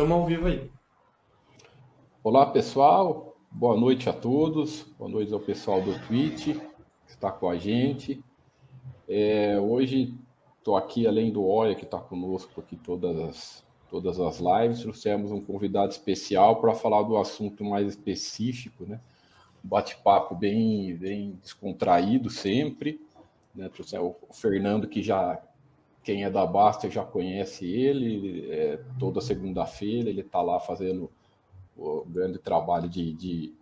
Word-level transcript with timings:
Estamos 0.00 0.16
ao 0.16 0.24
vivo 0.24 0.46
aí. 0.46 0.70
Olá, 2.24 2.46
pessoal. 2.46 3.36
Boa 3.50 3.76
noite 3.76 4.08
a 4.08 4.14
todos. 4.14 4.84
Boa 4.98 5.10
noite 5.10 5.30
ao 5.30 5.38
pessoal 5.38 5.82
do 5.82 5.92
Twitch 6.06 6.56
que 6.56 6.62
está 7.06 7.30
com 7.30 7.50
a 7.50 7.58
gente. 7.58 8.24
É, 9.06 9.60
hoje 9.60 10.14
estou 10.56 10.74
aqui, 10.74 11.06
além 11.06 11.30
do 11.30 11.44
Oia, 11.44 11.74
que 11.74 11.84
está 11.84 11.98
conosco 11.98 12.62
aqui 12.62 12.76
todas 12.76 13.14
as, 13.18 13.64
todas 13.90 14.18
as 14.18 14.38
lives, 14.38 14.80
trouxemos 14.80 15.30
um 15.32 15.40
convidado 15.44 15.90
especial 15.90 16.62
para 16.62 16.72
falar 16.72 17.02
do 17.02 17.18
assunto 17.18 17.62
mais 17.62 17.86
específico, 17.86 18.86
né? 18.86 18.98
Um 19.62 19.68
bate-papo 19.68 20.34
bem, 20.34 20.96
bem 20.96 21.38
descontraído 21.42 22.30
sempre. 22.30 22.98
Né? 23.54 23.68
Trouxemos 23.68 24.14
o 24.26 24.32
Fernando, 24.32 24.88
que 24.88 25.02
já 25.02 25.38
quem 26.02 26.24
é 26.24 26.30
da 26.30 26.46
Basta 26.46 26.90
já 26.90 27.04
conhece 27.04 27.66
ele, 27.66 28.50
é, 28.50 28.80
toda 28.98 29.20
segunda-feira 29.20 30.08
ele 30.08 30.22
está 30.22 30.40
lá 30.40 30.58
fazendo 30.58 31.10
o 31.76 32.04
grande 32.04 32.38
trabalho 32.38 32.88
de, 32.88 33.12
de, 33.12 33.54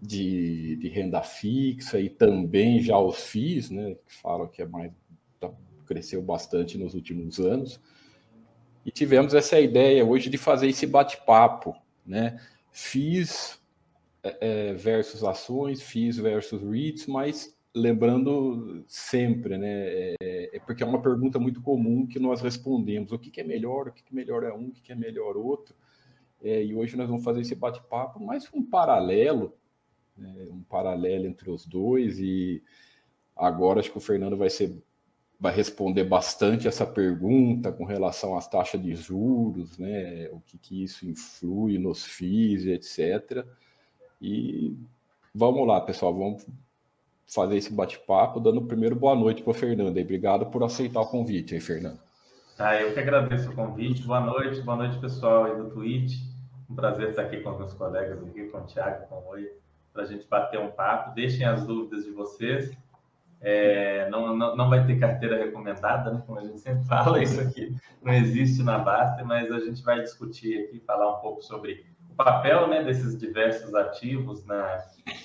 de, 0.00 0.76
de, 0.76 0.88
renda 0.88 1.22
fixa 1.22 2.00
e 2.00 2.08
também 2.08 2.80
já 2.80 2.98
os 2.98 3.16
FIIs, 3.28 3.70
né, 3.70 3.96
que 4.06 4.14
falam 4.14 4.48
que 4.48 4.62
é 4.62 4.66
mais, 4.66 4.92
tá, 5.38 5.50
cresceu 5.86 6.22
bastante 6.22 6.78
nos 6.78 6.94
últimos 6.94 7.38
anos. 7.38 7.80
E 8.84 8.90
tivemos 8.90 9.34
essa 9.34 9.60
ideia 9.60 10.04
hoje 10.04 10.30
de 10.30 10.38
fazer 10.38 10.68
esse 10.68 10.86
bate-papo, 10.86 11.76
né? 12.06 12.40
FIIs 12.72 13.60
é, 14.22 14.36
é, 14.40 14.72
versus 14.72 15.22
ações, 15.22 15.82
FIIs 15.82 16.16
versus 16.16 16.62
REITs, 16.62 17.06
mas 17.06 17.54
lembrando 17.74 18.84
sempre, 18.88 19.56
né? 19.56 20.14
É, 20.20 20.56
é, 20.56 20.60
porque 20.60 20.82
é 20.82 20.86
uma 20.86 21.00
pergunta 21.00 21.38
muito 21.38 21.62
comum 21.62 22.06
que 22.06 22.18
nós 22.18 22.40
respondemos: 22.40 23.12
o 23.12 23.18
que, 23.18 23.30
que 23.30 23.40
é 23.40 23.44
melhor, 23.44 23.88
o 23.88 23.92
que, 23.92 24.02
que 24.02 24.14
melhor 24.14 24.42
é 24.42 24.52
um, 24.52 24.68
o 24.68 24.72
que, 24.72 24.82
que 24.82 24.92
é 24.92 24.94
melhor 24.94 25.36
outro. 25.36 25.74
É, 26.42 26.62
e 26.64 26.74
hoje 26.74 26.96
nós 26.96 27.08
vamos 27.08 27.24
fazer 27.24 27.42
esse 27.42 27.54
bate-papo, 27.54 28.18
mais 28.18 28.48
um 28.54 28.64
paralelo, 28.64 29.54
né, 30.16 30.46
um 30.50 30.62
paralelo 30.62 31.26
entre 31.26 31.50
os 31.50 31.66
dois. 31.66 32.18
E 32.18 32.62
agora 33.36 33.80
acho 33.80 33.90
que 33.90 33.98
o 33.98 34.00
Fernando 34.00 34.36
vai 34.36 34.50
ser 34.50 34.82
vai 35.38 35.54
responder 35.54 36.04
bastante 36.04 36.68
essa 36.68 36.86
pergunta 36.86 37.72
com 37.72 37.84
relação 37.84 38.36
às 38.36 38.46
taxas 38.46 38.82
de 38.82 38.94
juros, 38.94 39.78
né? 39.78 40.28
O 40.32 40.40
que, 40.40 40.58
que 40.58 40.84
isso 40.84 41.08
influi 41.08 41.78
nos 41.78 42.04
FIIs, 42.04 42.66
etc. 42.66 43.46
E 44.20 44.76
vamos 45.34 45.66
lá, 45.66 45.80
pessoal, 45.80 46.12
vamos 46.14 46.46
fazer 47.32 47.56
esse 47.56 47.72
bate-papo, 47.72 48.40
dando 48.40 48.62
primeiro 48.62 48.96
boa 48.96 49.14
noite 49.14 49.42
para 49.42 49.52
o 49.52 49.54
Fernando. 49.54 49.96
E 49.96 50.02
obrigado 50.02 50.46
por 50.46 50.62
aceitar 50.62 51.00
o 51.00 51.06
convite 51.06 51.54
aí, 51.54 51.60
Fernando. 51.60 51.98
Ah, 52.58 52.76
eu 52.80 52.92
que 52.92 53.00
agradeço 53.00 53.50
o 53.50 53.54
convite. 53.54 54.02
Boa 54.02 54.20
noite, 54.20 54.60
boa 54.60 54.76
noite, 54.76 54.98
pessoal 54.98 55.44
aí 55.44 55.56
do 55.56 55.70
Twitch. 55.70 56.18
Um 56.68 56.74
prazer 56.74 57.10
estar 57.10 57.22
aqui 57.22 57.40
com 57.40 57.50
os 57.50 57.58
meus 57.58 57.74
colegas 57.74 58.22
aqui, 58.22 58.44
com 58.48 58.58
o 58.58 58.62
Thiago, 58.62 59.06
com 59.08 59.14
o 59.14 59.28
Oi, 59.30 59.50
para 59.92 60.02
a 60.02 60.06
gente 60.06 60.26
bater 60.28 60.60
um 60.60 60.70
papo. 60.70 61.14
Deixem 61.14 61.46
as 61.46 61.64
dúvidas 61.64 62.04
de 62.04 62.10
vocês. 62.10 62.76
É, 63.40 64.10
não, 64.10 64.36
não, 64.36 64.54
não 64.54 64.68
vai 64.68 64.86
ter 64.86 64.98
carteira 64.98 65.42
recomendada, 65.42 66.12
né? 66.12 66.22
como 66.26 66.38
a 66.38 66.44
gente 66.44 66.60
sempre 66.60 66.84
fala, 66.86 67.22
isso 67.22 67.40
aqui 67.40 67.74
não 68.02 68.12
existe 68.12 68.62
na 68.62 68.78
Basta, 68.78 69.24
mas 69.24 69.50
a 69.50 69.60
gente 69.60 69.82
vai 69.82 70.00
discutir 70.02 70.64
aqui, 70.64 70.80
falar 70.80 71.16
um 71.16 71.20
pouco 71.20 71.40
sobre 71.40 71.86
papel 72.24 72.68
né, 72.68 72.82
desses 72.82 73.18
diversos 73.18 73.74
ativos 73.74 74.44
na, 74.44 74.84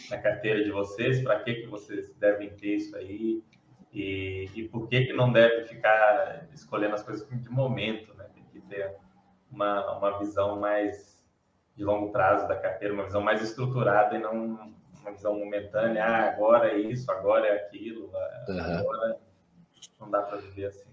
na 0.09 0.17
carteira 0.17 0.63
de 0.63 0.71
vocês, 0.71 1.21
para 1.21 1.39
que, 1.41 1.55
que 1.55 1.67
vocês 1.67 2.13
devem 2.15 2.49
ter 2.51 2.75
isso 2.75 2.95
aí 2.95 3.43
e, 3.91 4.49
e 4.55 4.67
por 4.67 4.87
que, 4.87 5.05
que 5.05 5.13
não 5.13 5.31
deve 5.31 5.65
ficar 5.65 6.47
escolhendo 6.53 6.95
as 6.95 7.03
coisas 7.03 7.27
de 7.29 7.49
momento, 7.49 8.13
né? 8.15 8.25
Tem 8.33 8.43
que 8.43 8.61
ter 8.61 8.95
uma, 9.51 9.97
uma 9.97 10.19
visão 10.19 10.59
mais 10.59 11.21
de 11.75 11.83
longo 11.83 12.11
prazo 12.11 12.47
da 12.47 12.55
carteira, 12.55 12.93
uma 12.93 13.05
visão 13.05 13.21
mais 13.21 13.41
estruturada 13.41 14.15
e 14.15 14.21
não 14.21 14.73
uma 15.01 15.11
visão 15.11 15.37
momentânea, 15.37 16.03
ah, 16.03 16.29
agora 16.29 16.71
é 16.71 16.77
isso, 16.79 17.11
agora 17.11 17.45
é 17.45 17.57
aquilo, 17.57 18.09
agora 18.47 19.19
não 19.99 20.09
dá 20.09 20.21
para 20.23 20.37
viver 20.37 20.65
assim. 20.65 20.89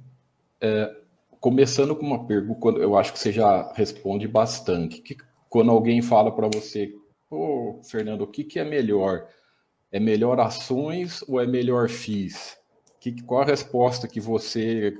É, 0.60 0.94
começando 1.40 1.96
com 1.96 2.04
uma 2.04 2.26
pergunta, 2.26 2.78
eu 2.78 2.96
acho 2.96 3.12
que 3.12 3.18
você 3.18 3.32
já 3.32 3.72
responde 3.72 4.28
bastante. 4.28 5.00
Que, 5.00 5.16
quando 5.52 5.70
alguém 5.70 6.00
fala 6.00 6.34
para 6.34 6.48
você, 6.48 6.94
ô 7.30 7.76
oh, 7.78 7.82
Fernando, 7.82 8.22
o 8.22 8.26
que, 8.26 8.42
que 8.42 8.58
é 8.58 8.64
melhor? 8.64 9.28
É 9.92 10.00
melhor 10.00 10.40
ações 10.40 11.22
ou 11.28 11.38
é 11.38 11.46
melhor 11.46 11.90
FIIs? 11.90 12.58
Que, 12.98 13.22
qual 13.22 13.42
a 13.42 13.44
resposta 13.44 14.08
que 14.08 14.18
você 14.18 14.96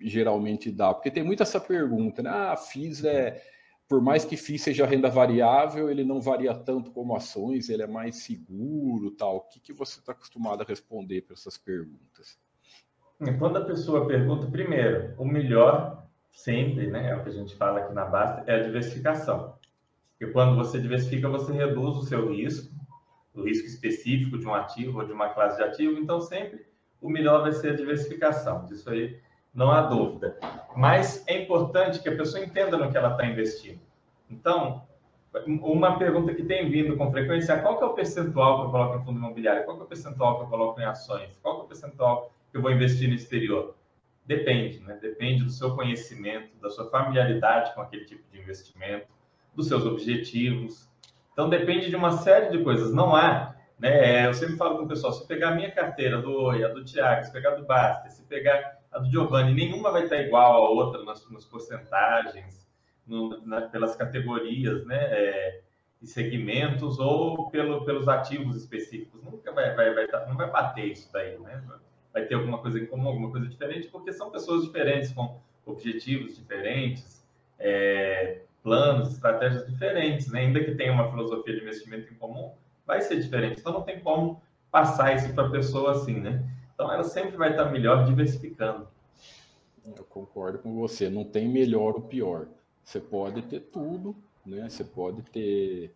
geralmente 0.00 0.70
dá? 0.70 0.94
Porque 0.94 1.10
tem 1.10 1.24
muito 1.24 1.42
essa 1.42 1.58
pergunta, 1.58 2.22
né? 2.22 2.30
Ah, 2.30 2.56
FIIs 2.56 3.02
é. 3.02 3.42
Por 3.88 4.00
mais 4.00 4.24
que 4.24 4.36
FIIs 4.36 4.62
seja 4.62 4.86
renda 4.86 5.10
variável, 5.10 5.90
ele 5.90 6.04
não 6.04 6.20
varia 6.20 6.54
tanto 6.54 6.92
como 6.92 7.16
ações, 7.16 7.68
ele 7.68 7.82
é 7.82 7.88
mais 7.88 8.22
seguro 8.22 9.10
tal. 9.10 9.38
O 9.38 9.40
que, 9.40 9.58
que 9.58 9.72
você 9.72 9.98
está 9.98 10.12
acostumado 10.12 10.62
a 10.62 10.64
responder 10.64 11.22
para 11.22 11.34
essas 11.34 11.58
perguntas? 11.58 12.38
Quando 13.40 13.56
a 13.56 13.64
pessoa 13.64 14.06
pergunta, 14.06 14.46
primeiro, 14.46 15.12
o 15.18 15.24
melhor 15.24 16.06
sempre, 16.36 16.86
né, 16.88 17.10
é 17.10 17.16
o 17.16 17.22
que 17.22 17.30
a 17.30 17.32
gente 17.32 17.56
fala 17.56 17.80
aqui 17.80 17.94
na 17.94 18.04
Basta, 18.04 18.44
é 18.46 18.54
a 18.54 18.62
diversificação. 18.62 19.55
Porque 20.18 20.32
quando 20.32 20.56
você 20.56 20.80
diversifica, 20.80 21.28
você 21.28 21.52
reduz 21.52 21.96
o 21.96 22.02
seu 22.02 22.32
risco, 22.32 22.74
o 23.34 23.42
risco 23.42 23.66
específico 23.66 24.38
de 24.38 24.46
um 24.46 24.54
ativo 24.54 25.00
ou 25.00 25.06
de 25.06 25.12
uma 25.12 25.28
classe 25.28 25.58
de 25.58 25.62
ativo, 25.62 25.98
então 25.98 26.20
sempre 26.20 26.64
o 27.00 27.10
melhor 27.10 27.42
vai 27.42 27.52
ser 27.52 27.72
a 27.72 27.76
diversificação. 27.76 28.64
Disso 28.64 28.88
aí 28.88 29.20
não 29.52 29.70
há 29.70 29.82
dúvida. 29.82 30.38
Mas 30.74 31.22
é 31.26 31.42
importante 31.42 32.02
que 32.02 32.08
a 32.08 32.16
pessoa 32.16 32.42
entenda 32.42 32.76
no 32.78 32.90
que 32.90 32.96
ela 32.96 33.12
está 33.12 33.26
investindo. 33.26 33.80
Então, 34.30 34.86
uma 35.46 35.98
pergunta 35.98 36.34
que 36.34 36.44
tem 36.44 36.70
vindo 36.70 36.96
com 36.96 37.10
frequência 37.10 37.52
é 37.52 37.58
qual 37.58 37.76
que 37.78 37.84
é 37.84 37.86
o 37.86 37.94
percentual 37.94 38.60
que 38.60 38.66
eu 38.66 38.70
coloco 38.70 38.98
em 38.98 39.04
fundo 39.04 39.18
imobiliário? 39.18 39.64
Qual 39.64 39.76
que 39.76 39.82
é 39.82 39.86
o 39.86 39.88
percentual 39.88 40.38
que 40.38 40.44
eu 40.44 40.48
coloco 40.48 40.80
em 40.80 40.84
ações? 40.84 41.38
Qual 41.42 41.56
que 41.56 41.60
é 41.60 41.64
o 41.64 41.68
percentual 41.68 42.32
que 42.50 42.56
eu 42.56 42.62
vou 42.62 42.70
investir 42.70 43.08
no 43.08 43.14
exterior? 43.14 43.76
Depende, 44.24 44.80
né? 44.80 44.98
Depende 45.00 45.44
do 45.44 45.50
seu 45.50 45.76
conhecimento, 45.76 46.56
da 46.60 46.70
sua 46.70 46.90
familiaridade 46.90 47.74
com 47.74 47.82
aquele 47.82 48.06
tipo 48.06 48.24
de 48.30 48.40
investimento, 48.40 49.06
dos 49.56 49.68
seus 49.68 49.84
objetivos. 49.84 50.88
Então 51.32 51.48
depende 51.48 51.88
de 51.88 51.96
uma 51.96 52.12
série 52.12 52.50
de 52.50 52.62
coisas. 52.62 52.92
Não 52.92 53.16
há, 53.16 53.54
né? 53.78 54.26
Eu 54.26 54.34
sempre 54.34 54.56
falo 54.56 54.78
com 54.78 54.84
o 54.84 54.88
pessoal, 54.88 55.12
se 55.12 55.26
pegar 55.26 55.50
a 55.50 55.54
minha 55.54 55.70
carteira 55.70 56.20
do 56.20 56.30
Oi, 56.30 56.62
a 56.62 56.68
do 56.68 56.84
Thiago, 56.84 57.24
se 57.24 57.32
pegar 57.32 57.52
a 57.52 57.54
do 57.56 57.66
Basta, 57.66 58.08
se 58.10 58.22
pegar 58.24 58.78
a 58.92 58.98
do 58.98 59.10
Giovanni, 59.10 59.54
nenhuma 59.54 59.90
vai 59.90 60.04
estar 60.04 60.18
igual 60.18 60.52
à 60.52 60.70
outra 60.70 61.02
nas, 61.02 61.28
nas 61.30 61.44
porcentagens, 61.44 62.66
no, 63.06 63.44
na, 63.46 63.62
pelas 63.62 63.96
categorias, 63.96 64.84
né? 64.84 64.98
É, 64.98 65.60
e 66.00 66.06
segmentos 66.06 66.98
ou 66.98 67.50
pelo, 67.50 67.84
pelos 67.84 68.06
ativos 68.06 68.54
específicos. 68.56 69.22
Nunca 69.22 69.50
vai, 69.52 69.74
vai, 69.74 69.94
vai, 69.94 70.06
não 70.28 70.36
vai 70.36 70.50
bater 70.50 70.92
isso 70.92 71.10
daí, 71.10 71.38
né? 71.38 71.62
vai 72.16 72.24
ter 72.24 72.34
alguma 72.34 72.56
coisa 72.56 72.78
em 72.78 72.86
comum, 72.86 73.08
alguma 73.08 73.30
coisa 73.30 73.46
diferente, 73.46 73.88
porque 73.88 74.10
são 74.10 74.30
pessoas 74.30 74.64
diferentes, 74.64 75.12
com 75.12 75.38
objetivos 75.66 76.34
diferentes, 76.34 77.22
é, 77.58 78.40
planos, 78.66 79.12
estratégias 79.12 79.64
diferentes, 79.64 80.26
né? 80.26 80.40
ainda 80.40 80.64
que 80.64 80.74
tenha 80.74 80.92
uma 80.92 81.08
filosofia 81.08 81.54
de 81.54 81.60
investimento 81.60 82.12
em 82.12 82.16
comum, 82.16 82.50
vai 82.84 83.00
ser 83.00 83.20
diferente. 83.20 83.60
Então 83.60 83.72
não 83.72 83.82
tem 83.82 84.00
como 84.00 84.42
passar 84.72 85.14
isso 85.14 85.32
para 85.32 85.46
a 85.46 85.50
pessoa 85.52 85.92
assim, 85.92 86.18
né? 86.18 86.44
Então 86.74 86.92
ela 86.92 87.04
sempre 87.04 87.36
vai 87.36 87.52
estar 87.52 87.66
melhor 87.66 88.04
diversificando. 88.04 88.88
Eu 89.86 90.02
concordo 90.02 90.58
com 90.58 90.74
você. 90.74 91.08
Não 91.08 91.22
tem 91.22 91.48
melhor 91.48 91.94
ou 91.94 92.02
pior. 92.02 92.48
Você 92.82 92.98
pode 92.98 93.42
ter 93.42 93.60
tudo, 93.60 94.16
né? 94.44 94.68
Você 94.68 94.82
pode 94.82 95.22
ter 95.22 95.94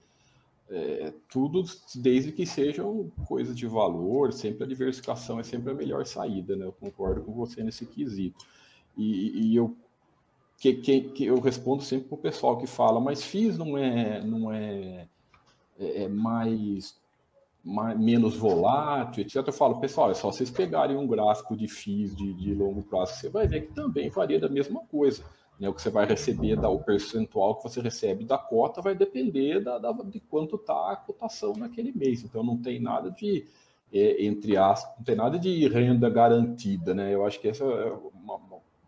é, 0.70 1.12
tudo 1.28 1.64
desde 1.97 2.31
que 2.31 2.47
sejam 2.47 3.10
coisas 3.26 3.56
de 3.56 3.66
valor, 3.66 4.32
sempre 4.32 4.62
a 4.62 4.69
diversificação 4.69 5.41
é 5.41 5.42
sempre 5.42 5.72
a 5.72 5.75
melhor 5.75 6.06
saída, 6.06 6.54
né? 6.54 6.66
Eu 6.66 6.72
concordo 6.72 7.20
com 7.22 7.32
você 7.32 7.64
nesse 7.64 7.84
quesito. 7.84 8.47
E, 8.97 9.50
e 9.50 9.56
eu 9.56 9.76
que, 10.61 10.75
que, 10.75 11.01
que, 11.01 11.25
eu 11.25 11.41
respondo 11.41 11.83
sempre 11.83 12.09
para 12.09 12.15
o 12.17 12.19
pessoal 12.19 12.59
que 12.59 12.67
fala, 12.67 13.01
mas 13.01 13.25
FIIs 13.25 13.57
não 13.57 13.79
é, 13.79 14.23
não 14.23 14.53
é, 14.53 15.09
é, 15.79 16.03
é 16.03 16.09
mais, 16.09 17.01
mais, 17.65 17.99
menos 17.99 18.37
volátil, 18.37 19.23
etc. 19.23 19.37
Eu 19.37 19.53
falo, 19.55 19.81
pessoal, 19.81 20.11
é 20.11 20.15
só 20.15 20.31
vocês 20.31 20.51
pegarem 20.51 20.99
um 20.99 21.07
gráfico 21.07 21.57
de 21.57 21.67
FIIs 21.67 22.15
de, 22.15 22.35
de 22.35 22.55
longo 22.55 22.83
prazo, 22.83 23.15
você 23.15 23.31
vai 23.31 23.49
ver 23.49 23.62
que 23.62 23.73
também 23.73 24.11
varia 24.11 24.39
da 24.39 24.51
mesma 24.51 24.81
coisa. 24.81 25.25
Né, 25.59 25.69
o 25.69 25.75
que 25.75 25.81
você 25.81 25.91
vai 25.91 26.07
receber, 26.07 26.57
da, 26.57 26.69
o 26.69 26.83
percentual 26.83 27.57
que 27.57 27.62
você 27.62 27.81
recebe 27.81 28.25
da 28.25 28.37
cota 28.39 28.83
vai 28.83 28.95
depender 28.95 29.61
da, 29.61 29.79
da 29.79 29.93
de 29.93 30.21
quanto 30.21 30.57
está 30.57 30.93
a 30.93 30.97
cotação 30.97 31.55
naquele 31.55 31.93
mês. 31.93 32.23
Então 32.23 32.43
não 32.43 32.59
tem 32.59 32.81
nada 32.81 33.11
de, 33.11 33.47
é, 33.93 34.25
entre 34.25 34.59
aspas, 34.59 34.95
não 34.99 35.05
tem 35.05 35.17
nada 35.17 35.39
de 35.39 35.69
renda 35.69 36.09
garantida, 36.09 36.95
né? 36.95 37.15
Eu 37.15 37.27
acho 37.27 37.41
que 37.41 37.49
essa 37.49 37.65
é 37.65 37.93
uma, 38.15 38.37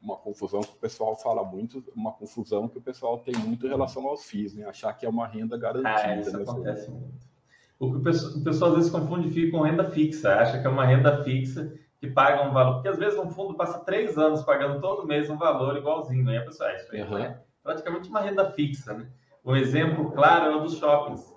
uma, 0.02 0.16
confusão 0.16 0.60
que 0.60 0.72
o 0.72 0.80
pessoal 0.80 1.16
fala 1.16 1.44
muito, 1.44 1.82
uma 1.94 2.12
confusão 2.12 2.68
que 2.68 2.78
o 2.78 2.82
pessoal 2.82 3.18
tem 3.18 3.34
muito 3.36 3.66
em 3.66 3.68
relação 3.68 4.06
aos 4.06 4.24
FIIs, 4.24 4.54
né? 4.54 4.64
Achar 4.64 4.92
que 4.92 5.06
é 5.06 5.08
uma 5.08 5.26
renda 5.26 5.56
garantida. 5.56 5.90
Ah, 5.90 6.16
isso 6.16 6.36
né? 6.36 6.42
acontece 6.42 6.90
muito. 6.90 7.32
O 7.78 7.90
que 7.90 7.96
o 7.96 8.02
pessoal, 8.02 8.32
o 8.34 8.44
pessoal 8.44 8.70
às 8.70 8.76
vezes 8.76 8.90
confunde 8.90 9.30
FII 9.30 9.50
com 9.50 9.60
renda 9.60 9.90
fixa, 9.90 10.34
acha 10.34 10.60
que 10.60 10.66
é 10.66 10.70
uma 10.70 10.84
renda 10.84 11.22
fixa 11.24 11.72
que 11.98 12.08
pagam 12.08 12.50
um 12.50 12.52
valor, 12.52 12.74
porque 12.74 12.88
às 12.88 12.98
vezes 12.98 13.18
um 13.18 13.30
fundo 13.30 13.54
passa 13.54 13.78
três 13.78 14.18
anos 14.18 14.42
pagando 14.42 14.80
todo 14.80 15.06
mês 15.06 15.30
um 15.30 15.36
valor 15.36 15.76
igualzinho, 15.76 16.28
aí 16.28 16.36
a 16.36 16.44
pessoa, 16.44 16.68
ah, 16.68 16.74
isso 16.74 16.88
aí 16.92 17.02
uhum. 17.02 17.18
é, 17.18 17.40
praticamente 17.62 18.08
uma 18.08 18.20
renda 18.20 18.50
fixa. 18.50 18.92
Né? 18.92 19.08
Um 19.44 19.54
exemplo 19.54 20.10
claro 20.10 20.52
é 20.52 20.56
o 20.56 20.60
dos 20.60 20.78
shoppings. 20.78 21.32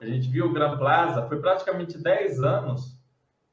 A 0.00 0.06
gente 0.06 0.28
viu 0.28 0.46
o 0.46 0.52
Gran 0.52 0.76
Plaza, 0.76 1.26
foi 1.26 1.40
praticamente 1.40 1.98
10 1.98 2.42
anos, 2.42 2.97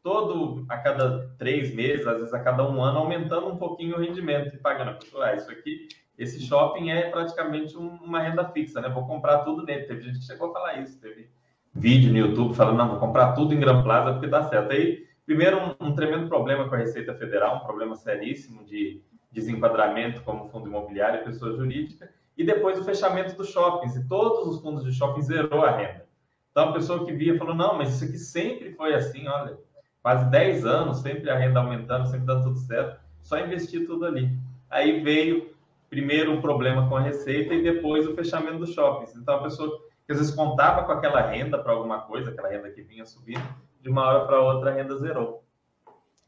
todo 0.06 0.64
a 0.70 0.78
cada 0.78 1.30
três 1.40 1.74
meses, 1.74 2.06
às 2.06 2.18
vezes 2.18 2.32
a 2.32 2.40
cada 2.40 2.64
um 2.70 2.80
ano, 2.80 3.00
aumentando 3.00 3.48
um 3.48 3.58
pouquinho 3.58 3.96
o 3.96 4.00
rendimento 4.00 4.54
e 4.54 4.60
pagando. 4.60 5.00
Ah, 5.20 5.34
isso 5.34 5.50
aqui, 5.50 5.88
esse 6.16 6.40
shopping 6.46 6.92
é 6.92 7.10
praticamente 7.10 7.76
um, 7.76 7.96
uma 7.96 8.20
renda 8.20 8.46
fixa, 8.50 8.80
né? 8.80 8.88
Vou 8.88 9.08
comprar 9.08 9.40
tudo 9.40 9.64
nele. 9.64 9.86
Teve 9.86 10.04
gente 10.04 10.20
que 10.20 10.26
chegou 10.26 10.52
a 10.52 10.54
falar 10.54 10.80
isso, 10.80 11.02
teve 11.02 11.28
vídeo 11.74 12.12
no 12.12 12.20
YouTube 12.20 12.54
falando, 12.54 12.78
não, 12.78 12.90
vou 12.90 13.00
comprar 13.00 13.34
tudo 13.34 13.56
em 13.56 13.60
Gran 13.60 13.82
Plaza 13.82 14.12
porque 14.12 14.28
dá 14.28 14.44
certo. 14.44 14.74
Aí, 14.74 15.08
primeiro, 15.26 15.58
um, 15.58 15.88
um 15.88 15.96
tremendo 15.96 16.28
problema 16.28 16.70
com 16.70 16.76
a 16.76 16.78
Receita 16.78 17.16
Federal, 17.16 17.56
um 17.56 17.66
problema 17.66 17.96
seríssimo 17.96 18.64
de 18.64 19.02
desenquadramento 19.32 20.22
como 20.22 20.48
fundo 20.50 20.70
imobiliário 20.70 21.22
e 21.22 21.24
pessoa 21.24 21.52
jurídica, 21.58 22.12
e 22.38 22.44
depois 22.46 22.80
o 22.80 22.84
fechamento 22.84 23.36
dos 23.36 23.50
shoppings, 23.50 23.96
e 23.96 24.08
todos 24.08 24.48
os 24.48 24.62
fundos 24.62 24.84
de 24.84 24.94
shopping 24.94 25.24
zerou 25.24 25.66
a 25.66 25.72
renda. 25.72 26.06
Então, 26.52 26.70
a 26.70 26.74
pessoa 26.74 27.04
que 27.04 27.12
via 27.12 27.38
falou, 27.40 27.56
não, 27.56 27.76
mas 27.76 27.96
isso 27.96 28.06
aqui 28.06 28.20
sempre 28.20 28.72
foi 28.74 28.94
assim, 28.94 29.28
olha, 29.28 29.58
quase 30.06 30.30
10 30.30 30.68
anos, 30.68 31.00
sempre 31.00 31.32
a 31.32 31.36
renda 31.36 31.60
aumentando, 31.60 32.06
sempre 32.06 32.28
dando 32.28 32.44
tudo 32.44 32.60
certo, 32.60 33.00
só 33.24 33.40
investir 33.40 33.88
tudo 33.88 34.06
ali. 34.06 34.38
Aí 34.70 35.02
veio 35.02 35.56
primeiro 35.90 36.32
um 36.32 36.42
problema 36.42 36.88
com 36.88 36.96
a 36.96 37.02
receita 37.02 37.56
e 37.56 37.64
depois 37.64 38.08
o 38.08 38.14
fechamento 38.14 38.60
dos 38.60 38.72
shoppings. 38.72 39.16
Então, 39.16 39.38
a 39.38 39.42
pessoa 39.42 39.68
que 40.06 40.12
às 40.12 40.20
vezes 40.20 40.36
contava 40.36 40.84
com 40.84 40.92
aquela 40.92 41.22
renda 41.22 41.58
para 41.58 41.74
alguma 41.74 42.02
coisa, 42.02 42.30
aquela 42.30 42.50
renda 42.50 42.70
que 42.70 42.84
vinha 42.84 43.04
subindo, 43.04 43.42
de 43.82 43.90
uma 43.90 44.06
hora 44.06 44.26
para 44.28 44.42
outra 44.44 44.70
a 44.70 44.76
renda 44.76 44.96
zerou. 44.96 45.44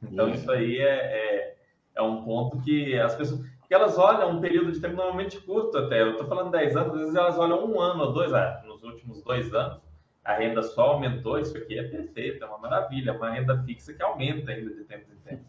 Então, 0.01 0.27
isso 0.29 0.51
aí 0.51 0.79
é, 0.79 0.95
é, 0.95 1.57
é, 1.97 2.01
um 2.01 2.23
ponto 2.23 2.59
que 2.61 2.97
as 2.97 3.13
pessoas. 3.13 3.41
que 3.67 3.75
elas 3.75 3.95
olham 3.99 4.31
um 4.31 4.41
período 4.41 4.71
de 4.71 4.81
tempo 4.81 4.95
normalmente 4.95 5.39
curto 5.39 5.77
até. 5.77 6.01
Eu 6.01 6.13
estou 6.13 6.25
falando 6.25 6.49
10 6.49 6.75
anos, 6.75 6.93
às 6.95 6.99
vezes 7.01 7.15
elas 7.15 7.37
olham 7.37 7.63
um 7.63 7.79
ano 7.79 8.05
ou 8.05 8.11
dois, 8.11 8.33
ah, 8.33 8.59
nos 8.65 8.81
últimos 8.81 9.21
dois 9.21 9.53
anos, 9.53 9.86
a 10.27 10.33
renda 10.33 10.61
só 10.61 10.81
aumentou. 10.91 11.39
Isso 11.39 11.57
aqui 11.57 11.79
é 11.79 11.83
perfeito, 11.83 12.43
é 12.43 12.47
uma 12.47 12.57
maravilha, 12.57 13.11
é 13.11 13.13
uma 13.13 13.31
renda 13.31 13.63
fixa 13.63 13.93
que 13.93 14.03
aumenta 14.03 14.51
ainda 14.51 14.75
de 14.75 14.83
tempo 14.83 15.05
em 15.09 15.29
tempo. 15.29 15.43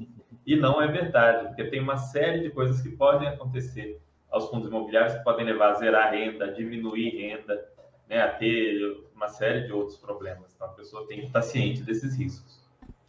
E 0.47 0.55
não 0.55 0.81
é 0.81 0.87
verdade, 0.87 1.49
porque 1.49 1.65
tem 1.65 1.81
uma 1.81 1.97
série 1.97 2.41
de 2.41 2.51
coisas 2.51 2.81
que 2.81 2.91
podem 2.91 3.29
acontecer 3.29 4.01
aos 4.31 4.49
fundos 4.49 4.69
imobiliários 4.69 5.15
que 5.15 5.25
podem 5.25 5.45
levar 5.45 5.73
a 5.73 5.75
zerar 5.75 6.07
a 6.07 6.11
renda, 6.11 6.45
a 6.45 6.53
diminuir 6.53 7.11
renda, 7.11 7.67
né, 8.09 8.23
a 8.23 8.29
ter 8.29 8.81
uma 9.15 9.29
série 9.29 9.67
de 9.67 9.73
outros 9.73 9.99
problemas. 9.99 10.55
Então 10.55 10.69
a 10.69 10.71
pessoa 10.71 11.07
tem 11.09 11.21
que 11.21 11.27
estar 11.27 11.43
ciente 11.43 11.83
desses 11.83 12.17
riscos. 12.17 12.63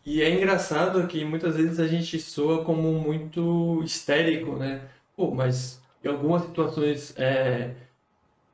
E 0.04 0.24
é 0.24 0.30
engraçado 0.32 1.06
que 1.08 1.24
muitas 1.24 1.56
vezes 1.56 1.80
a 1.80 1.86
gente 1.86 2.20
soa 2.20 2.66
como 2.66 2.92
muito 2.94 3.84
histérico, 3.84 4.56
né? 4.56 4.82
Pô, 5.16 5.30
mas 5.30 5.80
em 6.04 6.08
algumas 6.08 6.42
situações 6.42 7.14
é, 7.18 7.76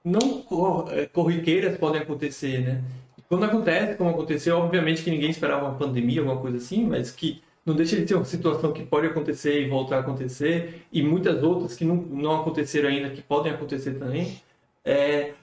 não 0.06 0.46
é, 0.92 1.08
corriqueiras 1.08 1.78
podem 1.78 2.02
acontecer, 2.02 2.60
né? 2.60 2.84
E 3.18 3.22
quando 3.24 3.46
acontece, 3.46 3.96
como 3.96 4.12
aconteceu, 4.12 4.58
obviamente 4.58 5.04
que 5.04 5.10
ninguém 5.10 5.32
esperava 5.32 5.66
uma 5.66 5.76
pandemia, 5.76 6.22
alguma 6.22 6.40
coisa 6.40 6.58
assim, 6.58 6.86
mas 6.86 7.10
que 7.10 7.42
não 7.66 7.76
deixa 7.76 8.00
de 8.00 8.08
ser 8.08 8.14
uma 8.14 8.24
situação 8.26 8.72
que 8.72 8.86
pode 8.86 9.08
acontecer 9.08 9.60
e 9.62 9.68
voltar 9.68 9.98
a 9.98 10.00
acontecer, 10.02 10.86
e 10.92 11.02
muitas 11.02 11.42
outras 11.42 11.76
que 11.76 11.84
não, 11.84 11.96
não 11.96 12.40
aconteceram 12.42 12.90
ainda, 12.90 13.10
que 13.10 13.24
podem 13.24 13.52
acontecer 13.52 13.96
também. 13.96 14.40
É, 14.84 15.34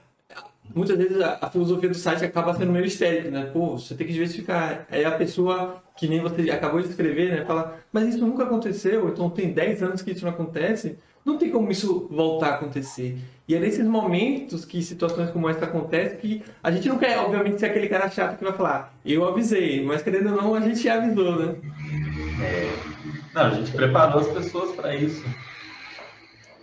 muitas 0.73 0.97
vezes 0.97 1.19
a, 1.19 1.39
a, 1.41 1.49
filosofia 1.49 1.89
do 1.89 1.95
site 1.95 2.23
acaba 2.23 2.55
sendo 2.55 2.71
meio 2.71 2.85
histérica, 2.85 3.29
né? 3.29 3.45
Pô, 3.51 3.77
você 3.77 3.93
tem 3.95 4.07
que 4.07 4.13
diversificar. 4.13 4.87
Aí 4.89 5.03
a 5.03 5.11
pessoa, 5.11 5.83
que 5.97 6.07
nem 6.07 6.21
você 6.21 6.49
acabou 6.49 6.81
de 6.81 6.87
escrever, 6.87 7.31
né? 7.31 7.45
Fala, 7.45 7.77
mas 7.91 8.07
isso 8.15 8.25
nunca 8.25 8.43
aconteceu, 8.43 9.09
então 9.09 9.29
tem 9.29 9.51
10 9.51 9.83
anos 9.83 10.01
que 10.01 10.11
isso 10.11 10.23
não 10.23 10.31
acontece, 10.31 10.97
não 11.25 11.37
tem 11.37 11.49
como 11.49 11.71
isso 11.71 12.07
voltar 12.11 12.47
a 12.47 12.55
acontecer. 12.55 13.17
E 13.47 13.55
é 13.55 13.59
nesses 13.59 13.85
momentos 13.85 14.63
que 14.65 14.81
situações 14.81 15.29
como 15.31 15.49
essa 15.49 15.65
acontecem 15.65 16.17
que 16.17 16.43
a 16.61 16.71
gente 16.71 16.87
não 16.87 16.97
quer, 16.97 17.17
obviamente, 17.19 17.59
ser 17.59 17.67
aquele 17.67 17.87
cara 17.87 18.09
chato 18.09 18.37
que 18.37 18.43
vai 18.43 18.53
falar, 18.53 18.93
eu 19.05 19.25
avisei, 19.27 19.83
mas 19.83 20.01
querendo 20.01 20.29
ou 20.29 20.41
não, 20.41 20.55
a 20.55 20.61
gente 20.61 20.87
avisou, 20.87 21.35
né? 21.35 21.55
É... 22.41 22.93
Não, 23.33 23.41
a 23.41 23.49
gente 23.49 23.71
preparou 23.71 24.21
as 24.21 24.27
pessoas 24.27 24.75
para 24.75 24.95
isso. 24.95 25.23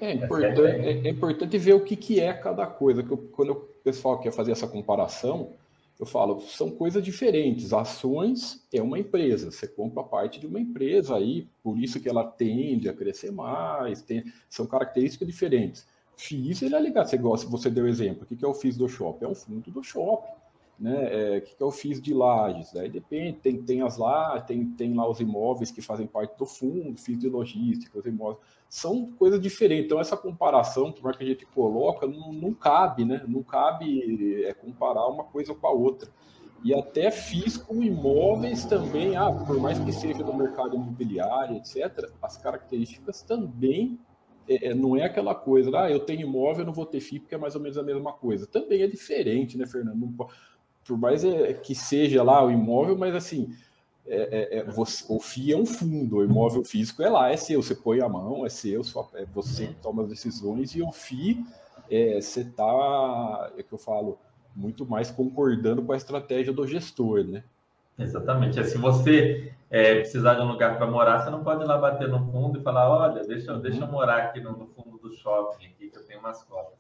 É 0.00 0.14
importante, 0.14 0.60
é, 0.62 1.00
é 1.04 1.08
importante 1.10 1.58
ver 1.58 1.74
o 1.74 1.80
que, 1.80 1.94
que 1.94 2.20
é 2.20 2.32
cada 2.32 2.66
coisa. 2.66 3.02
Que 3.02 3.10
eu, 3.10 3.18
quando 3.18 3.52
o 3.52 3.56
pessoal 3.56 4.18
quer 4.18 4.32
fazer 4.32 4.52
essa 4.52 4.66
comparação, 4.66 5.52
eu 6.00 6.06
falo, 6.06 6.40
são 6.40 6.70
coisas 6.70 7.04
diferentes. 7.04 7.74
Ações 7.74 8.66
é 8.72 8.80
uma 8.80 8.98
empresa, 8.98 9.50
você 9.50 9.68
compra 9.68 10.02
parte 10.02 10.40
de 10.40 10.46
uma 10.46 10.58
empresa 10.58 11.14
aí, 11.16 11.46
por 11.62 11.78
isso 11.78 12.00
que 12.00 12.08
ela 12.08 12.24
tende 12.24 12.88
a 12.88 12.94
crescer 12.94 13.30
mais, 13.30 14.00
tem, 14.00 14.24
são 14.48 14.66
características 14.66 15.28
diferentes. 15.28 15.86
FIIs, 16.16 16.62
ele 16.62 16.74
é 16.74 16.80
ligado, 16.80 17.06
você 17.06 17.18
gosta, 17.18 17.46
você 17.48 17.70
deu 17.70 17.86
exemplo, 17.86 18.26
o 18.28 18.36
que 18.36 18.44
é 18.44 18.48
o 18.48 18.54
FIIs 18.54 18.78
do 18.78 18.88
shopping? 18.88 19.26
É 19.26 19.28
um 19.28 19.34
fundo 19.34 19.70
do 19.70 19.82
shopping 19.82 20.39
né? 20.80 21.34
É, 21.34 21.38
o 21.38 21.42
que, 21.42 21.54
que 21.54 21.62
eu 21.62 21.70
fiz 21.70 22.00
de 22.00 22.14
lajes? 22.14 22.74
Aí 22.74 22.88
depende, 22.88 23.38
tem, 23.38 23.62
tem 23.62 23.82
as 23.82 23.98
lá, 23.98 24.40
tem, 24.40 24.64
tem 24.64 24.94
lá 24.94 25.06
os 25.06 25.20
imóveis 25.20 25.70
que 25.70 25.82
fazem 25.82 26.06
parte 26.06 26.38
do 26.38 26.46
fundo, 26.46 26.98
fiz 26.98 27.18
de 27.18 27.28
logística, 27.28 27.98
os 27.98 28.06
imóveis. 28.06 28.38
São 28.66 29.12
coisas 29.12 29.38
diferentes. 29.38 29.84
Então, 29.84 30.00
essa 30.00 30.16
comparação, 30.16 30.90
por 30.90 31.02
mais 31.02 31.16
que 31.18 31.24
a 31.24 31.26
gente 31.26 31.44
coloca, 31.44 32.06
não, 32.06 32.32
não 32.32 32.54
cabe, 32.54 33.04
né? 33.04 33.22
Não 33.28 33.42
cabe 33.42 34.44
é, 34.44 34.54
comparar 34.54 35.06
uma 35.06 35.24
coisa 35.24 35.54
com 35.54 35.66
a 35.66 35.70
outra. 35.70 36.10
E 36.64 36.74
até 36.74 37.10
fiz 37.10 37.58
com 37.58 37.82
imóveis 37.82 38.64
também, 38.64 39.16
ah, 39.16 39.30
por 39.30 39.58
mais 39.60 39.78
que 39.78 39.92
seja 39.92 40.22
do 40.22 40.32
mercado 40.32 40.76
imobiliário, 40.76 41.56
etc., 41.56 42.10
as 42.22 42.36
características 42.38 43.22
também 43.22 43.98
é, 44.50 44.68
é, 44.68 44.74
não 44.74 44.96
é 44.96 45.04
aquela 45.04 45.34
coisa, 45.34 45.70
ah, 45.78 45.90
eu 45.90 46.00
tenho 46.00 46.22
imóvel, 46.22 46.62
eu 46.62 46.66
não 46.66 46.72
vou 46.72 46.84
ter 46.84 47.00
FII, 47.00 47.20
porque 47.20 47.34
é 47.34 47.38
mais 47.38 47.54
ou 47.54 47.60
menos 47.60 47.78
a 47.78 47.82
mesma 47.84 48.12
coisa. 48.12 48.48
Também 48.48 48.82
é 48.82 48.86
diferente, 48.88 49.56
né, 49.56 49.64
Fernando? 49.64 49.96
Não, 49.96 50.28
por 50.90 50.98
mais 50.98 51.24
é, 51.24 51.52
que 51.52 51.72
seja 51.72 52.20
lá 52.20 52.44
o 52.44 52.50
imóvel, 52.50 52.98
mas 52.98 53.14
assim, 53.14 53.54
é, 54.04 54.56
é, 54.56 54.58
é 54.58 54.64
você, 54.64 55.04
o 55.08 55.20
FII 55.20 55.52
é 55.52 55.56
um 55.56 55.64
fundo, 55.64 56.16
o 56.16 56.24
imóvel 56.24 56.64
físico 56.64 57.00
é 57.00 57.08
lá, 57.08 57.30
é 57.30 57.36
seu, 57.36 57.62
você 57.62 57.76
põe 57.76 58.00
a 58.00 58.08
mão, 58.08 58.44
é 58.44 58.48
seu, 58.48 58.82
só, 58.82 59.08
é 59.14 59.24
você 59.24 59.68
que 59.68 59.74
toma 59.74 60.02
as 60.02 60.08
decisões, 60.08 60.74
e 60.74 60.82
o 60.82 60.90
FII, 60.90 61.46
é, 61.88 62.20
você 62.20 62.40
está, 62.40 63.52
é 63.56 63.62
que 63.62 63.72
eu 63.72 63.78
falo, 63.78 64.18
muito 64.56 64.84
mais 64.84 65.12
concordando 65.12 65.80
com 65.80 65.92
a 65.92 65.96
estratégia 65.96 66.52
do 66.52 66.66
gestor, 66.66 67.22
né? 67.22 67.44
Exatamente. 67.96 68.58
É, 68.58 68.64
se 68.64 68.76
você 68.76 69.52
é, 69.70 70.00
precisar 70.00 70.34
de 70.34 70.40
um 70.40 70.48
lugar 70.48 70.76
para 70.76 70.90
morar, 70.90 71.20
você 71.20 71.30
não 71.30 71.44
pode 71.44 71.62
ir 71.62 71.66
lá 71.66 71.78
bater 71.78 72.08
no 72.08 72.18
fundo 72.32 72.58
e 72.58 72.62
falar, 72.64 72.90
olha, 72.90 73.24
deixa, 73.24 73.56
deixa 73.58 73.84
eu 73.84 73.86
morar 73.86 74.24
aqui 74.24 74.40
no, 74.40 74.56
no 74.56 74.66
fundo 74.66 74.98
do 74.98 75.14
shopping, 75.14 75.66
aqui, 75.66 75.88
que 75.88 75.96
eu 75.96 76.04
tenho 76.04 76.18
umas 76.18 76.42
cotas. 76.42 76.74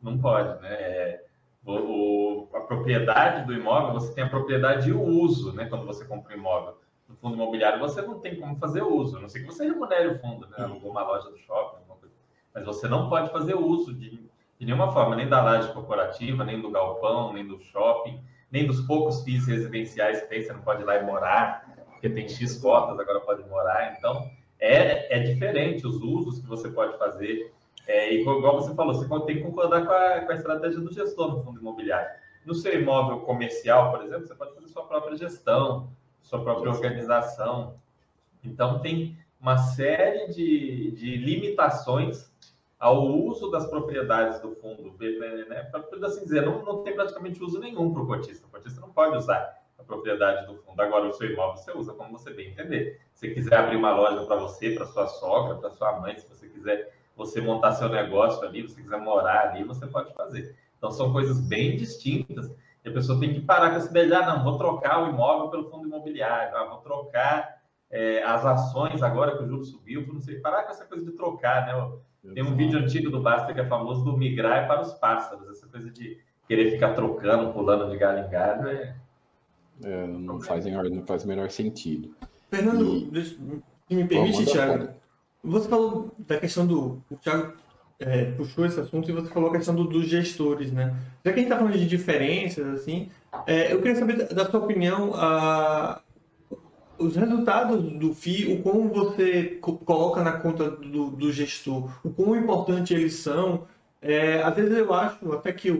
Não 0.00 0.16
pode, 0.16 0.62
né? 0.62 0.68
É, 0.70 1.24
o, 1.64 2.48
a 2.54 2.60
propriedade 2.60 3.46
do 3.46 3.52
imóvel, 3.52 3.94
você 3.94 4.14
tem 4.14 4.24
a 4.24 4.28
propriedade 4.28 4.88
e 4.88 4.92
o 4.92 5.02
uso, 5.02 5.52
né? 5.52 5.66
Quando 5.66 5.86
você 5.86 6.04
compra 6.04 6.34
um 6.34 6.38
imóvel. 6.38 6.78
No 7.08 7.16
fundo 7.16 7.34
imobiliário, 7.34 7.80
você 7.80 8.02
não 8.02 8.20
tem 8.20 8.38
como 8.38 8.56
fazer 8.56 8.82
uso, 8.82 9.16
a 9.16 9.20
não 9.20 9.28
sei 9.28 9.42
que 9.42 9.46
você 9.46 9.64
remunere 9.64 10.08
o 10.08 10.18
fundo, 10.18 10.46
né? 10.46 10.56
Alugou 10.58 10.90
uma 10.90 11.02
loja 11.02 11.30
do 11.30 11.38
shopping, 11.38 11.82
mas 12.54 12.64
você 12.64 12.88
não 12.88 13.08
pode 13.08 13.30
fazer 13.30 13.54
uso 13.54 13.94
de, 13.94 14.10
de 14.58 14.66
nenhuma 14.66 14.92
forma, 14.92 15.14
nem 15.14 15.28
da 15.28 15.42
laje 15.42 15.72
corporativa, 15.72 16.44
nem 16.44 16.60
do 16.60 16.70
galpão, 16.70 17.32
nem 17.32 17.46
do 17.46 17.60
shopping, 17.60 18.20
nem 18.50 18.66
dos 18.66 18.80
poucos 18.80 19.22
FIIs 19.22 19.46
residenciais 19.46 20.22
que 20.22 20.28
tem, 20.28 20.42
você 20.42 20.52
não 20.52 20.62
pode 20.62 20.82
ir 20.82 20.84
lá 20.84 20.96
e 20.96 21.04
morar, 21.04 21.76
porque 21.92 22.08
tem 22.08 22.28
X 22.28 22.58
cotas, 22.58 22.98
agora 22.98 23.20
pode 23.20 23.48
morar. 23.48 23.94
Então, 23.96 24.28
é, 24.58 25.16
é 25.16 25.20
diferente 25.20 25.86
os 25.86 25.96
usos 25.96 26.40
que 26.40 26.46
você 26.46 26.68
pode 26.68 26.98
fazer 26.98 27.54
é, 27.88 28.12
e 28.12 28.20
igual 28.20 28.60
você 28.60 28.74
falou, 28.74 28.94
você 28.94 29.08
tem 29.24 29.38
que 29.38 29.42
concordar 29.42 29.86
com 29.86 29.92
a, 29.92 30.20
com 30.20 30.32
a 30.32 30.34
estratégia 30.34 30.78
do 30.78 30.92
gestor 30.92 31.32
no 31.32 31.42
fundo 31.42 31.58
imobiliário. 31.58 32.10
No 32.44 32.54
seu 32.54 32.78
imóvel 32.78 33.20
comercial, 33.20 33.90
por 33.90 34.04
exemplo, 34.04 34.26
você 34.26 34.34
pode 34.34 34.54
fazer 34.54 34.68
sua 34.68 34.84
própria 34.84 35.16
gestão, 35.16 35.88
sua 36.20 36.42
própria 36.42 36.70
organização. 36.70 37.76
Então, 38.44 38.80
tem 38.80 39.16
uma 39.40 39.56
série 39.56 40.28
de, 40.28 40.90
de 40.90 41.16
limitações 41.16 42.30
ao 42.78 43.06
uso 43.06 43.50
das 43.50 43.66
propriedades 43.66 44.38
do 44.40 44.54
fundo. 44.56 44.94
Né? 45.48 45.62
Para 45.70 46.06
assim 46.06 46.24
dizer, 46.24 46.44
não, 46.44 46.62
não 46.62 46.82
tem 46.82 46.94
praticamente 46.94 47.42
uso 47.42 47.58
nenhum 47.58 47.90
para 47.92 48.02
o 48.02 48.06
cotista. 48.06 48.46
O 48.46 48.50
cotista 48.50 48.82
não 48.82 48.90
pode 48.90 49.16
usar 49.16 49.62
a 49.78 49.82
propriedade 49.82 50.46
do 50.46 50.58
fundo. 50.58 50.80
Agora, 50.80 51.08
o 51.08 51.12
seu 51.14 51.30
imóvel 51.30 51.56
você 51.56 51.72
usa 51.72 51.94
como 51.94 52.18
você 52.18 52.34
bem 52.34 52.50
entender. 52.50 53.00
Se 53.14 53.30
quiser 53.30 53.56
abrir 53.56 53.76
uma 53.76 53.94
loja 53.94 54.26
para 54.26 54.36
você, 54.36 54.72
para 54.72 54.84
sua 54.84 55.06
sogra, 55.06 55.56
para 55.56 55.70
sua 55.70 55.98
mãe, 56.00 56.18
se 56.18 56.28
você 56.28 56.48
quiser 56.48 56.97
você 57.18 57.40
montar 57.40 57.72
seu 57.72 57.88
negócio 57.88 58.46
ali, 58.46 58.62
você 58.62 58.80
quiser 58.80 59.00
morar 59.00 59.48
ali, 59.48 59.64
você 59.64 59.86
pode 59.88 60.14
fazer. 60.14 60.56
Então, 60.78 60.92
são 60.92 61.12
coisas 61.12 61.40
bem 61.40 61.76
distintas. 61.76 62.48
E 62.84 62.88
a 62.88 62.92
pessoa 62.92 63.18
tem 63.18 63.34
que 63.34 63.40
parar 63.40 63.70
com 63.70 63.76
essa 63.76 63.90
ideia 63.90 64.06
de, 64.06 64.14
ah, 64.14 64.26
não, 64.26 64.44
vou 64.44 64.56
trocar 64.56 65.02
o 65.02 65.10
imóvel 65.10 65.50
pelo 65.50 65.68
fundo 65.68 65.88
imobiliário, 65.88 66.56
ah, 66.56 66.64
vou 66.66 66.78
trocar 66.78 67.58
é, 67.90 68.22
as 68.22 68.46
ações 68.46 69.02
agora 69.02 69.36
que 69.36 69.42
o 69.42 69.48
juro 69.48 69.64
subiu, 69.64 70.06
não 70.06 70.20
sei, 70.20 70.36
parar 70.36 70.62
com 70.62 70.70
essa 70.70 70.84
coisa 70.84 71.04
de 71.04 71.10
trocar, 71.10 71.66
né? 71.66 72.32
Tem 72.34 72.44
um 72.44 72.54
vídeo 72.54 72.78
antigo 72.78 73.10
do 73.10 73.20
Basta 73.20 73.52
que 73.52 73.60
é 73.60 73.64
famoso 73.64 74.04
do 74.04 74.16
migrar 74.16 74.68
para 74.68 74.82
os 74.82 74.92
pássaros, 74.94 75.48
essa 75.48 75.66
coisa 75.66 75.90
de 75.90 76.18
querer 76.46 76.70
ficar 76.70 76.94
trocando, 76.94 77.52
pulando 77.52 77.90
de 77.90 77.96
galho 77.96 78.26
em 78.26 78.30
galho, 78.30 78.68
é... 78.68 78.94
É, 79.82 80.06
não, 80.06 80.40
faz, 80.40 80.66
não 80.66 81.06
faz 81.06 81.24
o 81.24 81.28
menor 81.28 81.50
sentido. 81.50 82.14
Fernando, 82.50 83.08
e... 83.88 83.94
me 83.94 84.06
permite, 84.06 84.44
Thiago, 84.44 84.88
você 85.42 85.68
falou 85.68 86.14
da 86.18 86.38
questão 86.38 86.66
do. 86.66 87.02
O 87.10 87.16
Thiago 87.16 87.52
é, 87.98 88.26
puxou 88.32 88.64
esse 88.64 88.78
assunto 88.78 89.08
e 89.08 89.12
você 89.12 89.28
falou 89.28 89.50
a 89.50 89.52
questão 89.52 89.74
do, 89.74 89.84
dos 89.84 90.06
gestores, 90.06 90.72
né? 90.72 90.96
Já 91.24 91.32
que 91.32 91.40
a 91.40 91.42
gente 91.42 91.44
está 91.44 91.56
falando 91.56 91.78
de 91.78 91.86
diferenças, 91.86 92.66
assim, 92.80 93.08
é, 93.46 93.72
eu 93.72 93.78
queria 93.78 93.96
saber 93.96 94.28
da 94.28 94.48
sua 94.48 94.60
opinião 94.60 95.12
a, 95.14 96.00
os 96.98 97.16
resultados 97.16 97.82
do 97.92 98.14
FII, 98.14 98.54
o 98.54 98.62
como 98.62 98.88
você 98.88 99.58
coloca 99.84 100.22
na 100.22 100.32
conta 100.32 100.70
do, 100.70 101.10
do 101.10 101.32
gestor, 101.32 101.90
o 102.04 102.10
quão 102.10 102.36
importante 102.36 102.94
eles 102.94 103.14
são. 103.14 103.66
É, 104.00 104.42
às 104.42 104.54
vezes 104.54 104.76
eu 104.76 104.92
acho 104.92 105.32
até 105.32 105.52
que, 105.52 105.72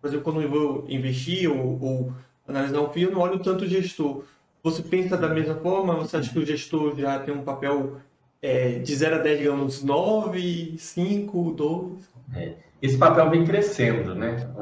por 0.00 0.08
exemplo, 0.08 0.24
quando 0.24 0.42
eu 0.42 0.50
vou 0.50 0.84
investir 0.88 1.50
ou, 1.50 1.80
ou 1.82 2.12
analisar 2.46 2.80
um 2.80 2.90
FII, 2.90 3.04
eu 3.04 3.12
não 3.12 3.20
olho 3.20 3.38
tanto 3.38 3.64
o 3.64 3.68
gestor. 3.68 4.24
Você 4.62 4.82
pensa 4.82 5.16
da 5.16 5.28
mesma 5.28 5.56
forma? 5.56 5.94
Você 5.96 6.16
acha 6.16 6.30
que 6.30 6.38
o 6.38 6.46
gestor 6.46 6.94
já 6.96 7.18
tem 7.18 7.34
um 7.34 7.42
papel 7.42 7.96
é, 8.42 8.80
de 8.80 8.94
0 8.94 9.16
a 9.16 9.18
10, 9.18 9.38
digamos, 9.38 9.84
9, 9.84 10.76
5, 10.76 11.52
2? 11.52 12.14
É. 12.34 12.54
Esse 12.82 12.98
papel 12.98 13.30
vem 13.30 13.44
crescendo, 13.44 14.12
né? 14.12 14.52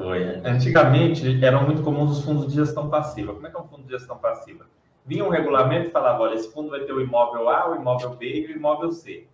Antigamente 0.44 1.42
eram 1.42 1.64
muito 1.64 1.82
comuns 1.82 2.18
os 2.18 2.24
fundos 2.24 2.48
de 2.48 2.54
gestão 2.56 2.90
passiva. 2.90 3.32
Como 3.32 3.46
é 3.46 3.50
que 3.50 3.56
é 3.56 3.60
um 3.60 3.66
fundo 3.66 3.84
de 3.84 3.92
gestão 3.92 4.18
passiva? 4.18 4.66
Vinha 5.06 5.24
um 5.24 5.30
regulamento 5.30 5.88
e 5.88 5.90
falava: 5.90 6.24
olha, 6.24 6.34
esse 6.34 6.52
fundo 6.52 6.68
vai 6.68 6.80
ter 6.80 6.92
o 6.92 7.00
imóvel 7.00 7.48
A, 7.48 7.70
o 7.70 7.76
imóvel 7.76 8.10
B 8.10 8.26
e 8.26 8.46
o 8.48 8.56
imóvel 8.56 8.92
C. 8.92 9.26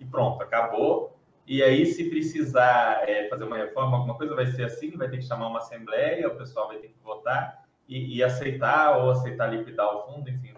E 0.00 0.04
pronto, 0.04 0.42
acabou. 0.42 1.16
E 1.46 1.62
aí, 1.62 1.86
se 1.86 2.10
precisar 2.10 3.08
é, 3.08 3.28
fazer 3.28 3.44
uma 3.44 3.56
reforma, 3.56 3.96
alguma 3.96 4.16
coisa, 4.16 4.34
vai 4.34 4.46
ser 4.46 4.64
assim: 4.64 4.90
vai 4.96 5.08
ter 5.08 5.18
que 5.18 5.24
chamar 5.24 5.46
uma 5.46 5.58
assembleia, 5.58 6.26
o 6.26 6.36
pessoal 6.36 6.66
vai 6.66 6.78
ter 6.78 6.88
que 6.88 6.98
votar 7.04 7.62
e, 7.88 8.16
e 8.16 8.24
aceitar 8.24 8.98
ou 8.98 9.10
aceitar 9.10 9.46
liquidar 9.46 9.86
o 9.86 10.02
fundo, 10.06 10.28
enfim. 10.28 10.51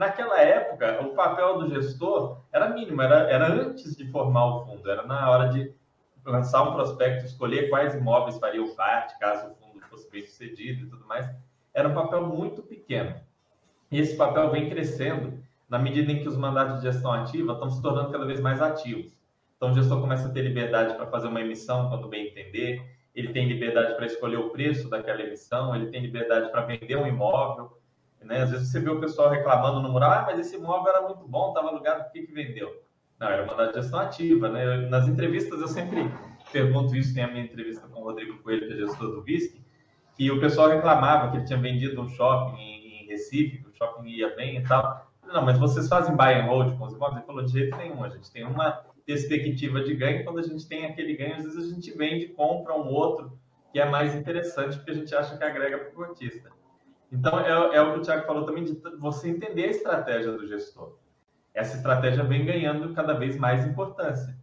Naquela 0.00 0.40
época, 0.40 1.02
o 1.02 1.14
papel 1.14 1.58
do 1.58 1.68
gestor 1.68 2.40
era 2.50 2.70
mínimo, 2.70 3.02
era, 3.02 3.30
era 3.30 3.52
antes 3.52 3.94
de 3.94 4.10
formar 4.10 4.46
o 4.46 4.64
fundo, 4.64 4.90
era 4.90 5.02
na 5.02 5.30
hora 5.30 5.50
de 5.50 5.74
lançar 6.24 6.62
um 6.62 6.72
prospecto, 6.72 7.26
escolher 7.26 7.68
quais 7.68 7.94
imóveis 7.94 8.38
fariam 8.38 8.74
parte, 8.74 9.18
caso 9.18 9.50
o 9.50 9.54
fundo 9.56 9.78
fosse 9.90 10.10
bem 10.10 10.22
sucedido 10.22 10.86
e 10.86 10.88
tudo 10.88 11.06
mais. 11.06 11.28
Era 11.74 11.86
um 11.86 11.92
papel 11.92 12.26
muito 12.26 12.62
pequeno. 12.62 13.14
E 13.90 14.00
esse 14.00 14.16
papel 14.16 14.50
vem 14.50 14.70
crescendo 14.70 15.38
na 15.68 15.78
medida 15.78 16.10
em 16.10 16.22
que 16.22 16.28
os 16.28 16.36
mandatos 16.38 16.76
de 16.76 16.90
gestão 16.90 17.12
ativa 17.12 17.52
estão 17.52 17.68
se 17.68 17.82
tornando 17.82 18.10
cada 18.10 18.24
vez 18.24 18.40
mais 18.40 18.62
ativos. 18.62 19.14
Então, 19.58 19.70
o 19.70 19.74
gestor 19.74 20.00
começa 20.00 20.28
a 20.28 20.30
ter 20.30 20.40
liberdade 20.40 20.94
para 20.94 21.08
fazer 21.08 21.28
uma 21.28 21.42
emissão 21.42 21.90
quando 21.90 22.08
bem 22.08 22.28
entender, 22.28 22.82
ele 23.14 23.34
tem 23.34 23.46
liberdade 23.46 23.94
para 23.96 24.06
escolher 24.06 24.38
o 24.38 24.48
preço 24.48 24.88
daquela 24.88 25.20
emissão, 25.20 25.76
ele 25.76 25.88
tem 25.88 26.00
liberdade 26.00 26.50
para 26.50 26.62
vender 26.62 26.96
um 26.96 27.06
imóvel. 27.06 27.78
Né? 28.22 28.42
Às 28.42 28.50
vezes 28.50 28.70
você 28.70 28.80
vê 28.80 28.90
o 28.90 29.00
pessoal 29.00 29.30
reclamando 29.30 29.80
no 29.80 29.90
mural, 29.90 30.10
ah, 30.10 30.22
mas 30.26 30.38
esse 30.38 30.56
imóvel 30.56 30.92
era 30.92 31.02
muito 31.02 31.26
bom, 31.26 31.48
estava 31.48 31.68
alugado, 31.68 32.04
por 32.04 32.12
que, 32.12 32.22
que 32.22 32.32
vendeu? 32.32 32.82
Não, 33.18 33.28
era 33.28 33.42
uma 33.44 33.54
da 33.54 33.72
gestão 33.72 34.00
ativa. 34.00 34.48
Né? 34.48 34.88
Nas 34.88 35.08
entrevistas 35.08 35.60
eu 35.60 35.68
sempre 35.68 36.10
pergunto 36.52 36.96
isso, 36.96 37.14
tem 37.14 37.24
a 37.24 37.28
minha 37.28 37.44
entrevista 37.44 37.86
com 37.88 38.00
o 38.00 38.04
Rodrigo 38.04 38.42
Coelho, 38.42 38.66
que 38.66 38.72
é 38.72 38.76
gestor 38.76 39.10
do 39.10 39.22
VISC, 39.22 39.60
que 40.16 40.30
o 40.30 40.40
pessoal 40.40 40.68
reclamava 40.68 41.30
que 41.30 41.38
ele 41.38 41.44
tinha 41.44 41.58
vendido 41.58 42.00
um 42.00 42.08
shopping 42.08 42.60
em 42.60 43.06
Recife, 43.06 43.58
que 43.58 43.68
o 43.68 43.72
shopping 43.72 44.08
ia 44.08 44.34
bem 44.36 44.58
e 44.58 44.62
tal. 44.62 45.10
Não, 45.26 45.44
mas 45.44 45.58
vocês 45.58 45.88
fazem 45.88 46.16
buy 46.16 46.34
and 46.34 46.46
hold 46.46 46.76
com 46.76 46.84
os 46.84 46.92
imóveis? 46.92 47.18
Ele 47.18 47.26
falou, 47.26 47.44
de 47.44 47.52
jeito 47.52 47.76
nenhum, 47.76 48.02
a 48.02 48.08
gente 48.08 48.30
tem 48.32 48.44
uma 48.44 48.84
perspectiva 49.06 49.82
de 49.82 49.94
ganho, 49.94 50.24
quando 50.24 50.38
a 50.38 50.42
gente 50.42 50.66
tem 50.68 50.86
aquele 50.86 51.16
ganho, 51.16 51.36
às 51.36 51.44
vezes 51.44 51.70
a 51.70 51.74
gente 51.74 51.90
vende, 51.96 52.28
compra 52.28 52.74
um 52.74 52.88
outro 52.88 53.38
que 53.72 53.78
é 53.78 53.88
mais 53.88 54.14
interessante, 54.14 54.76
porque 54.76 54.90
a 54.90 54.94
gente 54.94 55.14
acha 55.14 55.36
que 55.36 55.44
agrega 55.44 55.78
para 55.78 55.88
o 55.88 56.06
cotista. 56.06 56.50
Então, 57.12 57.40
é, 57.40 57.76
é, 57.76 57.82
o 57.82 57.92
que 57.92 57.98
o 57.98 58.02
Tiago 58.02 58.26
falou 58.26 58.44
também, 58.44 58.64
de 58.64 58.80
você 58.98 59.28
entender 59.28 59.64
a 59.64 59.70
estratégia 59.70 60.32
do 60.32 60.46
gestor. 60.46 60.96
Essa 61.52 61.76
estratégia 61.76 62.22
vem 62.22 62.44
ganhando 62.44 62.94
cada 62.94 63.14
vez 63.14 63.36
mais 63.36 63.66
importância. 63.66 64.38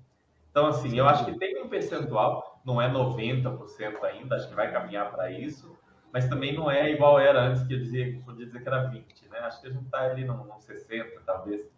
Então, 0.51 0.67
assim, 0.67 0.97
eu 0.97 1.07
acho 1.07 1.23
que 1.25 1.37
tem 1.37 1.63
um 1.63 1.69
percentual, 1.69 2.59
não 2.65 2.81
é 2.81 2.91
90% 2.91 4.03
ainda, 4.03 4.35
acho 4.35 4.49
que 4.49 4.55
vai 4.55 4.71
caminhar 4.71 5.11
para 5.11 5.31
isso, 5.31 5.77
mas 6.11 6.27
também 6.27 6.53
não 6.53 6.69
é 6.69 6.91
igual 6.91 7.19
era 7.19 7.47
antes, 7.47 7.63
que 7.63 7.73
eu 7.73 7.79
dizia, 7.79 8.19
podia 8.25 8.45
dizer 8.45 8.61
que 8.61 8.67
era 8.67 8.87
20, 8.87 9.29
né? 9.29 9.39
Acho 9.39 9.61
que 9.61 9.67
a 9.67 9.71
gente 9.71 9.85
está 9.85 9.99
ali 9.99 10.25
num, 10.25 10.59
60, 10.59 11.21
talvez. 11.25 11.69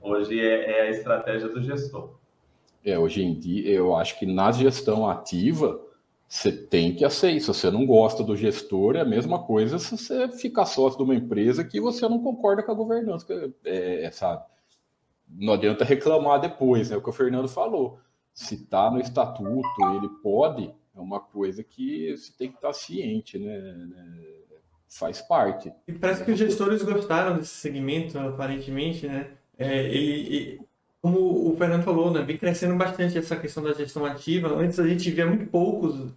Hoje 0.00 0.40
é, 0.40 0.78
é 0.78 0.80
a 0.82 0.90
estratégia 0.90 1.48
do 1.48 1.62
gestor. 1.62 2.14
É, 2.84 2.98
hoje 2.98 3.22
em 3.22 3.38
dia, 3.38 3.70
eu 3.70 3.94
acho 3.94 4.18
que 4.18 4.26
na 4.26 4.50
gestão 4.50 5.08
ativa, 5.08 5.80
você 6.32 6.50
tem 6.50 6.94
que 6.94 7.04
aceitar. 7.04 7.40
Se 7.40 7.46
você 7.48 7.70
não 7.70 7.84
gosta 7.84 8.24
do 8.24 8.34
gestor, 8.34 8.96
é 8.96 9.00
a 9.00 9.04
mesma 9.04 9.42
coisa 9.44 9.78
se 9.78 9.98
você 9.98 10.30
ficar 10.30 10.64
sócio 10.64 10.96
de 10.96 11.04
uma 11.04 11.14
empresa 11.14 11.62
que 11.62 11.78
você 11.78 12.08
não 12.08 12.22
concorda 12.22 12.62
com 12.62 12.72
a 12.72 12.74
governança, 12.74 13.26
é, 13.62 14.06
é, 14.06 14.10
sabe? 14.10 14.42
Não 15.28 15.52
adianta 15.52 15.84
reclamar 15.84 16.40
depois, 16.40 16.88
né? 16.88 16.96
O 16.96 17.02
que 17.02 17.10
o 17.10 17.12
Fernando 17.12 17.48
falou. 17.48 17.98
Se 18.32 18.54
está 18.54 18.90
no 18.90 18.98
estatuto, 18.98 19.68
ele 19.94 20.08
pode, 20.22 20.74
é 20.96 21.00
uma 21.00 21.20
coisa 21.20 21.62
que 21.62 22.16
você 22.16 22.32
tem 22.32 22.48
que 22.48 22.56
estar 22.56 22.68
tá 22.68 22.72
ciente, 22.72 23.38
né? 23.38 23.86
Faz 24.88 25.20
parte. 25.20 25.70
E 25.86 25.92
parece 25.92 26.24
que 26.24 26.32
os 26.32 26.38
gestores 26.38 26.82
gostaram 26.82 27.36
desse 27.36 27.54
segmento, 27.56 28.18
aparentemente, 28.18 29.06
né? 29.06 29.32
É, 29.58 29.84
ele, 29.84 30.60
como 31.02 31.50
o 31.50 31.56
Fernando 31.56 31.82
falou, 31.82 32.12
né, 32.12 32.22
vem 32.22 32.38
crescendo 32.38 32.76
bastante 32.76 33.18
essa 33.18 33.34
questão 33.34 33.60
da 33.60 33.72
gestão 33.72 34.06
ativa. 34.06 34.54
Antes 34.54 34.78
a 34.78 34.86
gente 34.86 35.10
via 35.10 35.26
muito 35.26 35.46
poucos 35.46 36.14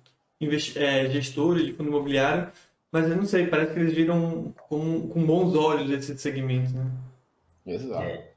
é, 0.75 1.09
gestores 1.09 1.65
de 1.65 1.73
fundo 1.73 1.89
imobiliário, 1.89 2.51
mas 2.91 3.09
eu 3.09 3.17
não 3.17 3.25
sei, 3.25 3.47
parece 3.47 3.73
que 3.73 3.79
eles 3.79 3.95
viram 3.95 4.53
com, 4.69 5.09
com 5.09 5.25
bons 5.25 5.55
olhos 5.55 5.89
esse 5.89 6.15
segmento. 6.19 6.71
Né? 6.71 6.91
Exato. 7.65 8.03
É, 8.03 8.31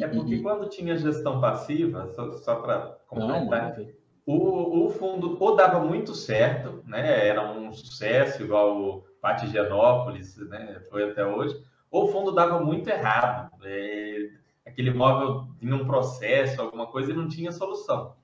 é 0.00 0.08
porque 0.08 0.38
quando 0.40 0.70
tinha 0.70 0.96
gestão 0.96 1.38
passiva, 1.38 2.08
só, 2.14 2.32
só 2.38 2.56
para 2.56 2.96
completar, 3.06 3.76
não, 3.76 3.86
o, 4.26 4.86
o 4.86 4.90
fundo 4.90 5.36
ou 5.38 5.54
dava 5.54 5.80
muito 5.80 6.14
certo, 6.14 6.82
né, 6.86 7.28
era 7.28 7.52
um 7.52 7.70
sucesso, 7.74 8.42
igual 8.42 8.80
o 8.80 9.04
Patigianópolis, 9.20 10.38
né, 10.48 10.80
foi 10.88 11.10
até 11.10 11.26
hoje, 11.26 11.62
ou 11.90 12.04
o 12.04 12.08
fundo 12.08 12.32
dava 12.32 12.58
muito 12.58 12.88
errado. 12.88 13.50
É, 13.62 14.30
aquele 14.66 14.90
imóvel 14.90 15.48
tinha 15.58 15.74
um 15.74 15.84
processo, 15.84 16.60
alguma 16.60 16.86
coisa, 16.86 17.12
e 17.12 17.14
não 17.14 17.28
tinha 17.28 17.52
solução. 17.52 18.14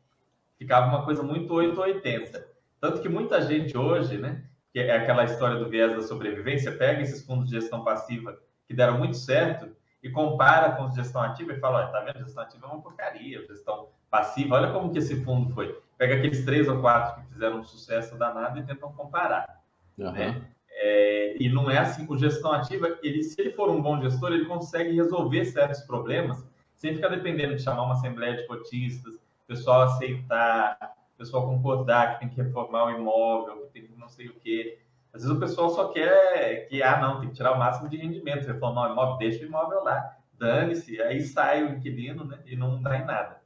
Ficava 0.59 0.87
uma 0.87 1.05
coisa 1.05 1.23
muito 1.23 1.53
880. 1.53 2.47
Tanto 2.81 3.03
que 3.03 3.09
muita 3.09 3.43
gente 3.43 3.77
hoje, 3.77 4.17
né, 4.19 4.45
que 4.73 4.79
é 4.79 4.97
aquela 4.97 5.25
história 5.25 5.59
do 5.59 5.69
viés 5.69 5.95
da 5.95 6.03
sobrevivência, 6.03 6.73
pega 6.73 7.03
esses 7.03 7.25
fundos 7.25 7.49
de 7.49 7.59
gestão 7.59 7.85
passiva 7.85 8.39
que 8.67 8.75
deram 8.75 8.99
muito 8.99 9.17
certo 9.17 9.75
e 10.03 10.09
compara 10.09 10.73
com 10.73 10.85
os 10.85 10.91
de 10.91 10.97
gestão 10.97 11.21
ativa 11.21 11.53
e 11.53 11.61
fala, 11.61 11.81
olha, 11.81 11.89
tá 11.89 12.01
vendo, 12.01 12.25
gestão 12.25 12.43
ativa 12.43 12.67
é 12.67 12.71
uma 12.71 12.81
porcaria, 12.81 13.47
gestão 13.47 13.89
passiva, 14.11 14.57
olha 14.57 14.73
como 14.73 14.91
que 14.93 14.99
esse 14.99 15.23
fundo 15.25 15.53
foi. 15.53 15.79
Pega 15.99 16.15
aqueles 16.15 16.45
três 16.45 16.69
ou 16.69 16.81
quatro 16.81 17.21
que 17.21 17.33
fizeram 17.33 17.61
um 17.61 17.65
sucesso 17.65 18.17
danado 18.17 18.59
e 18.59 18.63
tentam 18.63 18.93
comparar. 18.93 19.61
Uhum. 19.99 20.13
Né? 20.13 20.43
É, 20.83 21.37
e 21.39 21.51
não 21.51 21.71
é 21.71 21.77
assim, 21.77 22.07
o 22.09 22.17
gestão 22.17 22.53
ativa, 22.53 22.99
ele, 23.03 23.23
se 23.23 23.39
ele 23.39 23.51
for 23.51 23.69
um 23.69 23.83
bom 23.83 24.01
gestor, 24.01 24.33
ele 24.33 24.47
consegue 24.47 24.95
resolver 24.95 25.45
certos 25.45 25.81
problemas 25.83 26.43
sem 26.75 26.95
ficar 26.95 27.09
dependendo 27.09 27.55
de 27.55 27.63
chamar 27.63 27.83
uma 27.83 27.93
assembleia 27.93 28.35
de 28.35 28.47
cotistas, 28.47 29.13
pessoal 29.47 29.83
aceitar, 29.83 30.95
pessoal 31.19 31.47
concordar 31.47 32.15
que 32.15 32.21
tem 32.21 32.29
que 32.31 32.41
reformar 32.41 32.87
o 32.87 32.99
imóvel, 32.99 33.67
que 33.67 33.73
tem 33.75 33.87
que 33.87 34.01
não 34.01 34.09
sei 34.09 34.29
o 34.29 34.35
quê. 34.41 34.79
Às 35.13 35.23
vezes 35.23 35.37
o 35.37 35.39
pessoal 35.39 35.69
só 35.69 35.89
quer 35.89 36.67
que, 36.69 36.83
ah, 36.83 36.99
não, 36.99 37.21
tem 37.21 37.29
que 37.29 37.35
tirar 37.35 37.53
o 37.53 37.59
máximo 37.59 37.91
de 37.91 37.99
rendimento, 37.99 38.47
reformar 38.47 38.89
o 38.89 38.93
imóvel, 38.93 39.19
deixa 39.19 39.45
o 39.45 39.47
imóvel 39.47 39.85
lá, 39.85 40.17
dane-se, 40.39 41.03
aí 41.03 41.21
sai 41.21 41.63
o 41.63 41.77
inquilino 41.77 42.25
né, 42.25 42.39
e 42.47 42.57
não 42.57 42.81
dá 42.81 42.99
em 42.99 43.05
nada. 43.05 43.39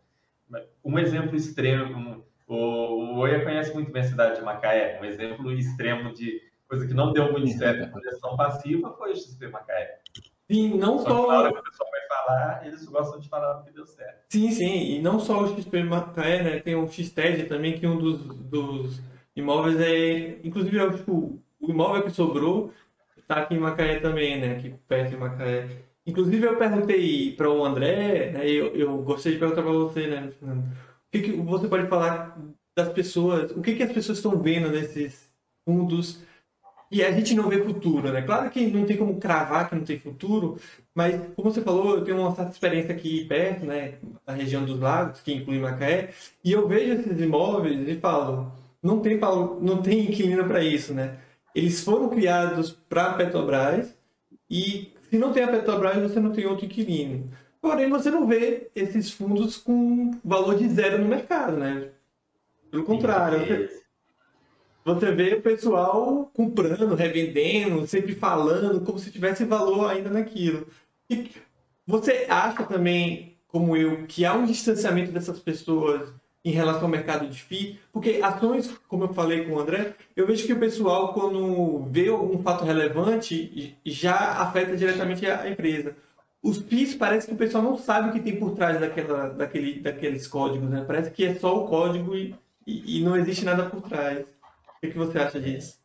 Um 0.84 0.96
exemplo 1.00 1.34
extremo, 1.34 2.24
o, 2.46 2.54
o 2.54 3.16
Oia 3.16 3.42
conhece 3.42 3.74
muito 3.74 3.90
bem 3.90 4.02
a 4.02 4.06
cidade 4.06 4.36
de 4.36 4.42
Macaé, 4.44 5.00
um 5.00 5.04
exemplo 5.04 5.50
extremo 5.50 6.12
de 6.12 6.40
coisa 6.68 6.86
que 6.86 6.94
não 6.94 7.12
deu 7.12 7.32
muito 7.32 7.48
certo 7.56 7.90
com 7.90 8.00
gestão 8.00 8.36
passiva 8.36 8.94
foi 8.96 9.12
o 9.12 9.16
XP 9.16 9.48
Macaé. 9.48 10.00
Sim, 10.50 10.76
não 10.76 10.98
só. 10.98 11.08
só... 11.08 11.28
Na 11.28 11.38
hora 11.38 11.52
que 11.52 11.58
o 11.58 11.62
pessoal 11.62 11.90
vai 11.90 12.00
falar, 12.08 12.66
eles 12.66 12.84
gostam 12.84 13.20
de 13.20 13.28
falar 13.28 13.62
que 13.62 13.72
deu 13.72 13.86
certo. 13.86 14.24
Sim, 14.30 14.50
sim, 14.50 14.96
e 14.96 15.02
não 15.02 15.18
só 15.18 15.42
o 15.42 15.56
XP 15.56 15.82
Macaé, 15.82 16.42
né? 16.42 16.60
Tem 16.60 16.74
o 16.74 16.86
XTED 16.86 17.44
também, 17.44 17.78
que 17.78 17.86
um 17.86 17.98
dos, 17.98 18.20
dos 18.20 19.00
imóveis 19.34 19.80
é. 19.80 20.38
Inclusive, 20.44 20.78
é, 20.78 20.90
tipo, 20.90 21.40
o 21.60 21.70
imóvel 21.70 22.02
que 22.02 22.10
sobrou 22.10 22.72
está 23.16 23.36
aqui 23.36 23.54
em 23.54 23.58
Macaé 23.58 24.00
também, 24.00 24.40
né? 24.40 24.56
Aqui 24.56 24.74
perto 24.86 25.10
de 25.10 25.16
Macaé. 25.16 25.68
Inclusive, 26.06 26.46
eu 26.46 26.56
perguntei 26.56 27.34
para 27.34 27.50
o 27.50 27.64
André, 27.64 28.30
né? 28.32 28.48
Eu, 28.48 28.74
eu 28.76 28.98
gostei 28.98 29.32
de 29.32 29.38
perguntar 29.38 29.62
para 29.62 29.72
você, 29.72 30.06
né, 30.06 30.30
Fernando? 30.38 30.64
O 30.64 31.10
que, 31.10 31.22
que 31.22 31.32
você 31.32 31.68
pode 31.68 31.88
falar 31.88 32.38
das 32.76 32.90
pessoas? 32.90 33.50
O 33.52 33.62
que, 33.62 33.74
que 33.74 33.82
as 33.82 33.92
pessoas 33.92 34.18
estão 34.18 34.38
vendo 34.42 34.68
nesses 34.70 35.32
fundos? 35.64 36.22
E 36.90 37.02
a 37.02 37.10
gente 37.10 37.34
não 37.34 37.48
vê 37.48 37.62
futuro, 37.64 38.12
né? 38.12 38.22
Claro 38.22 38.50
que 38.50 38.66
não 38.66 38.84
tem 38.84 38.96
como 38.96 39.18
cravar 39.18 39.68
que 39.68 39.74
não 39.74 39.84
tem 39.84 39.98
futuro, 39.98 40.58
mas 40.94 41.20
como 41.34 41.50
você 41.50 41.60
falou, 41.60 41.96
eu 41.96 42.04
tenho 42.04 42.18
uma 42.18 42.34
certa 42.34 42.52
experiência 42.52 42.94
aqui 42.94 43.24
perto, 43.24 43.66
né? 43.66 43.94
Na 44.26 44.34
região 44.34 44.64
dos 44.64 44.78
lagos, 44.78 45.20
que 45.20 45.32
inclui 45.32 45.58
Macaé, 45.58 46.10
e 46.44 46.52
eu 46.52 46.68
vejo 46.68 46.92
esses 46.92 47.20
imóveis 47.20 47.88
e 47.88 47.96
falo, 47.96 48.52
não 48.82 49.00
tem, 49.00 49.18
não 49.60 49.82
tem 49.82 50.00
inquilino 50.00 50.44
para 50.44 50.62
isso, 50.62 50.94
né? 50.94 51.18
Eles 51.54 51.82
foram 51.82 52.08
criados 52.08 52.72
para 52.88 53.06
a 53.06 53.14
Petrobras 53.14 53.96
e 54.50 54.92
se 55.08 55.18
não 55.18 55.32
tem 55.32 55.44
a 55.44 55.48
Petrobras, 55.48 56.02
você 56.02 56.20
não 56.20 56.32
tem 56.32 56.46
outro 56.46 56.66
inquilino. 56.66 57.30
Porém, 57.60 57.88
você 57.88 58.10
não 58.10 58.26
vê 58.26 58.70
esses 58.74 59.10
fundos 59.10 59.56
com 59.56 60.10
valor 60.22 60.56
de 60.56 60.68
zero 60.68 60.98
no 60.98 61.08
mercado, 61.08 61.56
né? 61.56 61.88
Pelo 62.70 62.84
contrário, 62.84 63.38
você, 63.38 63.83
você 64.84 65.10
vê 65.12 65.34
o 65.34 65.40
pessoal 65.40 66.30
comprando, 66.34 66.94
revendendo, 66.94 67.86
sempre 67.86 68.14
falando, 68.14 68.84
como 68.84 68.98
se 68.98 69.10
tivesse 69.10 69.44
valor 69.44 69.90
ainda 69.90 70.10
naquilo. 70.10 70.66
E 71.08 71.30
você 71.86 72.26
acha 72.28 72.64
também, 72.64 73.36
como 73.48 73.76
eu, 73.76 74.06
que 74.06 74.24
há 74.26 74.34
um 74.34 74.44
distanciamento 74.44 75.10
dessas 75.10 75.38
pessoas 75.38 76.12
em 76.44 76.50
relação 76.50 76.82
ao 76.82 76.88
mercado 76.88 77.26
de 77.26 77.40
FII? 77.40 77.80
Porque 77.90 78.20
ações, 78.22 78.76
como 78.86 79.04
eu 79.04 79.14
falei 79.14 79.44
com 79.44 79.52
o 79.54 79.60
André, 79.60 79.94
eu 80.14 80.26
vejo 80.26 80.46
que 80.46 80.52
o 80.52 80.60
pessoal, 80.60 81.14
quando 81.14 81.84
vê 81.90 82.08
algum 82.08 82.42
fato 82.42 82.64
relevante, 82.64 83.78
já 83.86 84.14
afeta 84.42 84.76
diretamente 84.76 85.24
a 85.26 85.48
empresa. 85.48 85.96
Os 86.42 86.58
FIIs 86.58 86.94
parece 86.94 87.26
que 87.26 87.32
o 87.32 87.38
pessoal 87.38 87.64
não 87.64 87.78
sabe 87.78 88.10
o 88.10 88.12
que 88.12 88.20
tem 88.20 88.36
por 88.38 88.50
trás 88.50 88.78
daquela, 88.78 89.30
daquele, 89.30 89.80
daqueles 89.80 90.26
códigos, 90.26 90.68
né? 90.68 90.84
Parece 90.86 91.10
que 91.10 91.24
é 91.24 91.34
só 91.36 91.64
o 91.64 91.66
código 91.66 92.14
e, 92.14 92.34
e, 92.66 92.98
e 92.98 93.02
não 93.02 93.16
existe 93.16 93.46
nada 93.46 93.64
por 93.64 93.80
trás. 93.80 94.26
O 94.84 94.90
que, 94.90 94.98
você 94.98 95.18
acha 95.18 95.40
disso? 95.40 95.82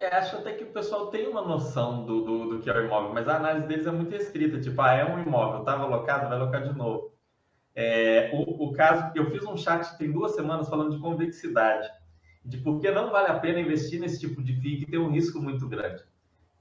É, 0.00 0.08
acho 0.16 0.36
até 0.36 0.52
que 0.54 0.64
o 0.64 0.72
pessoal 0.72 1.06
tem 1.06 1.28
uma 1.28 1.42
noção 1.42 2.04
do, 2.04 2.24
do, 2.24 2.48
do, 2.50 2.58
que 2.60 2.68
é 2.68 2.76
o 2.76 2.84
imóvel, 2.84 3.14
mas 3.14 3.28
a 3.28 3.36
análise 3.36 3.66
deles 3.68 3.86
é 3.86 3.92
muito 3.92 4.10
restrita. 4.10 4.60
Tipo, 4.60 4.82
ah, 4.82 4.92
é 4.92 5.04
um 5.04 5.22
imóvel, 5.22 5.60
estava 5.60 5.84
alocado, 5.84 6.28
vai 6.28 6.36
alocar 6.36 6.62
de 6.62 6.76
novo. 6.76 7.14
É, 7.74 8.30
o, 8.34 8.66
o 8.66 8.72
caso, 8.72 9.12
eu 9.14 9.30
fiz 9.30 9.44
um 9.44 9.56
chat 9.56 9.96
tem 9.96 10.10
duas 10.10 10.34
semanas 10.34 10.68
falando 10.68 10.90
de 10.90 11.00
convexidade, 11.00 11.88
de 12.44 12.58
por 12.58 12.80
que 12.80 12.90
não 12.90 13.10
vale 13.10 13.28
a 13.28 13.38
pena 13.38 13.60
investir 13.60 14.00
nesse 14.00 14.20
tipo 14.20 14.42
de 14.42 14.52
FII 14.60 14.78
que 14.78 14.90
tem 14.90 14.98
um 14.98 15.10
risco 15.10 15.40
muito 15.40 15.68
grande. 15.68 16.02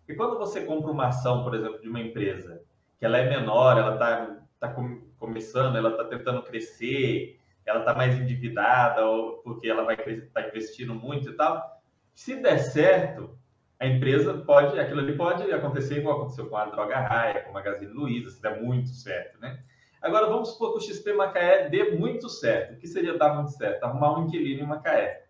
E 0.08 0.14
quando 0.16 0.38
você 0.38 0.62
compra 0.62 0.92
uma 0.92 1.08
ação, 1.08 1.44
por 1.44 1.56
exemplo, 1.56 1.82
de 1.82 1.90
uma 1.90 2.00
empresa, 2.00 2.62
que 3.00 3.06
ela 3.06 3.18
é 3.18 3.30
menor, 3.30 3.78
ela 3.78 3.94
está 3.94 4.44
tá 4.60 4.76
começando, 5.18 5.76
ela 5.76 5.90
está 5.90 6.06
tentando 6.06 6.44
crescer, 6.44 7.40
ela 7.66 7.80
está 7.80 7.94
mais 7.94 8.16
endividada, 8.16 9.06
ou 9.06 9.34
porque 9.38 9.68
ela 9.68 9.84
vai 9.84 9.96
estar 9.96 10.42
tá 10.42 10.48
investindo 10.48 10.94
muito 10.94 11.30
e 11.30 11.34
tal. 11.34 11.82
Se 12.14 12.36
der 12.36 12.60
certo, 12.60 13.38
a 13.80 13.88
empresa 13.88 14.34
pode, 14.34 14.80
aquilo 14.80 15.00
ali 15.00 15.16
pode 15.16 15.44
acontecer 15.52 16.00
igual 16.00 16.18
aconteceu 16.18 16.48
com 16.48 16.58
a 16.58 16.66
Droga 16.66 17.00
Raia, 17.00 17.42
com 17.42 17.50
a 17.50 17.54
Magazine 17.54 17.92
Luiza, 17.92 18.30
se 18.30 18.42
der 18.42 18.62
muito 18.62 18.90
certo, 18.90 19.40
né? 19.40 19.60
Agora, 20.02 20.28
vamos 20.28 20.50
supor 20.50 20.74
que 20.74 20.80
o 20.80 20.82
XP 20.82 21.14
Macaé 21.14 21.70
dê 21.70 21.92
muito 21.92 22.28
certo. 22.28 22.74
O 22.74 22.78
que 22.78 22.88
seria 22.88 23.18
dar 23.18 23.36
muito 23.36 23.52
certo? 23.52 23.86
Arrumar 23.86 24.20
um 24.20 24.26
inquilino 24.26 24.64
em 24.64 24.68
Macaé. 24.68 25.24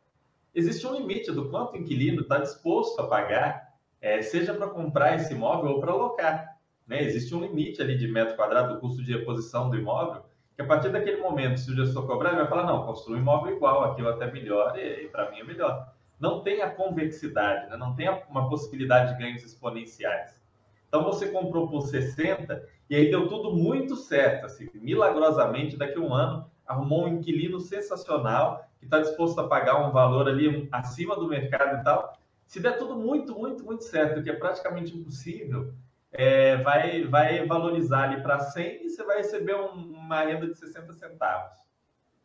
Existe 0.54 0.86
um 0.88 0.96
limite 0.96 1.32
do 1.32 1.48
quanto 1.50 1.74
o 1.74 1.78
inquilino 1.78 2.22
está 2.22 2.40
disposto 2.40 3.00
a 3.00 3.08
pagar, 3.08 3.72
é, 4.02 4.22
seja 4.24 4.52
para 4.52 4.68
comprar 4.68 5.16
esse 5.16 5.34
imóvel 5.34 5.74
ou 5.74 5.80
para 5.80 5.92
alocar. 5.92 6.58
Né? 6.88 7.04
Existe 7.04 7.34
um 7.36 7.42
limite 7.42 7.82
ali 7.84 7.96
de 7.96 8.08
metro 8.08 8.36
quadrado 8.36 8.74
do 8.74 8.80
custo 8.80 9.04
de 9.04 9.16
reposição 9.16 9.70
do 9.70 9.78
imóvel, 9.78 10.26
que 10.56 10.62
a 10.62 10.66
partir 10.66 10.90
daquele 10.90 11.22
momento, 11.22 11.60
se 11.60 11.72
o 11.72 11.76
gestor 11.76 12.06
cobrar, 12.06 12.30
ele 12.30 12.40
vai 12.40 12.48
falar, 12.48 12.66
não, 12.66 12.86
construa 12.86 13.18
um 13.18 13.20
imóvel 13.20 13.56
igual, 13.56 13.84
aquilo 13.92 14.10
até 14.10 14.32
melhor 14.32 14.78
e, 14.78 15.06
e 15.06 15.08
para 15.08 15.32
mim 15.32 15.40
é 15.40 15.44
melhor. 15.44 15.92
Não 16.20 16.42
tem 16.42 16.62
a 16.62 16.70
convexidade, 16.70 17.70
né? 17.70 17.76
não 17.76 17.96
tem 17.96 18.08
uma 18.30 18.50
possibilidade 18.50 19.14
de 19.14 19.20
ganhos 19.20 19.44
exponenciais. 19.44 20.42
Então 20.88 21.04
você 21.04 21.30
comprou 21.30 21.68
por 21.68 21.82
60 21.82 22.64
e 22.90 22.96
aí 22.96 23.10
deu 23.10 23.28
tudo 23.28 23.52
muito 23.52 23.96
certo, 23.96 24.46
assim, 24.46 24.70
milagrosamente 24.76 25.76
daqui 25.76 25.98
a 25.98 26.02
um 26.02 26.14
ano 26.14 26.46
arrumou 26.66 27.06
um 27.06 27.08
inquilino 27.08 27.60
sensacional 27.60 28.66
que 28.80 28.86
está 28.86 29.00
disposto 29.00 29.40
a 29.40 29.48
pagar 29.48 29.88
um 29.88 29.92
valor 29.92 30.28
ali 30.28 30.68
acima 30.72 31.16
do 31.16 31.28
mercado 31.28 31.82
e 31.82 31.84
tal. 31.84 32.18
Se 32.46 32.60
der 32.60 32.78
tudo 32.78 32.96
muito, 32.96 33.38
muito, 33.38 33.66
muito 33.66 33.84
certo, 33.84 34.22
que 34.22 34.30
é 34.30 34.34
praticamente 34.34 34.96
impossível, 34.96 35.74
é, 36.14 36.58
vai, 36.58 37.04
vai 37.06 37.46
valorizar 37.46 38.04
ali 38.04 38.22
para 38.22 38.40
100 38.40 38.86
e 38.86 38.90
você 38.90 39.04
vai 39.04 39.18
receber 39.18 39.56
um, 39.56 39.72
uma 39.72 40.22
renda 40.22 40.48
de 40.48 40.58
60 40.58 40.94
centavos. 40.94 41.58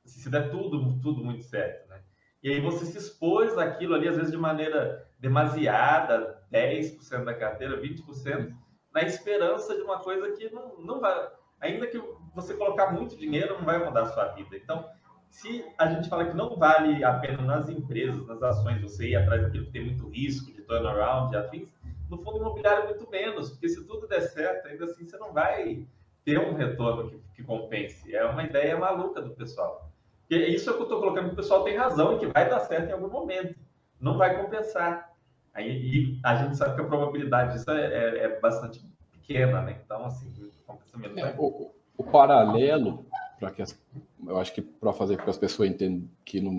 Se 0.04 0.30
der 0.30 0.50
tudo, 0.50 1.00
tudo 1.00 1.24
muito 1.24 1.42
certo, 1.44 1.88
né? 1.88 2.00
E 2.42 2.50
aí 2.50 2.60
você 2.60 2.84
se 2.84 2.96
expôs 2.98 3.56
aquilo 3.58 3.94
ali, 3.94 4.06
às 4.06 4.16
vezes 4.16 4.30
de 4.30 4.36
maneira 4.36 5.06
demasiada, 5.18 6.40
10% 6.52 7.24
da 7.24 7.34
carteira, 7.34 7.80
20%, 7.80 8.54
na 8.94 9.02
esperança 9.02 9.74
de 9.74 9.82
uma 9.82 9.98
coisa 10.00 10.30
que 10.32 10.48
não, 10.50 10.78
não 10.78 11.00
vai... 11.00 11.30
Ainda 11.60 11.86
que 11.88 12.00
você 12.34 12.54
colocar 12.54 12.92
muito 12.92 13.16
dinheiro, 13.16 13.54
não 13.54 13.64
vai 13.64 13.84
mudar 13.84 14.02
a 14.02 14.12
sua 14.12 14.26
vida. 14.28 14.56
Então, 14.56 14.88
se 15.28 15.64
a 15.76 15.88
gente 15.88 16.08
fala 16.08 16.26
que 16.26 16.36
não 16.36 16.56
vale 16.56 17.02
a 17.02 17.14
pena 17.14 17.42
nas 17.42 17.68
empresas, 17.68 18.24
nas 18.26 18.42
ações, 18.42 18.80
você 18.80 19.08
ir 19.08 19.16
atrás 19.16 19.42
daquilo 19.42 19.66
que 19.66 19.72
tem 19.72 19.84
muito 19.84 20.08
risco 20.08 20.52
de 20.52 20.62
turnaround, 20.62 21.30
de 21.30 21.36
afins, 21.36 21.68
no 22.08 22.18
fundo 22.18 22.38
imobiliário 22.38 22.86
muito 22.86 23.08
menos, 23.10 23.50
porque 23.50 23.68
se 23.68 23.84
tudo 23.86 24.06
der 24.06 24.22
certo, 24.22 24.66
ainda 24.66 24.84
assim 24.84 25.06
você 25.06 25.16
não 25.16 25.32
vai 25.32 25.86
ter 26.24 26.38
um 26.38 26.54
retorno 26.54 27.10
que, 27.10 27.20
que 27.36 27.42
compense. 27.42 28.14
É 28.14 28.24
uma 28.24 28.44
ideia 28.44 28.76
maluca 28.78 29.20
do 29.20 29.30
pessoal. 29.30 29.90
E 30.30 30.36
isso 30.36 30.68
é 30.68 30.72
o 30.72 30.76
que 30.76 30.82
eu 30.82 30.84
estou 30.84 31.00
colocando, 31.00 31.28
que 31.28 31.32
o 31.32 31.36
pessoal 31.36 31.64
tem 31.64 31.76
razão 31.76 32.14
e 32.14 32.18
que 32.18 32.26
vai 32.26 32.48
dar 32.48 32.60
certo 32.60 32.88
em 32.88 32.92
algum 32.92 33.08
momento. 33.08 33.54
Não 34.00 34.18
vai 34.18 34.42
compensar. 34.42 35.14
Aí, 35.54 35.70
e 35.70 36.20
a 36.22 36.36
gente 36.36 36.56
sabe 36.56 36.74
que 36.74 36.82
a 36.82 36.84
probabilidade 36.84 37.54
disso 37.54 37.70
é, 37.70 37.86
é, 37.86 38.18
é 38.24 38.40
bastante 38.40 38.80
pequena, 39.10 39.62
né? 39.62 39.80
Então, 39.84 40.04
assim, 40.04 40.32
o 40.38 41.18
é, 41.18 41.34
o, 41.38 41.70
o 41.96 42.04
paralelo, 42.04 43.06
para 43.38 43.50
que 43.50 43.62
as, 43.62 43.78
eu 44.26 44.38
acho 44.38 44.52
que 44.52 44.60
para 44.60 44.92
fazer 44.92 45.16
com 45.16 45.24
que 45.24 45.30
as 45.30 45.38
pessoas 45.38 45.70
entendam 45.70 46.08
que 46.24 46.40
não, 46.40 46.52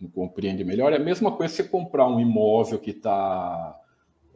não 0.00 0.10
compreendem 0.10 0.64
melhor, 0.64 0.92
é 0.92 0.96
a 0.96 1.00
mesma 1.00 1.32
coisa 1.32 1.54
você 1.54 1.64
comprar 1.64 2.06
um 2.06 2.20
imóvel 2.20 2.78
que 2.78 2.90
está 2.90 3.80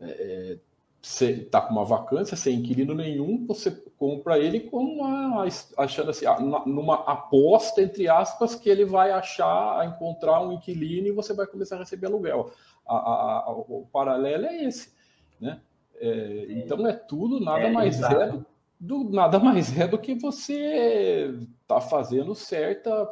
é, 0.01 0.59
está 1.03 1.61
com 1.61 1.73
uma 1.73 1.85
vacância 1.85 2.37
sem 2.37 2.59
inquilino 2.59 2.95
nenhum, 2.95 3.47
você 3.47 3.71
compra 3.99 4.39
ele 4.39 4.61
com 4.61 4.79
uma, 4.79 5.47
achando 5.77 6.11
assim, 6.11 6.27
numa 6.67 6.97
aposta, 7.05 7.83
entre 7.83 8.09
aspas, 8.09 8.55
que 8.55 8.69
ele 8.69 8.85
vai 8.85 9.11
achar, 9.11 9.87
encontrar 9.87 10.41
um 10.43 10.53
inquilino 10.53 11.09
e 11.09 11.13
você 11.13 11.33
vai 11.33 11.47
começar 11.47 11.77
a 11.77 11.81
receber 11.81 12.07
aluguel. 12.07 12.53
A, 12.87 12.97
a, 12.97 13.39
a, 13.47 13.51
o 13.51 13.87
paralelo 13.93 14.47
é 14.47 14.65
esse. 14.65 14.93
Né? 15.41 15.61
É, 15.99 16.47
então 16.51 16.87
é 16.87 16.93
tudo 16.93 17.41
nada 17.41 17.65
é, 17.65 17.71
mais 17.71 18.01
é 18.03 18.29
do, 18.29 18.47
do, 18.79 19.11
nada 19.11 19.39
mais 19.39 19.79
é 19.79 19.87
do 19.87 19.99
que 19.99 20.15
você 20.15 21.35
está 21.63 21.81
fazendo 21.81 22.35
certa 22.35 23.09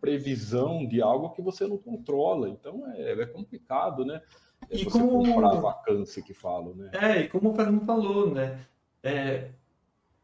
previsão 0.00 0.86
de 0.86 1.02
algo 1.02 1.30
que 1.30 1.42
você 1.42 1.66
não 1.66 1.76
controla. 1.76 2.48
Então 2.48 2.84
é, 2.94 3.12
é 3.12 3.26
complicado, 3.26 4.04
né? 4.04 4.20
É 4.68 4.76
e 4.76 4.84
como 4.84 5.24
comprar 5.24 5.52
a 5.52 5.60
vacância 5.60 6.22
que 6.22 6.34
falam, 6.34 6.74
né? 6.74 6.90
É, 6.92 7.20
e 7.20 7.28
como 7.28 7.50
o 7.50 7.54
Fernando 7.54 7.84
falou, 7.84 8.30
né? 8.30 8.58
É, 9.02 9.48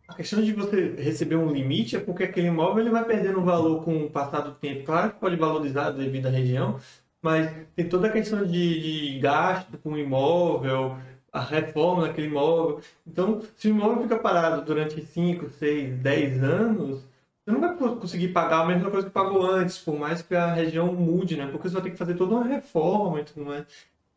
a 0.09 0.14
questão 0.14 0.40
de 0.42 0.53
você 0.53 0.94
receber 0.96 1.37
um 1.37 1.53
limite 1.53 1.96
é 1.96 2.01
porque 2.01 2.25
aquele 2.25 2.49
imóvel 2.49 2.83
ele 2.83 2.90
vai 2.90 3.05
perdendo 3.05 3.42
valor 3.42 3.83
com 3.83 4.05
o 4.05 4.11
passar 4.11 4.40
do 4.40 4.53
tempo. 4.55 4.85
Claro 4.85 5.12
que 5.12 5.20
pode 5.20 5.37
valorizar 5.37 5.90
devido 5.90 6.27
à 6.27 6.31
região, 6.31 6.79
mas 7.20 7.51
tem 7.75 7.88
toda 7.88 8.07
a 8.09 8.12
questão 8.12 8.44
de, 8.44 9.12
de 9.12 9.18
gasto 9.18 9.77
com 9.79 9.92
o 9.92 9.99
imóvel, 9.99 10.96
a 11.33 11.40
reforma 11.40 12.07
daquele 12.07 12.29
imóvel. 12.29 12.81
Então, 13.07 13.42
se 13.57 13.68
o 13.68 13.70
imóvel 13.70 14.03
fica 14.03 14.18
parado 14.18 14.64
durante 14.64 15.03
5, 15.03 15.51
6, 15.51 15.99
10 15.99 16.42
anos, 16.42 17.01
você 17.44 17.51
não 17.53 17.61
vai 17.61 17.77
conseguir 17.77 18.29
pagar 18.29 18.62
a 18.62 18.66
mesma 18.66 18.90
coisa 18.90 19.07
que 19.07 19.12
pagou 19.12 19.44
antes, 19.44 19.79
por 19.79 19.99
mais 19.99 20.22
que 20.22 20.35
a 20.35 20.53
região 20.55 20.92
mude, 20.92 21.37
né? 21.37 21.46
Porque 21.51 21.68
você 21.68 21.75
vai 21.75 21.83
ter 21.83 21.90
que 21.90 21.96
fazer 21.96 22.14
toda 22.14 22.35
uma 22.35 22.44
reforma 22.44 23.20
e 23.20 23.25
tudo 23.25 23.44
mais. 23.44 23.66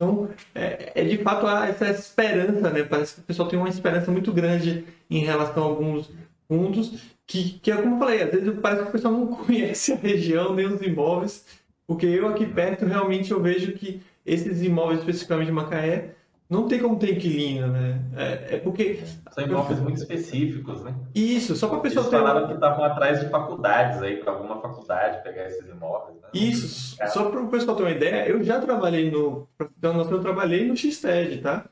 Então, 0.01 0.29
é, 0.55 0.93
é, 0.95 1.03
de 1.03 1.17
fato 1.17 1.45
essa 1.45 1.89
esperança, 1.89 2.69
né? 2.69 2.83
Parece 2.83 3.15
que 3.15 3.19
o 3.19 3.23
pessoal 3.23 3.49
tem 3.49 3.59
uma 3.59 3.67
esperança 3.67 4.09
muito 4.09 4.31
grande 4.31 4.85
em 5.09 5.19
relação 5.19 5.63
a 5.63 5.65
alguns 5.65 6.09
fundos, 6.47 7.01
que, 7.27 7.59
que 7.59 7.69
é 7.69 7.75
como 7.75 7.95
eu 7.95 7.99
falei, 7.99 8.23
às 8.23 8.31
vezes 8.31 8.59
parece 8.61 8.83
que 8.83 8.89
o 8.89 8.91
pessoal 8.93 9.13
não 9.13 9.27
conhece 9.35 9.91
a 9.91 9.97
região, 9.97 10.55
nem 10.55 10.67
os 10.67 10.81
imóveis, 10.81 11.45
porque 11.85 12.05
eu 12.05 12.29
aqui 12.29 12.45
perto 12.45 12.85
realmente 12.85 13.31
eu 13.31 13.41
vejo 13.41 13.73
que 13.73 14.01
esses 14.25 14.63
imóveis, 14.63 14.99
especificamente 14.99 15.47
de 15.47 15.51
Macaé, 15.51 16.15
não 16.49 16.67
tem 16.67 16.79
como 16.79 16.97
ter 16.97 17.15
inquilino, 17.15 17.67
né? 17.67 18.01
É, 18.15 18.55
é 18.55 18.57
porque. 18.57 19.01
São 19.31 19.43
imóveis 19.43 19.79
muito 19.79 19.97
específicos, 19.97 20.83
né? 20.83 20.95
Isso, 21.13 21.55
só 21.55 21.67
para 21.67 21.77
a 21.77 21.81
pessoa 21.81 22.03
Eles 22.03 22.09
ter. 22.09 22.17
falaram 22.17 22.47
que 22.47 22.53
estavam 22.55 22.83
atrás 22.83 23.19
de 23.19 23.29
faculdades 23.29 24.01
aí, 24.01 24.17
para 24.17 24.33
alguma 24.33 24.59
faculdade 24.59 25.21
pegar 25.21 25.45
esses 25.45 25.69
imóveis. 25.69 26.19
Né? 26.19 26.27
Isso, 26.33 26.99
é. 26.99 27.05
só 27.05 27.29
para 27.29 27.39
o 27.39 27.49
pessoal 27.49 27.77
ter 27.77 27.83
uma 27.83 27.91
ideia, 27.91 28.27
eu 28.27 28.43
já 28.43 28.59
trabalhei 28.59 29.11
no. 29.11 29.47
Para 29.57 29.69
eu 29.81 30.19
trabalhei 30.21 30.67
no 30.67 30.75
Xted, 30.75 31.39
tá? 31.41 31.69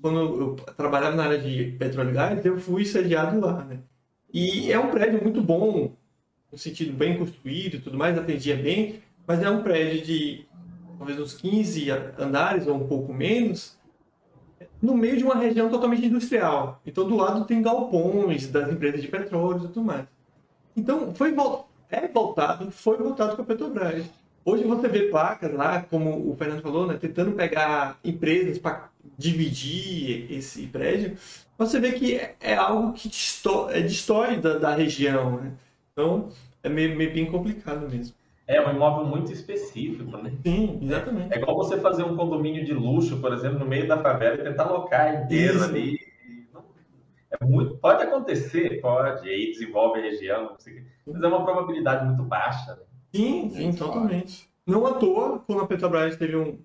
Quando 0.00 0.18
eu 0.18 0.56
trabalhava 0.76 1.14
na 1.14 1.22
área 1.22 1.38
de 1.38 1.76
petróleo 1.78 2.10
e 2.10 2.14
gás, 2.14 2.44
eu 2.44 2.58
fui 2.58 2.84
sediado 2.84 3.40
lá, 3.40 3.64
né? 3.64 3.78
E 4.34 4.72
é 4.72 4.78
um 4.78 4.90
prédio 4.90 5.22
muito 5.22 5.40
bom, 5.40 5.94
no 6.50 6.58
sentido 6.58 6.92
bem 6.92 7.16
construído 7.16 7.76
e 7.76 7.80
tudo 7.80 7.96
mais, 7.96 8.18
atendia 8.18 8.56
bem, 8.56 9.00
mas 9.24 9.40
é 9.40 9.48
um 9.48 9.62
prédio 9.62 10.04
de 10.04 10.46
talvez 11.02 11.18
uns 11.18 11.34
15 11.34 11.90
andares 12.16 12.66
ou 12.68 12.76
um 12.76 12.86
pouco 12.86 13.12
menos, 13.12 13.76
no 14.80 14.96
meio 14.96 15.16
de 15.16 15.24
uma 15.24 15.34
região 15.34 15.68
totalmente 15.68 16.06
industrial. 16.06 16.80
Então, 16.86 17.06
do 17.06 17.16
lado 17.16 17.44
tem 17.44 17.60
galpões 17.60 18.46
das 18.46 18.70
empresas 18.70 19.02
de 19.02 19.08
petróleo 19.08 19.64
e 19.64 19.68
tudo 19.68 19.82
mais. 19.82 20.06
Então, 20.76 21.12
foi 21.14 21.34
é 21.90 22.08
voltado, 22.08 22.70
foi 22.70 22.96
voltado 22.96 23.34
para 23.34 23.42
a 23.42 23.46
Petrobras. 23.46 24.06
Hoje 24.44 24.64
você 24.64 24.88
vê 24.88 25.08
placas 25.08 25.52
lá, 25.52 25.82
como 25.82 26.30
o 26.30 26.36
Fernando 26.36 26.62
falou, 26.62 26.86
né, 26.86 26.96
tentando 26.96 27.32
pegar 27.32 27.98
empresas 28.02 28.58
para 28.58 28.88
dividir 29.18 30.32
esse 30.32 30.66
prédio. 30.66 31.16
Você 31.58 31.78
vê 31.78 31.92
que 31.92 32.16
é, 32.16 32.34
é 32.40 32.54
algo 32.54 32.92
que 32.92 33.10
é 33.70 33.80
de 33.80 33.92
história 33.92 34.38
da, 34.38 34.58
da 34.58 34.74
região. 34.74 35.40
Né? 35.40 35.52
Então, 35.92 36.30
é 36.62 36.68
meio, 36.68 36.96
meio 36.96 37.12
bem 37.12 37.26
complicado 37.26 37.88
mesmo. 37.88 38.14
É 38.46 38.60
um 38.60 38.70
imóvel 38.74 39.06
muito 39.06 39.32
específico, 39.32 40.16
né? 40.16 40.32
Sim, 40.44 40.80
exatamente. 40.82 41.32
É 41.32 41.38
igual 41.38 41.56
você 41.56 41.78
fazer 41.80 42.02
um 42.02 42.16
condomínio 42.16 42.64
de 42.64 42.74
luxo, 42.74 43.20
por 43.20 43.32
exemplo, 43.32 43.58
no 43.58 43.66
meio 43.66 43.86
da 43.86 43.98
favela 43.98 44.34
e 44.34 44.42
tentar 44.42 44.64
alocar 44.64 45.24
inteiro 45.24 45.56
Isso. 45.56 45.64
ali. 45.64 45.98
É 47.30 47.44
muito, 47.44 47.76
pode 47.76 48.02
acontecer, 48.02 48.80
pode, 48.80 49.28
aí 49.28 49.52
desenvolve 49.52 50.00
a 50.00 50.02
região, 50.02 50.56
mas 51.06 51.22
é 51.22 51.26
uma 51.26 51.44
probabilidade 51.44 52.04
muito 52.04 52.22
baixa. 52.24 52.74
Né? 52.74 52.82
Sim, 53.14 53.50
sim, 53.50 53.72
totalmente. 53.72 54.48
Não 54.66 54.86
à 54.86 54.94
toa, 54.94 55.40
quando 55.40 55.62
a 55.62 55.66
Petrobras 55.66 56.16
teve 56.16 56.36
um. 56.36 56.58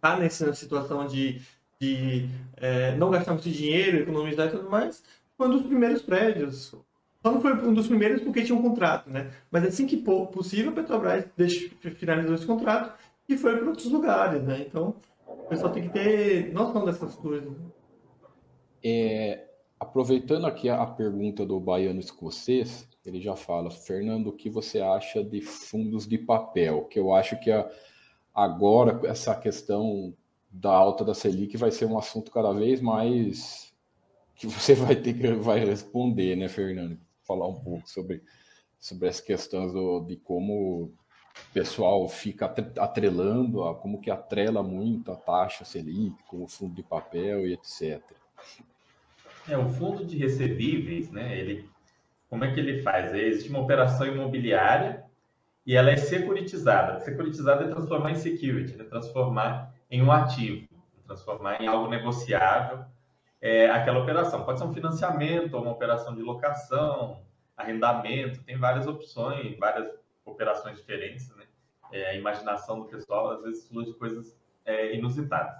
tá 0.00 0.16
nessa 0.16 0.52
situação 0.54 1.06
de, 1.06 1.40
de 1.80 2.28
é, 2.56 2.94
não 2.96 3.10
gastar 3.10 3.32
muito 3.32 3.48
dinheiro, 3.48 3.98
economizar 3.98 4.48
e 4.48 4.50
tudo 4.50 4.68
mais, 4.68 5.04
foi 5.36 5.46
um 5.46 5.50
dos 5.50 5.66
primeiros 5.66 6.02
prédios. 6.02 6.74
Não 7.22 7.40
foi 7.40 7.52
um 7.66 7.72
dos 7.72 7.86
primeiros 7.86 8.20
porque 8.20 8.42
tinha 8.42 8.58
um 8.58 8.62
contrato, 8.62 9.08
né? 9.08 9.30
Mas 9.50 9.64
assim 9.64 9.86
que 9.86 9.96
possível, 9.96 10.72
a 10.72 10.74
Petrobras 10.74 11.24
finalizou 11.96 12.34
esse 12.34 12.46
contrato 12.46 12.92
e 13.28 13.36
foi 13.36 13.56
para 13.56 13.68
outros 13.68 13.90
lugares, 13.90 14.42
né? 14.42 14.64
Então, 14.66 14.96
o 15.26 15.48
pessoal 15.48 15.72
tem 15.72 15.84
que 15.84 15.90
ter 15.90 16.52
noção 16.52 16.84
dessas 16.84 17.14
coisas. 17.14 17.52
É, 18.84 19.46
aproveitando 19.78 20.46
aqui 20.46 20.68
a 20.68 20.84
pergunta 20.84 21.46
do 21.46 21.60
baiano 21.60 22.00
escocês, 22.00 22.88
ele 23.06 23.20
já 23.20 23.36
fala, 23.36 23.70
Fernando, 23.70 24.28
o 24.28 24.32
que 24.32 24.50
você 24.50 24.80
acha 24.80 25.22
de 25.22 25.40
fundos 25.40 26.06
de 26.06 26.18
papel? 26.18 26.84
Que 26.84 26.98
eu 26.98 27.14
acho 27.14 27.38
que 27.38 27.50
a, 27.50 27.70
agora 28.34 29.00
essa 29.08 29.34
questão 29.34 30.14
da 30.50 30.72
alta 30.72 31.04
da 31.04 31.14
Selic 31.14 31.56
vai 31.56 31.70
ser 31.70 31.86
um 31.86 31.98
assunto 31.98 32.30
cada 32.30 32.52
vez 32.52 32.80
mais 32.80 33.72
que 34.34 34.46
você 34.46 34.74
vai 34.76 34.96
ter 34.96 35.14
que 35.14 35.32
vai 35.34 35.64
responder, 35.64 36.36
né, 36.36 36.48
Fernando? 36.48 36.98
Falar 37.26 37.48
um 37.48 37.60
pouco 37.60 37.88
sobre, 37.88 38.22
sobre 38.78 39.08
as 39.08 39.20
questões 39.20 39.72
do, 39.72 40.00
de 40.00 40.16
como 40.16 40.92
o 41.50 41.52
pessoal 41.52 42.08
fica 42.08 42.46
atrelando, 42.78 43.64
a, 43.64 43.74
como 43.74 44.00
que 44.00 44.10
atrela 44.10 44.62
muito 44.62 45.10
a 45.10 45.16
taxa 45.16 45.64
Selic 45.64 46.22
com 46.24 46.42
o 46.42 46.48
fundo 46.48 46.74
de 46.74 46.82
papel 46.82 47.46
e 47.46 47.54
etc. 47.54 48.02
É, 49.48 49.56
o 49.56 49.68
fundo 49.68 50.04
de 50.04 50.16
recebíveis, 50.16 51.10
né, 51.10 51.38
ele 51.38 51.68
como 52.32 52.46
é 52.46 52.54
que 52.54 52.58
ele 52.58 52.80
faz? 52.80 53.12
Existe 53.12 53.50
uma 53.50 53.60
operação 53.60 54.06
imobiliária 54.06 55.04
e 55.66 55.76
ela 55.76 55.90
é 55.90 55.98
securitizada. 55.98 56.98
Securitizada 57.00 57.64
é 57.64 57.68
transformar 57.68 58.12
em 58.12 58.14
security, 58.14 58.80
é 58.80 58.84
transformar 58.84 59.74
em 59.90 60.00
um 60.00 60.10
ativo, 60.10 60.66
transformar 61.06 61.60
em 61.60 61.66
algo 61.66 61.90
negociável 61.90 62.86
é, 63.42 63.68
aquela 63.68 63.98
operação. 63.98 64.44
Pode 64.44 64.60
ser 64.60 64.64
um 64.64 64.72
financiamento, 64.72 65.58
uma 65.58 65.72
operação 65.72 66.14
de 66.14 66.22
locação, 66.22 67.20
arrendamento, 67.56 68.42
tem 68.44 68.56
várias 68.56 68.86
opções, 68.86 69.58
várias 69.58 69.90
operações 70.24 70.78
diferentes, 70.78 71.28
né? 71.36 71.44
É, 71.90 72.10
a 72.10 72.14
imaginação 72.14 72.80
do 72.80 72.86
pessoal 72.86 73.32
às 73.32 73.42
vezes 73.42 73.64
surge 73.64 73.92
coisas 73.94 74.34
é, 74.64 74.96
inusitadas. 74.96 75.54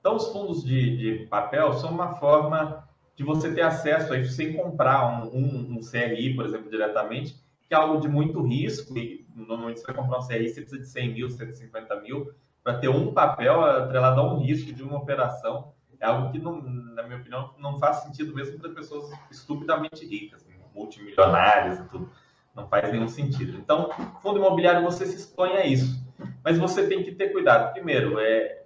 Então, 0.00 0.16
os 0.16 0.28
fundos 0.32 0.64
de, 0.64 0.96
de 0.96 1.26
papel 1.26 1.72
são 1.74 1.90
uma 1.90 2.16
forma 2.16 2.86
de 3.16 3.24
você 3.24 3.52
ter 3.54 3.62
acesso 3.62 4.12
a 4.12 4.18
isso 4.18 4.32
sem 4.32 4.54
comprar 4.54 5.24
um, 5.24 5.34
um, 5.34 5.76
um, 5.76 5.80
CRI, 5.80 6.34
por 6.34 6.44
exemplo, 6.44 6.70
diretamente, 6.70 7.34
que 7.66 7.74
é 7.74 7.76
algo 7.76 8.00
de 8.00 8.08
muito 8.08 8.42
risco, 8.42 8.96
e 8.98 9.26
normalmente 9.34 9.80
você 9.80 9.86
vai 9.86 9.96
comprar 9.96 10.18
um 10.18 10.26
CRI, 10.26 10.48
você 10.48 10.60
precisa 10.60 10.82
de 10.82 10.88
100 10.88 11.14
mil, 11.14 11.30
150 11.30 12.00
mil, 12.00 12.30
para 12.62 12.78
ter 12.78 12.88
um 12.88 13.12
papel 13.12 13.64
atrelado 13.64 14.20
a 14.20 14.34
um 14.34 14.38
risco 14.40 14.72
de 14.72 14.82
uma 14.82 14.98
operação, 14.98 15.72
é 16.00 16.06
algo 16.06 16.30
que, 16.30 16.38
não, 16.38 16.60
na 16.60 17.02
minha 17.02 17.18
opinião, 17.18 17.54
não 17.58 17.78
faz 17.78 17.98
sentido 17.98 18.34
mesmo 18.34 18.58
para 18.58 18.70
pessoas 18.70 19.10
estupidamente 19.30 20.06
ricas, 20.06 20.46
multimilionárias 20.74 21.80
e 21.80 21.88
tudo. 21.88 22.10
Não 22.54 22.68
faz 22.68 22.90
nenhum 22.90 23.08
sentido. 23.08 23.56
Então, 23.56 23.90
fundo 24.22 24.38
imobiliário, 24.38 24.82
você 24.82 25.06
se 25.06 25.16
expõe 25.16 25.52
a 25.52 25.66
isso. 25.66 26.04
Mas 26.42 26.58
você 26.58 26.88
tem 26.88 27.02
que 27.02 27.12
ter 27.12 27.30
cuidado. 27.30 27.72
Primeiro, 27.72 28.18
é, 28.18 28.62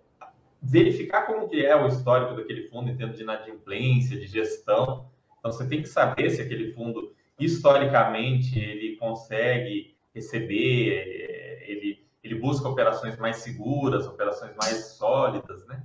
verificar 0.62 1.26
como 1.26 1.48
que 1.48 1.64
é 1.64 1.74
o 1.74 1.86
histórico 1.86 2.34
daquele 2.34 2.68
fundo 2.68 2.90
em 2.90 2.96
termos 2.96 3.16
de 3.16 3.22
inadimplência, 3.22 4.18
de 4.18 4.26
gestão. 4.26 5.10
Então, 5.38 5.52
você 5.52 5.66
tem 5.66 5.82
que 5.82 5.88
saber 5.88 6.30
se 6.30 6.40
aquele 6.40 6.72
fundo, 6.72 7.14
historicamente, 7.38 8.58
ele 8.58 8.96
consegue 8.96 9.96
receber, 10.14 10.92
eh, 10.92 11.64
ele, 11.66 12.06
ele 12.22 12.34
busca 12.36 12.68
operações 12.68 13.18
mais 13.18 13.36
seguras, 13.38 14.06
operações 14.06 14.54
mais 14.56 14.94
sólidas, 14.96 15.66
né? 15.66 15.82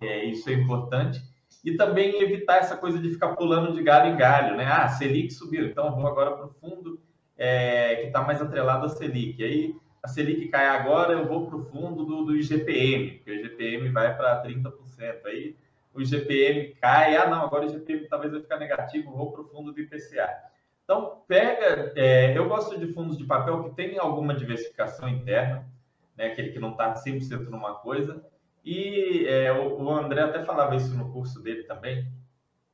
É, 0.00 0.24
isso 0.24 0.48
é 0.50 0.52
importante. 0.52 1.20
E 1.64 1.76
também 1.76 2.22
evitar 2.22 2.58
essa 2.58 2.76
coisa 2.76 2.98
de 2.98 3.10
ficar 3.10 3.34
pulando 3.34 3.74
de 3.74 3.82
galho 3.82 4.12
em 4.12 4.16
galho, 4.16 4.56
né? 4.56 4.66
Ah, 4.66 4.88
Selic 4.88 5.32
subiu, 5.32 5.66
então 5.66 5.94
vou 5.94 6.06
agora 6.06 6.32
para 6.32 6.46
o 6.46 6.50
fundo 6.50 7.00
é, 7.36 7.96
que 7.96 8.06
está 8.06 8.22
mais 8.22 8.40
atrelado 8.40 8.86
a 8.86 8.88
Selic. 8.88 9.42
Aí 9.42 9.74
a 10.02 10.08
Selic 10.08 10.48
cai 10.48 10.66
agora, 10.66 11.14
eu 11.14 11.26
vou 11.26 11.46
para 11.46 11.56
o 11.56 11.64
fundo 11.64 12.04
do, 12.04 12.24
do 12.24 12.36
IGPM, 12.36 13.12
porque 13.16 13.30
o 13.30 13.34
IGPM 13.34 13.88
vai 13.90 14.16
para 14.16 14.42
30%. 14.44 14.72
Aí 15.24 15.56
o 15.92 16.00
IGPM 16.00 16.76
cai, 16.80 17.16
ah, 17.16 17.28
não, 17.28 17.42
agora 17.42 17.66
o 17.66 17.68
IGPM 17.68 18.06
talvez 18.08 18.32
vai 18.32 18.42
ficar 18.42 18.58
negativo, 18.58 19.10
vou 19.10 19.32
para 19.32 19.40
o 19.40 19.48
fundo 19.48 19.72
do 19.72 19.80
IPCA. 19.80 20.28
Então, 20.84 21.22
pega. 21.26 21.92
É, 21.96 22.38
eu 22.38 22.48
gosto 22.48 22.78
de 22.78 22.92
fundos 22.92 23.18
de 23.18 23.24
papel 23.24 23.64
que 23.64 23.70
tem 23.74 23.98
alguma 23.98 24.34
diversificação 24.34 25.08
interna, 25.08 25.66
né, 26.16 26.26
aquele 26.26 26.50
que 26.50 26.60
não 26.60 26.70
está 26.70 26.94
100% 26.94 27.50
numa 27.50 27.74
coisa. 27.74 28.24
E 28.66 29.24
é, 29.26 29.52
o, 29.52 29.80
o, 29.80 29.90
André 29.90 30.20
até 30.20 30.44
falava 30.44 30.74
isso 30.74 30.94
no 30.96 31.12
curso 31.12 31.40
dele 31.40 31.62
também, 31.62 32.06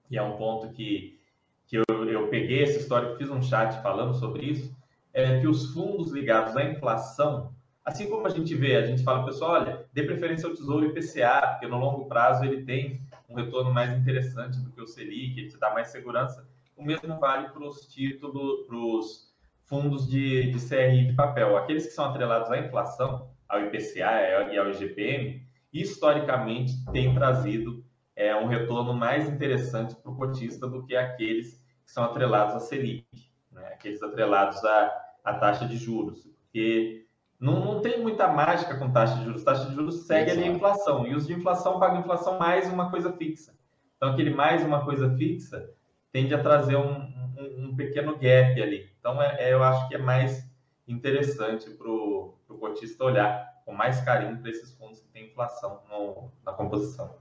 que 0.08 0.16
é 0.16 0.22
um 0.22 0.38
ponto 0.38 0.72
que, 0.72 1.20
que 1.66 1.76
eu, 1.76 1.84
eu 2.08 2.28
peguei 2.28 2.62
essa 2.62 2.78
história, 2.78 3.14
fiz 3.16 3.30
um 3.30 3.42
chat 3.42 3.80
falando 3.82 4.14
sobre 4.14 4.46
isso 4.46 4.74
é 5.12 5.40
que 5.40 5.46
os 5.46 5.72
fundos 5.72 6.10
ligados 6.10 6.56
à 6.56 6.64
inflação, 6.64 7.54
assim 7.84 8.08
como 8.08 8.26
a 8.26 8.30
gente 8.30 8.54
vê, 8.54 8.76
a 8.76 8.86
gente 8.86 9.02
fala, 9.02 9.24
pessoal, 9.24 9.52
olha, 9.52 9.86
dê 9.92 10.02
preferência 10.04 10.48
ao 10.48 10.54
Tesouro 10.54 10.86
IPCA, 10.86 11.48
porque 11.50 11.66
no 11.66 11.78
longo 11.78 12.06
prazo 12.06 12.44
ele 12.44 12.64
tem 12.64 13.02
um 13.28 13.34
retorno 13.34 13.72
mais 13.72 13.92
interessante 13.92 14.58
do 14.60 14.70
que 14.70 14.80
o 14.80 14.86
Selic, 14.86 15.38
ele 15.38 15.48
te 15.48 15.58
dá 15.58 15.72
mais 15.72 15.88
segurança. 15.88 16.46
O 16.76 16.82
mesmo 16.82 17.18
vale 17.18 17.48
para 17.48 17.62
os 17.62 17.86
títulos, 17.86 18.66
para 18.66 18.76
os 18.76 19.32
fundos 19.64 20.08
de, 20.08 20.50
de 20.50 20.66
CRI 20.66 21.06
de 21.08 21.12
papel. 21.12 21.56
Aqueles 21.56 21.86
que 21.86 21.92
são 21.92 22.06
atrelados 22.06 22.50
à 22.50 22.58
inflação, 22.58 23.30
ao 23.48 23.60
IPCA 23.60 24.50
e 24.52 24.58
ao 24.58 24.70
IGPM, 24.70 25.46
historicamente 25.72 26.84
têm 26.92 27.14
trazido 27.14 27.84
é, 28.14 28.36
um 28.36 28.46
retorno 28.46 28.92
mais 28.92 29.28
interessante 29.28 29.94
para 29.94 30.10
o 30.10 30.16
cotista 30.16 30.68
do 30.68 30.84
que 30.84 30.94
aqueles 30.94 31.62
que 31.84 31.90
são 31.90 32.04
atrelados 32.04 32.54
à 32.54 32.60
Selic, 32.60 33.06
né? 33.50 33.68
aqueles 33.68 34.02
atrelados 34.02 34.62
a 34.64 35.02
a 35.24 35.34
taxa 35.34 35.66
de 35.66 35.76
juros, 35.76 36.26
porque 36.44 37.06
não, 37.38 37.60
não 37.60 37.80
tem 37.80 38.00
muita 38.00 38.28
mágica 38.28 38.76
com 38.76 38.90
taxa 38.90 39.16
de 39.16 39.24
juros. 39.24 39.44
Taxa 39.44 39.68
de 39.68 39.74
juros 39.74 40.06
segue 40.06 40.30
Exato. 40.30 40.40
ali 40.40 40.48
a 40.48 40.56
inflação, 40.56 41.06
e 41.06 41.14
os 41.14 41.26
de 41.26 41.32
inflação 41.32 41.78
pagam 41.78 42.00
inflação 42.00 42.38
mais 42.38 42.70
uma 42.72 42.90
coisa 42.90 43.12
fixa. 43.12 43.54
Então, 43.96 44.10
aquele 44.10 44.30
mais 44.30 44.64
uma 44.64 44.84
coisa 44.84 45.14
fixa 45.16 45.70
tende 46.12 46.34
a 46.34 46.42
trazer 46.42 46.76
um, 46.76 46.92
um, 46.92 47.66
um 47.66 47.76
pequeno 47.76 48.12
gap 48.18 48.60
ali. 48.60 48.90
Então, 48.98 49.20
é, 49.22 49.48
é, 49.48 49.52
eu 49.52 49.62
acho 49.62 49.88
que 49.88 49.94
é 49.94 49.98
mais 49.98 50.50
interessante 50.86 51.70
para 51.70 51.88
o 51.88 52.36
cotista 52.60 53.04
olhar 53.04 53.51
com 53.72 53.76
mais 53.76 54.02
carinho 54.02 54.36
para 54.36 54.50
esses 54.50 54.70
fundos 54.74 55.00
que 55.00 55.08
têm 55.14 55.24
inflação 55.24 55.80
no, 55.90 56.30
na 56.44 56.52
composição. 56.52 57.14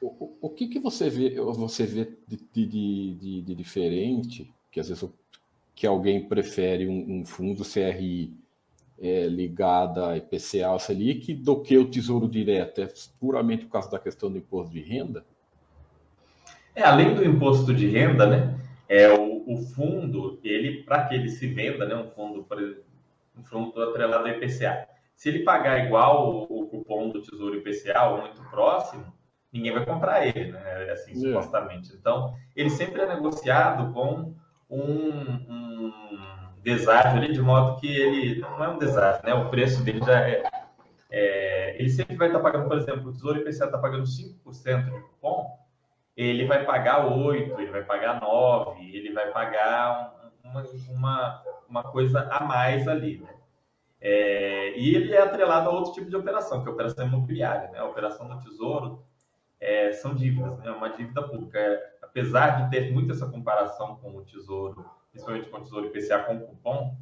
O, 0.00 0.36
o 0.40 0.48
que, 0.48 0.68
que 0.68 0.78
você 0.78 1.10
vê, 1.10 1.34
você 1.40 1.84
vê 1.84 2.08
de, 2.26 2.38
de, 2.52 3.14
de, 3.14 3.42
de 3.42 3.54
diferente, 3.54 4.52
que 4.70 4.78
às 4.78 4.88
vezes 4.88 5.08
que 5.74 5.86
alguém 5.86 6.28
prefere 6.28 6.86
um, 6.86 7.20
um 7.20 7.26
fundo 7.26 7.64
CRI 7.64 8.32
é, 9.00 9.26
ligado 9.26 10.04
a 10.04 10.16
IPCA 10.16 10.70
ou 10.70 10.78
Selic 10.78 11.34
do 11.34 11.60
que 11.60 11.76
o 11.76 11.90
Tesouro 11.90 12.28
Direto? 12.28 12.80
É 12.80 12.88
puramente 13.18 13.64
por 13.64 13.72
causa 13.72 13.90
da 13.90 13.98
questão 13.98 14.30
do 14.30 14.38
imposto 14.38 14.72
de 14.72 14.80
renda? 14.80 15.24
É, 16.76 16.82
além 16.82 17.14
do 17.14 17.24
imposto 17.24 17.74
de 17.74 17.88
renda, 17.88 18.26
né? 18.26 18.60
É, 18.88 19.08
o, 19.12 19.42
o 19.46 19.56
fundo, 19.56 20.38
ele, 20.44 20.84
para 20.84 21.08
que 21.08 21.14
ele 21.14 21.28
se 21.28 21.46
venda, 21.48 21.84
né? 21.86 21.96
Um 21.96 22.10
fundo, 22.10 22.44
por 22.44 22.60
exemplo, 22.60 22.84
um 23.36 23.42
fundo 23.42 23.82
atrelado 23.82 24.28
ao 24.28 24.34
IPCA. 24.34 24.91
Se 25.22 25.28
ele 25.28 25.44
pagar 25.44 25.86
igual 25.86 26.48
o, 26.50 26.62
o 26.62 26.66
cupom 26.66 27.10
do 27.10 27.22
Tesouro 27.22 27.54
IPCA 27.54 28.08
ou 28.08 28.22
muito 28.22 28.42
próximo, 28.50 29.04
ninguém 29.52 29.72
vai 29.72 29.86
comprar 29.86 30.26
ele, 30.26 30.50
né? 30.50 30.90
Assim, 30.90 31.12
é. 31.12 31.14
supostamente. 31.14 31.94
Então, 31.94 32.34
ele 32.56 32.68
sempre 32.68 33.02
é 33.02 33.06
negociado 33.06 33.92
com 33.92 34.34
um, 34.68 34.82
um 35.48 35.92
deságio 36.60 37.22
ali, 37.22 37.32
de 37.32 37.40
modo 37.40 37.78
que 37.78 37.86
ele 37.86 38.40
não 38.40 38.64
é 38.64 38.68
um 38.70 38.78
deságio, 38.78 39.24
né? 39.24 39.32
O 39.32 39.48
preço 39.48 39.84
dele 39.84 40.00
já 40.04 40.28
é, 40.28 40.42
é 41.08 41.76
ele 41.78 41.90
sempre 41.90 42.16
vai 42.16 42.26
estar 42.26 42.40
pagando, 42.40 42.66
por 42.66 42.76
exemplo, 42.76 43.08
o 43.08 43.12
Tesouro 43.12 43.38
IPCA 43.38 43.66
está 43.66 43.78
pagando 43.78 44.02
5% 44.02 44.84
de 44.86 44.90
cupom, 44.90 45.56
ele 46.16 46.46
vai 46.46 46.64
pagar 46.64 47.06
8, 47.06 47.60
ele 47.60 47.70
vai 47.70 47.84
pagar 47.84 48.20
9, 48.20 48.90
ele 48.92 49.12
vai 49.12 49.30
pagar 49.30 50.32
uma, 50.42 50.64
uma, 50.90 51.42
uma 51.68 51.82
coisa 51.84 52.28
a 52.28 52.42
mais 52.42 52.88
ali, 52.88 53.18
né? 53.18 53.41
É, 54.04 54.76
e 54.76 54.96
ele 54.96 55.14
é 55.14 55.22
atrelado 55.22 55.70
a 55.70 55.72
outro 55.72 55.92
tipo 55.92 56.10
de 56.10 56.16
operação, 56.16 56.60
que 56.60 56.68
é 56.68 56.72
a 56.72 56.74
operação 56.74 57.06
imobiliária, 57.06 57.70
né? 57.70 57.78
A 57.78 57.84
operação 57.84 58.28
do 58.28 58.40
Tesouro 58.40 59.04
é, 59.60 59.92
são 59.92 60.12
dívidas, 60.12 60.58
né? 60.58 60.72
Uma 60.72 60.88
dívida 60.88 61.22
pública. 61.22 61.56
É, 61.56 61.92
apesar 62.02 62.64
de 62.64 62.70
ter 62.70 62.92
muito 62.92 63.12
essa 63.12 63.28
comparação 63.28 63.94
com 63.96 64.16
o 64.16 64.24
Tesouro, 64.24 64.84
principalmente 65.12 65.48
com 65.48 65.58
o 65.58 65.62
Tesouro 65.62 65.86
IPCA 65.86 66.18
com 66.24 66.34
o 66.34 66.40
cupom, 66.40 66.96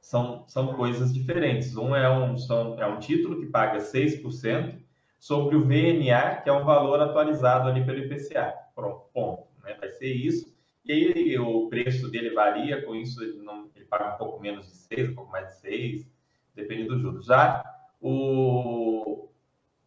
são, 0.00 0.48
são 0.48 0.72
coisas 0.74 1.12
diferentes. 1.12 1.76
Um 1.76 1.94
é 1.94 2.08
um, 2.08 2.38
são, 2.38 2.80
é 2.80 2.86
um 2.86 2.98
título 2.98 3.38
que 3.38 3.46
paga 3.46 3.78
6% 3.78 4.80
sobre 5.18 5.54
o 5.54 5.64
VNA, 5.64 6.36
que 6.42 6.48
é 6.48 6.52
um 6.52 6.64
valor 6.64 6.98
atualizado 6.98 7.68
ali 7.68 7.84
pelo 7.84 7.98
IPCA. 7.98 8.54
Pronto, 8.74 9.04
ponto. 9.12 9.48
Né? 9.62 9.76
Vai 9.78 9.90
ser 9.90 10.10
isso. 10.10 10.56
E 10.82 10.92
aí 10.92 11.38
o 11.38 11.68
preço 11.68 12.10
dele 12.10 12.30
varia, 12.30 12.80
com 12.86 12.94
isso 12.94 13.22
ele, 13.22 13.42
não, 13.42 13.68
ele 13.76 13.84
paga 13.84 14.14
um 14.14 14.16
pouco 14.16 14.40
menos 14.40 14.66
de 14.66 14.76
6, 14.96 15.10
um 15.10 15.14
pouco 15.14 15.30
mais 15.30 15.46
de 15.48 15.56
6, 15.56 16.17
depende 16.58 16.84
do 16.84 16.98
juros. 16.98 17.24
Já 17.24 17.64
o, 18.00 19.28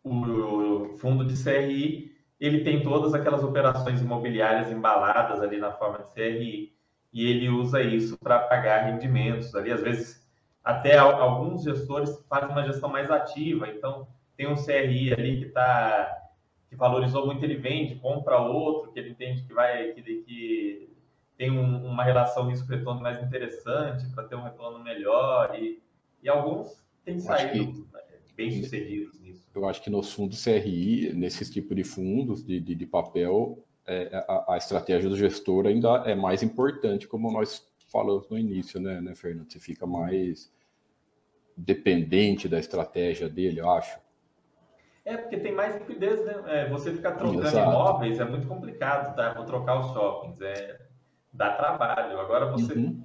o 0.03 0.97
fundo 0.97 1.25
de 1.25 1.41
CRI, 1.41 2.11
ele 2.39 2.63
tem 2.63 2.81
todas 2.81 3.13
aquelas 3.13 3.43
operações 3.43 4.01
imobiliárias 4.01 4.71
embaladas 4.71 5.41
ali 5.41 5.57
na 5.57 5.71
forma 5.73 5.99
de 5.99 6.13
CRI, 6.13 6.73
e 7.13 7.29
ele 7.29 7.49
usa 7.49 7.81
isso 7.81 8.17
para 8.17 8.39
pagar 8.39 8.85
rendimentos 8.85 9.53
ali, 9.53 9.71
às 9.71 9.81
vezes 9.81 10.21
até 10.63 10.97
alguns 10.97 11.63
gestores 11.63 12.23
fazem 12.29 12.49
uma 12.49 12.63
gestão 12.63 12.89
mais 12.89 13.11
ativa, 13.11 13.67
então 13.67 14.07
tem 14.37 14.47
um 14.47 14.55
CRI 14.55 15.13
ali 15.13 15.39
que 15.39 15.45
está 15.47 16.17
que 16.69 16.75
valorizou 16.77 17.25
muito, 17.25 17.43
ele 17.43 17.57
vende, 17.57 17.95
compra 17.95 18.39
outro, 18.39 18.93
que 18.93 18.99
ele 18.99 19.09
entende 19.09 19.43
que 19.43 19.53
vai 19.53 19.91
que, 19.91 20.01
que 20.01 20.95
tem 21.37 21.51
um, 21.51 21.85
uma 21.85 22.03
relação 22.03 22.47
risco-retorno 22.47 23.01
mais 23.01 23.21
interessante 23.21 24.07
para 24.15 24.23
ter 24.23 24.35
um 24.35 24.43
retorno 24.43 24.79
melhor 24.81 25.53
e, 25.59 25.81
e 26.21 26.29
alguns 26.29 26.83
têm 27.03 27.19
saído 27.19 27.73
que, 27.73 27.93
né, 27.93 28.01
bem 28.35 28.51
sucedidos 28.63 29.19
nisso. 29.19 29.49
Eu 29.53 29.67
acho 29.67 29.81
que 29.81 29.89
nos 29.89 30.13
fundos 30.13 30.43
CRI, 30.43 31.13
nesses 31.13 31.49
tipos 31.49 31.75
de 31.75 31.83
fundos 31.83 32.43
de, 32.43 32.59
de, 32.59 32.75
de 32.75 32.85
papel, 32.85 33.63
é, 33.85 34.25
a, 34.27 34.53
a, 34.53 34.57
estratégia 34.57 35.09
do 35.09 35.17
gestor 35.17 35.67
ainda 35.67 36.03
é 36.05 36.15
mais 36.15 36.43
importante, 36.43 37.07
como 37.07 37.31
nós 37.31 37.67
falamos 37.91 38.29
no 38.29 38.37
início, 38.37 38.79
né, 38.79 39.01
né 39.01 39.15
Fernando? 39.15 39.51
Você 39.51 39.59
fica 39.59 39.85
mais 39.85 40.51
dependente 41.55 42.47
da 42.47 42.59
estratégia 42.59 43.27
dele, 43.27 43.59
eu 43.59 43.69
acho. 43.69 43.99
É, 45.03 45.17
porque 45.17 45.37
tem 45.37 45.51
mais 45.51 45.75
liquidez, 45.75 46.23
né? 46.25 46.43
É, 46.45 46.69
você 46.69 46.93
ficar 46.93 47.13
trocando 47.13 47.45
Exato. 47.47 47.69
imóveis 47.69 48.19
é 48.19 48.25
muito 48.25 48.47
complicado, 48.47 49.15
tá? 49.15 49.33
Vou 49.33 49.45
trocar 49.45 49.79
os 49.79 49.93
shoppings, 49.93 50.39
é, 50.41 50.79
dá 51.33 51.53
trabalho. 51.55 52.19
Agora, 52.19 52.51
você 52.51 52.73
uhum. 52.73 53.03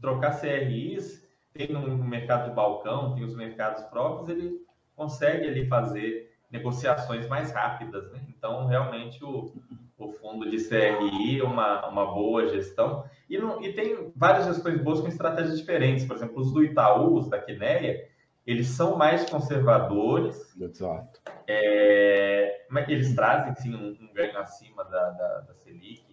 trocar 0.00 0.38
CRIs, 0.38 1.26
tem 1.58 1.72
no 1.72 1.98
mercado 1.98 2.48
de 2.48 2.54
balcão, 2.54 3.14
tem 3.16 3.24
os 3.24 3.34
mercados 3.34 3.82
próprios, 3.86 4.28
ele 4.28 4.60
consegue 4.94 5.48
ali 5.48 5.66
fazer 5.66 6.32
negociações 6.48 7.26
mais 7.26 7.50
rápidas, 7.50 8.10
né? 8.12 8.20
Então, 8.28 8.66
realmente, 8.66 9.22
o, 9.24 9.52
o 9.98 10.12
fundo 10.12 10.48
de 10.48 10.56
CRI, 10.56 11.42
uma, 11.42 11.86
uma 11.88 12.06
boa 12.06 12.48
gestão. 12.48 13.04
E, 13.28 13.36
não, 13.36 13.60
e 13.60 13.72
tem 13.72 14.12
várias 14.14 14.46
gestões 14.46 14.80
boas 14.80 15.00
com 15.00 15.08
estratégias 15.08 15.58
diferentes. 15.58 16.04
Por 16.04 16.14
exemplo, 16.14 16.40
os 16.40 16.52
do 16.52 16.62
Itaú, 16.62 17.18
os 17.18 17.28
da 17.28 17.40
Quineia, 17.40 18.08
eles 18.46 18.68
são 18.68 18.96
mais 18.96 19.28
conservadores. 19.28 20.56
Exato. 20.58 21.20
É, 21.46 22.62
eles 22.86 23.14
trazem, 23.14 23.54
sim, 23.56 23.74
um, 23.74 23.98
um 24.00 24.14
ganho 24.14 24.38
acima 24.38 24.84
da, 24.84 25.10
da, 25.10 25.40
da 25.40 25.54
Selic, 25.54 26.04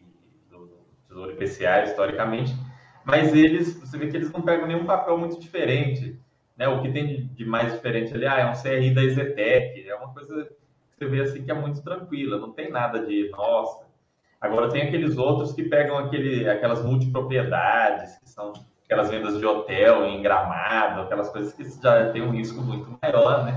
do, 0.49 0.65
do 0.65 0.77
Tesouro 1.07 1.31
IPCA, 1.31 1.83
historicamente, 1.83 2.51
mas 3.05 3.33
eles, 3.33 3.79
você 3.79 3.97
vê 3.97 4.07
que 4.07 4.17
eles 4.17 4.31
não 4.31 4.41
pegam 4.41 4.67
nenhum 4.67 4.85
papel 4.85 5.17
muito 5.17 5.39
diferente. 5.39 6.19
Né? 6.57 6.67
O 6.67 6.81
que 6.81 6.91
tem 6.91 7.27
de 7.27 7.45
mais 7.45 7.71
diferente 7.73 8.13
ali 8.13 8.25
ah, 8.25 8.39
é 8.39 8.45
um 8.45 8.53
CRI 8.53 8.93
da 8.93 9.03
Exetec, 9.03 9.87
é 9.87 9.95
uma 9.95 10.13
coisa 10.13 10.45
que 10.45 10.55
você 10.97 11.05
vê 11.05 11.21
assim 11.21 11.43
que 11.43 11.51
é 11.51 11.53
muito 11.53 11.83
tranquila, 11.83 12.39
não 12.39 12.51
tem 12.51 12.71
nada 12.71 13.05
de, 13.05 13.29
nossa. 13.29 13.85
Agora 14.41 14.69
tem 14.69 14.83
aqueles 14.83 15.17
outros 15.17 15.53
que 15.53 15.63
pegam 15.63 15.97
aquele, 15.97 16.49
aquelas 16.49 16.83
multipropriedades, 16.83 18.17
que 18.19 18.29
são 18.29 18.53
aquelas 18.85 19.09
vendas 19.09 19.37
de 19.37 19.45
hotel 19.45 20.05
em 20.05 20.21
gramado, 20.21 21.01
aquelas 21.01 21.29
coisas 21.29 21.53
que 21.53 21.63
já 21.81 22.11
tem 22.11 22.21
um 22.21 22.31
risco 22.31 22.61
muito 22.61 22.97
maior, 23.01 23.45
né? 23.45 23.53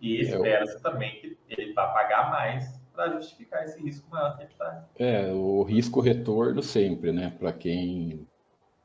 E 0.00 0.20
espera-se 0.20 0.82
também 0.82 1.20
que 1.20 1.38
ele 1.48 1.72
vá 1.72 1.86
pagar 1.86 2.30
mais 2.30 2.80
para 2.92 3.12
justificar 3.12 3.64
esse 3.64 3.80
risco 3.82 4.08
maior 4.10 4.36
que 4.36 4.42
ele 4.42 4.50
está. 4.50 4.84
É, 4.98 5.32
o 5.32 5.62
risco-retorno 5.62 6.62
sempre, 6.62 7.12
né? 7.12 7.32
Para 7.38 7.52
quem 7.52 8.26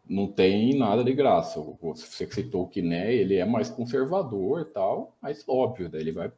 não 0.10 0.28
tem 0.28 0.78
nada 0.78 1.04
de 1.04 1.13
graça. 1.13 1.62
Você 1.82 2.28
citou 2.30 2.63
o 2.63 2.67
Kiné, 2.67 3.13
ele 3.13 3.36
é 3.36 3.45
mais 3.45 3.69
conservador 3.69 4.62
e 4.62 4.65
tal, 4.65 5.15
mas 5.22 5.43
óbvio, 5.48 5.88
daí 5.88 6.02
ele 6.02 6.12
vai. 6.12 6.32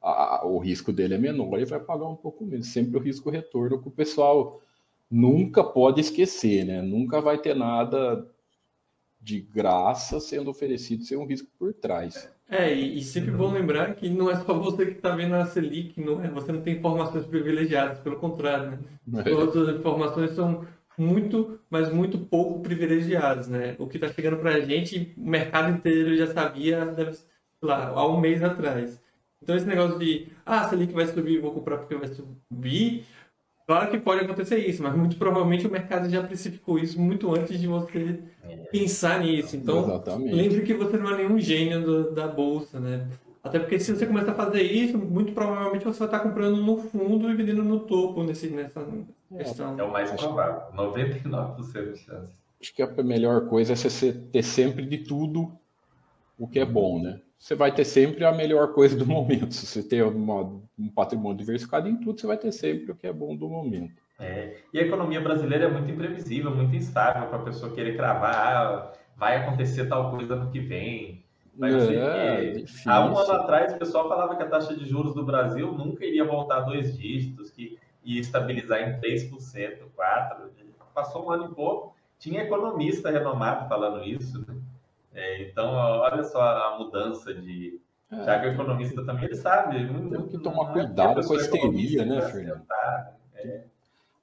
A, 0.00 0.46
o 0.46 0.58
risco 0.58 0.92
dele 0.92 1.14
é 1.14 1.18
menor, 1.18 1.56
ele 1.56 1.66
vai 1.66 1.80
pagar 1.80 2.06
um 2.06 2.16
pouco 2.16 2.44
menos. 2.44 2.68
Sempre 2.68 2.96
o 2.96 3.00
risco-retorno 3.00 3.80
que 3.80 3.88
o 3.88 3.92
pessoal 3.92 4.60
nunca 5.10 5.62
pode 5.62 6.00
esquecer, 6.00 6.64
né? 6.64 6.80
Nunca 6.80 7.20
vai 7.20 7.38
ter 7.38 7.54
nada 7.54 8.26
de 9.20 9.40
graça 9.40 10.20
sendo 10.20 10.50
oferecido 10.50 11.04
sem 11.04 11.16
um 11.16 11.26
risco 11.26 11.48
por 11.58 11.72
trás. 11.72 12.30
É, 12.48 12.74
e, 12.74 12.98
e 12.98 13.02
sempre 13.02 13.30
bom 13.30 13.50
lembrar 13.50 13.94
que 13.94 14.10
não 14.10 14.30
é 14.30 14.36
só 14.36 14.52
você 14.52 14.84
que 14.84 14.92
está 14.92 15.16
vendo 15.16 15.34
a 15.34 15.46
Selic, 15.46 15.98
não 15.98 16.22
é, 16.22 16.28
você 16.28 16.52
não 16.52 16.60
tem 16.60 16.76
informações 16.76 17.24
privilegiadas, 17.24 17.98
pelo 18.00 18.16
contrário, 18.16 18.78
né? 19.06 19.20
É. 19.20 19.30
Todas 19.30 19.68
as 19.68 19.76
informações 19.76 20.30
são 20.32 20.66
muito, 20.96 21.58
mas 21.68 21.92
muito 21.92 22.18
pouco 22.18 22.60
privilegiadas, 22.60 23.48
né? 23.48 23.74
O 23.78 23.86
que 23.86 23.96
está 23.96 24.08
chegando 24.08 24.36
para 24.36 24.54
a 24.54 24.60
gente, 24.60 25.12
o 25.16 25.28
mercado 25.28 25.70
inteiro 25.70 26.16
já 26.16 26.26
sabia, 26.32 26.84
deve, 26.86 27.18
lá, 27.60 27.88
há 27.88 28.06
um 28.06 28.20
mês 28.20 28.42
atrás. 28.42 29.00
Então 29.42 29.56
esse 29.56 29.66
negócio 29.66 29.98
de, 29.98 30.28
ah, 30.46 30.68
Selic 30.68 30.92
vai 30.92 31.06
subir, 31.06 31.40
vou 31.40 31.52
comprar 31.52 31.78
porque 31.78 31.94
vai 31.94 32.08
subir, 32.08 33.04
Claro 33.66 33.90
que 33.90 33.98
pode 33.98 34.22
acontecer 34.22 34.58
isso, 34.58 34.82
mas 34.82 34.94
muito 34.94 35.16
provavelmente 35.16 35.66
o 35.66 35.70
mercado 35.70 36.08
já 36.10 36.22
precificou 36.22 36.78
isso 36.78 37.00
muito 37.00 37.34
antes 37.34 37.58
de 37.58 37.66
você 37.66 38.20
é. 38.42 38.56
pensar 38.70 39.20
nisso. 39.20 39.56
Então, 39.56 39.84
Exatamente. 39.84 40.34
lembre 40.34 40.60
que 40.62 40.74
você 40.74 40.98
não 40.98 41.14
é 41.14 41.16
nenhum 41.16 41.38
gênio 41.40 41.82
do, 41.82 42.10
da 42.10 42.28
bolsa, 42.28 42.78
né? 42.78 43.08
Até 43.42 43.58
porque 43.58 43.78
se 43.78 43.94
você 43.94 44.06
começar 44.06 44.32
a 44.32 44.34
fazer 44.34 44.62
isso, 44.62 44.98
muito 44.98 45.32
provavelmente 45.32 45.84
você 45.84 45.98
vai 45.98 46.08
estar 46.08 46.20
comprando 46.20 46.56
no 46.56 46.76
fundo 46.76 47.30
e 47.30 47.34
vendendo 47.34 47.62
no 47.62 47.80
topo 47.80 48.22
nesse, 48.22 48.48
nessa 48.48 48.86
questão. 49.36 49.78
É 49.78 49.82
o 49.82 49.90
mais 49.90 50.10
provável, 50.12 50.62
99% 50.74 51.92
de 51.92 51.98
chance. 51.98 52.32
Acho 52.60 52.74
que 52.74 52.82
a 52.82 53.02
melhor 53.02 53.46
coisa 53.46 53.72
é 53.72 53.76
você 53.76 54.12
ter 54.12 54.42
sempre 54.42 54.86
de 54.86 54.98
tudo 54.98 55.52
o 56.38 56.48
que 56.48 56.58
é 56.58 56.64
bom, 56.64 57.02
né? 57.02 57.20
você 57.44 57.54
vai 57.54 57.70
ter 57.70 57.84
sempre 57.84 58.24
a 58.24 58.32
melhor 58.32 58.72
coisa 58.72 58.96
do 58.96 59.04
momento. 59.06 59.52
Se 59.52 59.66
você 59.66 59.82
tem 59.82 60.02
uma, 60.02 60.62
um 60.78 60.88
patrimônio 60.88 61.36
diversificado 61.36 61.86
em 61.86 61.96
tudo, 61.96 62.18
você 62.18 62.26
vai 62.26 62.38
ter 62.38 62.50
sempre 62.52 62.90
o 62.90 62.94
que 62.94 63.06
é 63.06 63.12
bom 63.12 63.36
do 63.36 63.48
momento. 63.48 64.02
É, 64.18 64.56
e 64.72 64.78
a 64.78 64.82
economia 64.82 65.20
brasileira 65.20 65.66
é 65.66 65.70
muito 65.70 65.90
imprevisível, 65.90 66.50
muito 66.50 66.74
instável 66.74 67.28
para 67.28 67.38
a 67.38 67.42
pessoa 67.42 67.74
querer 67.74 67.96
cravar, 67.96 68.56
ah, 68.56 68.92
vai 69.14 69.36
acontecer 69.36 69.86
tal 69.88 70.10
coisa 70.10 70.36
no 70.36 70.50
que 70.50 70.60
vem. 70.60 71.22
Vai 71.54 71.70
é, 71.74 72.52
que... 72.52 72.64
Há 72.86 73.04
um 73.04 73.16
ano 73.16 73.32
atrás, 73.32 73.74
o 73.74 73.78
pessoal 73.78 74.08
falava 74.08 74.36
que 74.36 74.42
a 74.42 74.48
taxa 74.48 74.74
de 74.74 74.86
juros 74.86 75.14
do 75.14 75.24
Brasil 75.24 75.70
nunca 75.72 76.04
iria 76.04 76.24
voltar 76.24 76.58
a 76.58 76.60
dois 76.60 76.96
dígitos, 76.96 77.50
que 77.50 77.78
ia 78.04 78.20
estabilizar 78.20 78.80
em 78.80 79.00
3%, 79.00 79.30
4%. 79.30 80.50
Passou 80.94 81.26
um 81.26 81.30
ano 81.30 81.50
e 81.50 81.54
pouco, 81.54 81.96
tinha 82.18 82.42
economista 82.42 83.10
renomado 83.10 83.68
falando 83.68 84.04
isso, 84.04 84.38
né? 84.46 84.56
É, 85.12 85.42
então, 85.42 85.72
olha 85.72 86.24
só 86.24 86.40
a 86.40 86.78
mudança 86.78 87.32
de. 87.32 87.80
É. 88.10 88.24
Já 88.24 88.40
que 88.40 88.46
o 88.46 88.52
economista 88.52 89.04
também 89.04 89.24
ele 89.26 89.36
sabe. 89.36 89.86
Tem 89.86 90.28
que 90.28 90.38
tomar 90.38 90.72
cuidado 90.72 91.26
com 91.26 91.34
a 91.34 91.36
histeria, 91.36 92.04
né, 92.04 92.20
Fernando? 92.22 92.64
É, 93.34 93.64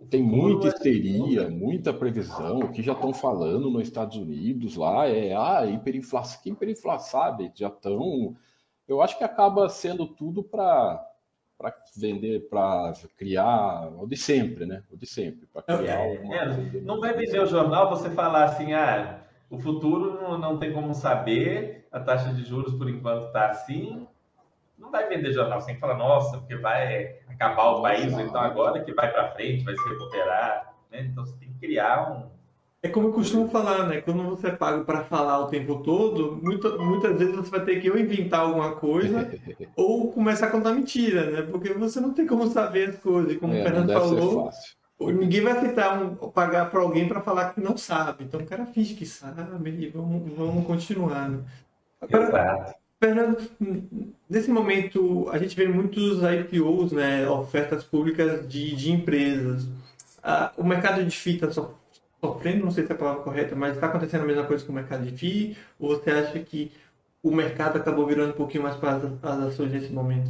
tem 0.09 0.21
muita 0.21 0.67
histeria, 0.67 1.49
muita 1.49 1.93
previsão. 1.93 2.59
O 2.59 2.71
que 2.71 2.81
já 2.81 2.93
estão 2.93 3.13
falando 3.13 3.69
nos 3.69 3.83
Estados 3.83 4.17
Unidos 4.17 4.75
lá 4.75 5.07
é 5.07 5.33
ah, 5.35 5.65
hiperinflação. 5.65 6.41
Que 6.41 6.49
hiperinflação, 6.49 7.21
sabe? 7.21 7.51
Já 7.55 7.67
estão. 7.67 8.35
Eu 8.87 9.01
acho 9.01 9.17
que 9.17 9.23
acaba 9.23 9.69
sendo 9.69 10.07
tudo 10.07 10.43
para 10.43 11.10
para 11.61 11.75
vender, 11.95 12.49
para 12.49 12.91
criar 13.15 13.87
o 13.87 14.07
de 14.07 14.17
sempre, 14.17 14.65
né? 14.65 14.81
O 14.91 14.97
de 14.97 15.05
sempre, 15.05 15.45
para 15.45 15.61
criar. 15.61 15.99
É, 15.99 16.15
é, 16.15 16.81
não 16.81 16.99
vai 16.99 17.13
vender 17.13 17.39
o 17.39 17.45
jornal 17.45 17.89
você 17.89 18.09
falar 18.09 18.45
assim, 18.45 18.73
ah, 18.73 19.21
o 19.47 19.59
futuro 19.59 20.19
não, 20.19 20.37
não 20.39 20.57
tem 20.57 20.73
como 20.73 20.93
saber, 20.95 21.87
a 21.91 21.99
taxa 21.99 22.33
de 22.33 22.43
juros 22.43 22.73
por 22.73 22.89
enquanto 22.89 23.27
está 23.27 23.49
assim. 23.49 24.07
Não 24.77 24.89
vai 24.89 25.07
vender 25.07 25.31
jornal, 25.31 25.61
você 25.61 25.67
tem 25.67 25.75
que 25.75 25.81
falar, 25.81 25.95
nossa, 25.95 26.39
porque 26.39 26.55
vai 26.55 27.19
acabar 27.29 27.73
o 27.73 27.81
país, 27.83 28.11
então 28.13 28.41
agora 28.41 28.83
que 28.83 28.91
vai 28.93 29.11
para 29.11 29.31
frente, 29.33 29.63
vai 29.63 29.75
se 29.77 29.87
recuperar. 29.87 30.73
Né? 30.89 31.01
Então 31.01 31.23
você 31.23 31.37
tem 31.37 31.49
que 31.49 31.59
criar 31.59 32.11
um. 32.11 32.40
É 32.83 32.89
como 32.89 33.09
eu 33.09 33.13
costumo 33.13 33.47
falar, 33.47 33.87
né? 33.87 34.01
Quando 34.01 34.23
você 34.23 34.47
é 34.47 34.51
pago 34.51 34.83
para 34.83 35.03
falar 35.03 35.39
o 35.39 35.47
tempo 35.47 35.83
todo, 35.83 36.39
muita, 36.41 36.77
muitas 36.77 37.15
vezes 37.17 37.35
você 37.35 37.51
vai 37.51 37.63
ter 37.63 37.79
que 37.79 37.91
ou 37.91 37.97
inventar 37.97 38.39
alguma 38.39 38.71
coisa 38.71 39.31
ou 39.75 40.11
começar 40.11 40.47
a 40.47 40.51
contar 40.51 40.73
mentira, 40.73 41.29
né? 41.29 41.41
Porque 41.43 41.73
você 41.73 41.99
não 41.99 42.11
tem 42.11 42.25
como 42.25 42.47
saber 42.47 42.89
as 42.89 42.97
coisas. 42.97 43.37
Como 43.37 43.53
é, 43.53 43.59
o 43.59 43.63
Fernando 43.63 43.93
falou, 43.93 44.51
Ninguém 44.99 45.41
vai 45.41 45.53
aceitar 45.53 46.01
um, 46.01 46.15
pagar 46.15 46.69
para 46.69 46.79
alguém 46.79 47.07
para 47.07 47.21
falar 47.21 47.53
que 47.53 47.61
não 47.61 47.75
sabe. 47.75 48.23
Então 48.23 48.39
o 48.39 48.45
cara 48.45 48.65
finge 48.65 48.93
que 48.93 49.05
sabe 49.05 49.71
e 49.79 49.87
vamos, 49.87 50.31
vamos 50.35 50.65
continuar. 50.65 51.29
Né? 51.29 51.39
Agora, 51.99 52.75
Fernando, 52.99 53.37
nesse 54.29 54.51
momento 54.51 55.27
a 55.31 55.39
gente 55.39 55.55
vê 55.55 55.67
muitos 55.67 56.19
IPOs, 56.21 56.91
né, 56.91 57.27
ofertas 57.27 57.83
públicas 57.83 58.47
de, 58.47 58.75
de 58.75 58.91
empresas. 58.91 59.67
Ah, 60.23 60.51
o 60.55 60.63
mercado 60.63 61.03
de 61.03 61.17
fita 61.17 61.51
só 61.51 61.73
sofrendo, 62.21 62.63
não 62.63 62.71
sei 62.71 62.85
se 62.85 62.91
é 62.91 62.95
a 62.95 62.97
palavra 62.97 63.23
correta, 63.23 63.55
mas 63.55 63.73
está 63.73 63.87
acontecendo 63.87 64.21
a 64.21 64.27
mesma 64.27 64.45
coisa 64.45 64.63
com 64.63 64.71
o 64.71 64.75
mercado 64.75 65.03
de 65.03 65.11
FII? 65.11 65.57
Ou 65.79 65.89
você 65.89 66.11
acha 66.11 66.39
que 66.39 66.71
o 67.23 67.31
mercado 67.31 67.77
acabou 67.77 68.05
virando 68.05 68.31
um 68.31 68.37
pouquinho 68.37 68.63
mais 68.63 68.75
para 68.75 68.95
as, 68.95 69.39
ações 69.39 69.71
nesse 69.71 69.91
momento? 69.91 70.29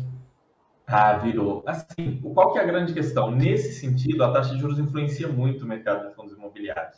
Ah, 0.88 1.18
virou. 1.18 1.64
Assim, 1.66 2.20
qual 2.34 2.54
que 2.54 2.60
é 2.60 2.62
a 2.62 2.66
grande 2.66 2.94
questão? 2.94 3.32
Nesse 3.32 3.74
sentido, 3.74 4.24
a 4.24 4.32
taxa 4.32 4.54
de 4.54 4.60
juros 4.60 4.80
influencia 4.80 5.28
muito 5.28 5.64
o 5.64 5.68
mercado 5.68 6.08
de 6.08 6.16
fundos 6.16 6.34
imobiliários. 6.34 6.98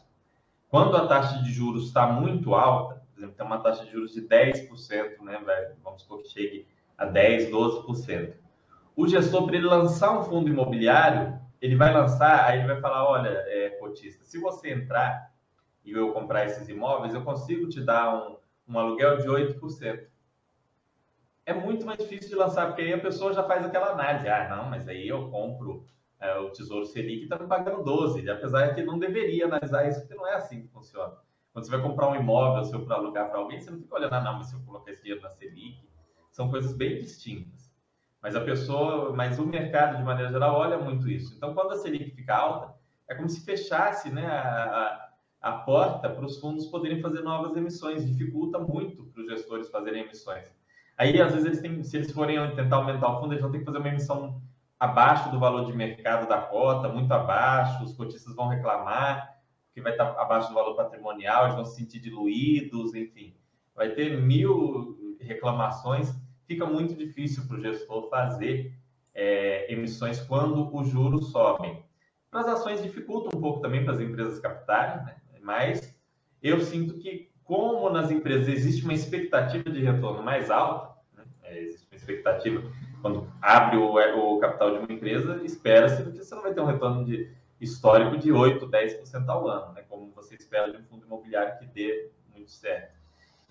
Quando 0.70 0.96
a 0.96 1.08
taxa 1.08 1.42
de 1.44 1.52
juros 1.52 1.88
está 1.88 2.08
muito 2.08 2.56
alta, 2.56 3.02
por 3.14 3.20
exemplo, 3.20 3.36
tem 3.36 3.46
uma 3.46 3.60
taxa 3.60 3.86
de 3.86 3.92
juros 3.92 4.14
de 4.14 4.22
10%, 4.22 5.22
né, 5.22 5.40
velho? 5.46 5.76
Vamos 5.84 6.02
supor 6.02 6.22
que 6.22 6.30
chegue 6.30 6.68
a 6.98 7.06
10, 7.06 7.52
12%. 7.52 8.34
O 8.96 9.08
gestor, 9.08 9.46
para 9.46 9.56
ele 9.56 9.66
lançar 9.66 10.20
um 10.20 10.24
fundo 10.24 10.50
imobiliário, 10.50 11.40
ele 11.64 11.76
vai 11.76 11.94
lançar, 11.94 12.46
aí 12.46 12.60
ele 12.60 12.68
vai 12.68 12.82
falar, 12.82 13.10
olha, 13.10 13.30
é, 13.30 13.70
cotista, 13.80 14.26
se 14.26 14.38
você 14.38 14.72
entrar 14.74 15.32
e 15.86 15.92
eu 15.92 16.12
comprar 16.12 16.46
esses 16.46 16.68
imóveis, 16.68 17.14
eu 17.14 17.24
consigo 17.24 17.70
te 17.70 17.82
dar 17.82 18.14
um, 18.14 18.38
um 18.68 18.78
aluguel 18.78 19.18
de 19.18 19.28
8% 19.28 20.08
é 21.46 21.54
muito 21.54 21.86
mais 21.86 22.00
difícil 22.00 22.30
de 22.30 22.36
lançar, 22.36 22.68
porque 22.68 22.82
aí 22.82 22.94
a 22.94 23.00
pessoa 23.00 23.34
já 23.34 23.44
faz 23.44 23.66
aquela 23.66 23.92
análise. 23.92 24.28
Ah, 24.30 24.56
não, 24.56 24.70
mas 24.70 24.88
aí 24.88 25.08
eu 25.08 25.30
compro 25.30 25.86
é, 26.20 26.38
o 26.38 26.50
Tesouro 26.52 26.86
Selic 26.86 27.24
está 27.24 27.38
me 27.38 27.48
pagando 27.48 27.84
12, 27.84 28.30
apesar 28.30 28.68
de 28.68 28.76
que 28.76 28.84
não 28.84 28.98
deveria 28.98 29.46
analisar 29.46 29.88
isso, 29.88 30.00
porque 30.00 30.16
não 30.16 30.28
é 30.28 30.36
assim 30.36 30.62
que 30.62 30.70
funciona. 30.70 31.14
Quando 31.52 31.66
você 31.66 31.72
vai 31.72 31.82
comprar 31.82 32.10
um 32.10 32.16
imóvel 32.16 32.64
seu 32.64 32.86
para 32.86 32.96
alugar 32.96 33.30
para 33.30 33.40
alguém, 33.40 33.60
você 33.60 33.70
não 33.70 33.80
fica 33.80 33.96
olhando, 33.96 34.14
ah, 34.14 34.22
não, 34.22 34.38
mas 34.38 34.48
se 34.48 34.56
eu 34.56 34.62
colocar 34.62 34.92
esse 34.92 35.02
dinheiro 35.02 35.22
na 35.22 35.30
Selic, 35.30 35.78
são 36.32 36.50
coisas 36.50 36.74
bem 36.74 37.00
distintas. 37.00 37.63
Mas 38.24 38.38
a 38.38 38.42
pessoa, 38.42 39.12
mas 39.14 39.38
o 39.38 39.46
mercado, 39.46 39.98
de 39.98 40.04
maneira 40.04 40.32
geral, 40.32 40.56
olha 40.56 40.78
muito 40.78 41.10
isso. 41.10 41.36
Então, 41.36 41.54
quando 41.54 41.74
a 41.74 41.76
Selic 41.76 42.12
fica 42.12 42.34
alta, 42.34 42.74
é 43.10 43.14
como 43.14 43.28
se 43.28 43.44
fechasse 43.44 44.10
né, 44.10 44.26
a, 44.26 45.10
a, 45.42 45.52
porta 45.52 46.10
para 46.10 46.26
os 46.26 46.40
fundos 46.40 46.68
poderem 46.68 47.02
fazer 47.02 47.22
novas 47.22 47.54
emissões. 47.58 48.08
Dificulta 48.08 48.58
muito 48.58 49.04
para 49.08 49.22
os 49.22 49.28
gestores 49.28 49.70
fazerem 49.70 50.04
emissões. 50.04 50.50
Aí, 50.98 51.22
às 51.22 51.34
vezes, 51.34 51.46
eles 51.46 51.60
têm, 51.60 51.84
se 51.84 51.98
eles 51.98 52.14
forem 52.14 52.38
tentar 52.56 52.78
aumentar 52.78 53.10
o 53.10 53.20
fundo, 53.20 53.34
eles 53.34 53.42
vão 53.42 53.52
ter 53.52 53.60
que 53.60 53.66
fazer 53.66 53.80
uma 53.80 53.90
emissão 53.90 54.42
abaixo 54.80 55.30
do 55.30 55.38
valor 55.38 55.66
de 55.66 55.74
mercado 55.74 56.26
da 56.28 56.38
cota, 56.38 56.88
muito 56.88 57.12
abaixo, 57.12 57.84
os 57.84 57.94
cotistas 57.94 58.34
vão 58.36 58.48
reclamar, 58.48 59.38
que 59.74 59.82
vai 59.82 59.92
estar 59.92 60.12
abaixo 60.12 60.48
do 60.48 60.56
valor 60.56 60.76
patrimonial, 60.76 61.44
eles 61.44 61.56
vão 61.56 61.66
se 61.66 61.76
sentir 61.76 62.00
diluídos, 62.00 62.94
enfim. 62.94 63.36
Vai 63.76 63.90
ter 63.90 64.22
mil 64.22 65.18
reclamações, 65.20 66.14
fica 66.48 66.66
muito 66.66 66.94
difícil 66.96 67.46
para 67.48 67.58
o 67.58 67.62
gestor 67.62 68.10
fazer 68.10 68.74
é, 69.14 69.72
emissões 69.72 70.20
quando 70.22 70.74
os 70.76 70.90
juros 70.90 71.32
sobem. 71.32 71.84
Para 72.30 72.42
as 72.42 72.48
ações 72.48 72.82
dificulta 72.82 73.36
um 73.36 73.40
pouco 73.40 73.62
também 73.62 73.84
para 73.84 73.94
as 73.94 74.00
empresas 74.00 74.40
captarem, 74.40 75.06
né? 75.06 75.16
mas 75.42 75.96
eu 76.42 76.60
sinto 76.62 76.98
que 77.00 77.32
como 77.44 77.90
nas 77.90 78.10
empresas 78.10 78.48
existe 78.48 78.84
uma 78.84 78.94
expectativa 78.94 79.70
de 79.70 79.82
retorno 79.82 80.24
mais 80.24 80.50
alta, 80.50 80.96
né? 81.16 81.24
é, 81.44 81.60
existe 81.60 81.88
uma 81.92 81.98
expectativa, 81.98 82.64
quando 83.02 83.32
abre 83.42 83.78
o, 83.78 83.96
o 83.96 84.40
capital 84.40 84.72
de 84.72 84.78
uma 84.80 84.94
empresa, 84.94 85.42
espera-se 85.44 86.04
que 86.04 86.18
você 86.18 86.34
não 86.34 86.42
vai 86.42 86.54
ter 86.54 86.62
um 86.62 86.66
retorno 86.66 87.06
de, 87.06 87.30
histórico 87.64 88.18
de 88.18 88.32
8, 88.32 88.68
10% 88.68 89.30
ao 89.30 89.48
ano, 89.48 89.74
né? 89.74 89.84
como 89.88 90.12
você 90.12 90.36
espera 90.36 90.72
de 90.72 90.78
um 90.78 90.84
fundo 90.84 91.06
imobiliário 91.06 91.58
que 91.60 91.66
dê 91.66 92.12
muito 92.34 92.52
certo. 92.52 93.03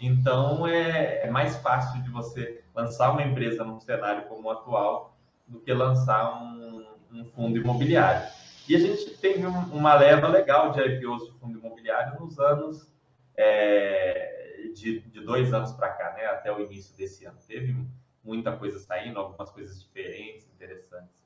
Então, 0.03 0.67
é, 0.67 1.25
é, 1.25 1.31
mais 1.31 1.57
fácil 1.59 2.03
de 2.03 2.11
você 2.11 2.65
lançar 2.75 3.13
uma 3.13 3.23
empresa 3.23 3.63
num 3.63 3.79
cenário 3.79 4.27
como 4.27 4.49
o 4.49 4.51
atual 4.51 5.17
do 5.47 5.61
que 5.61 5.73
lançar 5.73 6.43
um, 6.43 6.85
um 7.13 7.25
fundo 7.27 7.57
imobiliário. 7.57 8.29
E 8.69 8.75
a 8.75 8.81
gente 8.81 9.17
teve 9.19 9.47
um, 9.47 9.61
uma 9.73 9.95
leva 9.95 10.27
legal 10.27 10.73
de 10.73 10.81
IPOs 10.81 11.27
de 11.27 11.39
fundo 11.39 11.57
imobiliário 11.57 12.19
nos 12.19 12.37
anos 12.41 12.91
é, 13.37 14.71
de, 14.75 14.99
de, 15.03 15.21
dois 15.21 15.55
anos 15.55 15.71
para 15.71 15.91
cá, 15.91 16.15
né, 16.15 16.27
até 16.27 16.53
o 16.53 16.61
início 16.61 16.97
desse 16.97 17.25
ano. 17.25 17.39
Teve 17.47 17.77
muita 18.25 18.57
coisa 18.57 18.81
saindo, 18.81 19.21
algumas 19.21 19.51
coisas 19.51 19.81
diferentes, 19.81 20.49
interessantes. 20.53 21.23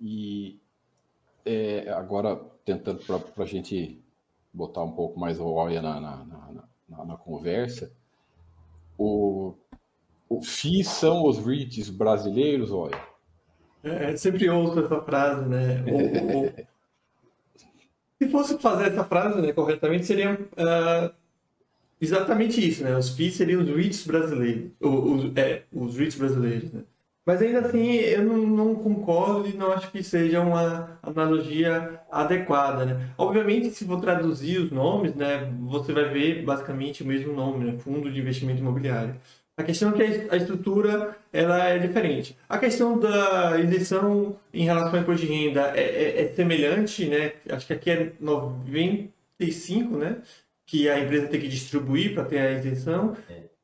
E 0.00 0.58
é, 1.44 1.90
agora, 1.90 2.36
tentando 2.64 3.04
para 3.04 3.44
a 3.44 3.46
gente 3.46 4.02
botar 4.54 4.82
um 4.82 4.92
pouco 4.92 5.20
mais 5.20 5.38
o 5.38 5.52
olha 5.52 5.82
na, 5.82 6.00
na, 6.00 6.24
na, 6.24 6.68
na, 6.88 7.16
conversa, 7.16 7.92
o, 8.96 9.54
o 10.28 10.42
são 10.42 11.24
os 11.26 11.38
REITs 11.38 11.90
brasileiros, 11.90 12.72
olha? 12.72 12.98
É, 13.82 14.16
sempre 14.16 14.48
ouço 14.48 14.80
essa 14.80 15.00
frase, 15.02 15.46
né? 15.48 15.84
O, 15.86 16.46
o, 16.46 16.68
se 18.20 18.28
fosse 18.30 18.58
fazer 18.58 18.88
essa 18.88 19.04
frase 19.04 19.40
né, 19.40 19.52
corretamente, 19.52 20.04
seria 20.04 20.34
uh, 20.34 21.14
exatamente 22.00 22.66
isso, 22.66 22.82
né? 22.82 22.96
Os 22.96 23.10
FIIs 23.10 23.36
seriam 23.36 23.62
os 23.62 23.68
REITs 23.68 24.06
brasileiros, 24.06 24.72
os, 24.80 25.36
é, 25.36 25.64
os 25.72 25.96
REITs 25.96 26.18
brasileiros, 26.18 26.72
né? 26.72 26.82
Mas 27.28 27.42
ainda 27.42 27.58
assim, 27.58 27.92
eu 27.96 28.24
não, 28.24 28.38
não, 28.38 28.74
concordo 28.74 29.46
e 29.46 29.52
não 29.52 29.70
acho 29.70 29.90
que 29.90 30.02
seja 30.02 30.40
uma 30.40 30.98
analogia 31.02 32.00
adequada, 32.10 32.86
né? 32.86 33.10
Obviamente, 33.18 33.68
se 33.68 33.84
for 33.84 34.00
traduzir 34.00 34.58
os 34.58 34.70
nomes, 34.70 35.14
né, 35.14 35.46
você 35.60 35.92
vai 35.92 36.08
ver 36.08 36.42
basicamente 36.42 37.02
o 37.02 37.06
mesmo 37.06 37.34
nome, 37.34 37.66
né? 37.66 37.78
Fundo 37.80 38.10
de 38.10 38.18
Investimento 38.18 38.60
Imobiliário. 38.60 39.14
A 39.58 39.62
questão 39.62 39.90
é 39.90 39.92
que 39.92 40.02
a 40.30 40.36
estrutura 40.38 41.18
ela 41.30 41.68
é 41.68 41.76
diferente. 41.78 42.34
A 42.48 42.56
questão 42.56 42.98
da 42.98 43.60
isenção 43.60 44.40
em 44.50 44.64
relação 44.64 44.94
ao 44.94 45.00
imposto 45.02 45.26
de 45.26 45.30
renda 45.30 45.72
é, 45.76 45.82
é, 45.82 46.22
é, 46.22 46.28
semelhante, 46.32 47.04
né? 47.04 47.32
Acho 47.50 47.66
que 47.66 47.74
aqui 47.74 47.90
é 47.90 48.12
95, 48.18 49.98
né? 49.98 50.16
Que 50.64 50.88
a 50.88 50.98
empresa 50.98 51.26
tem 51.26 51.42
que 51.42 51.48
distribuir 51.48 52.14
para 52.14 52.24
ter 52.24 52.38
a 52.38 52.52
isenção. 52.52 53.14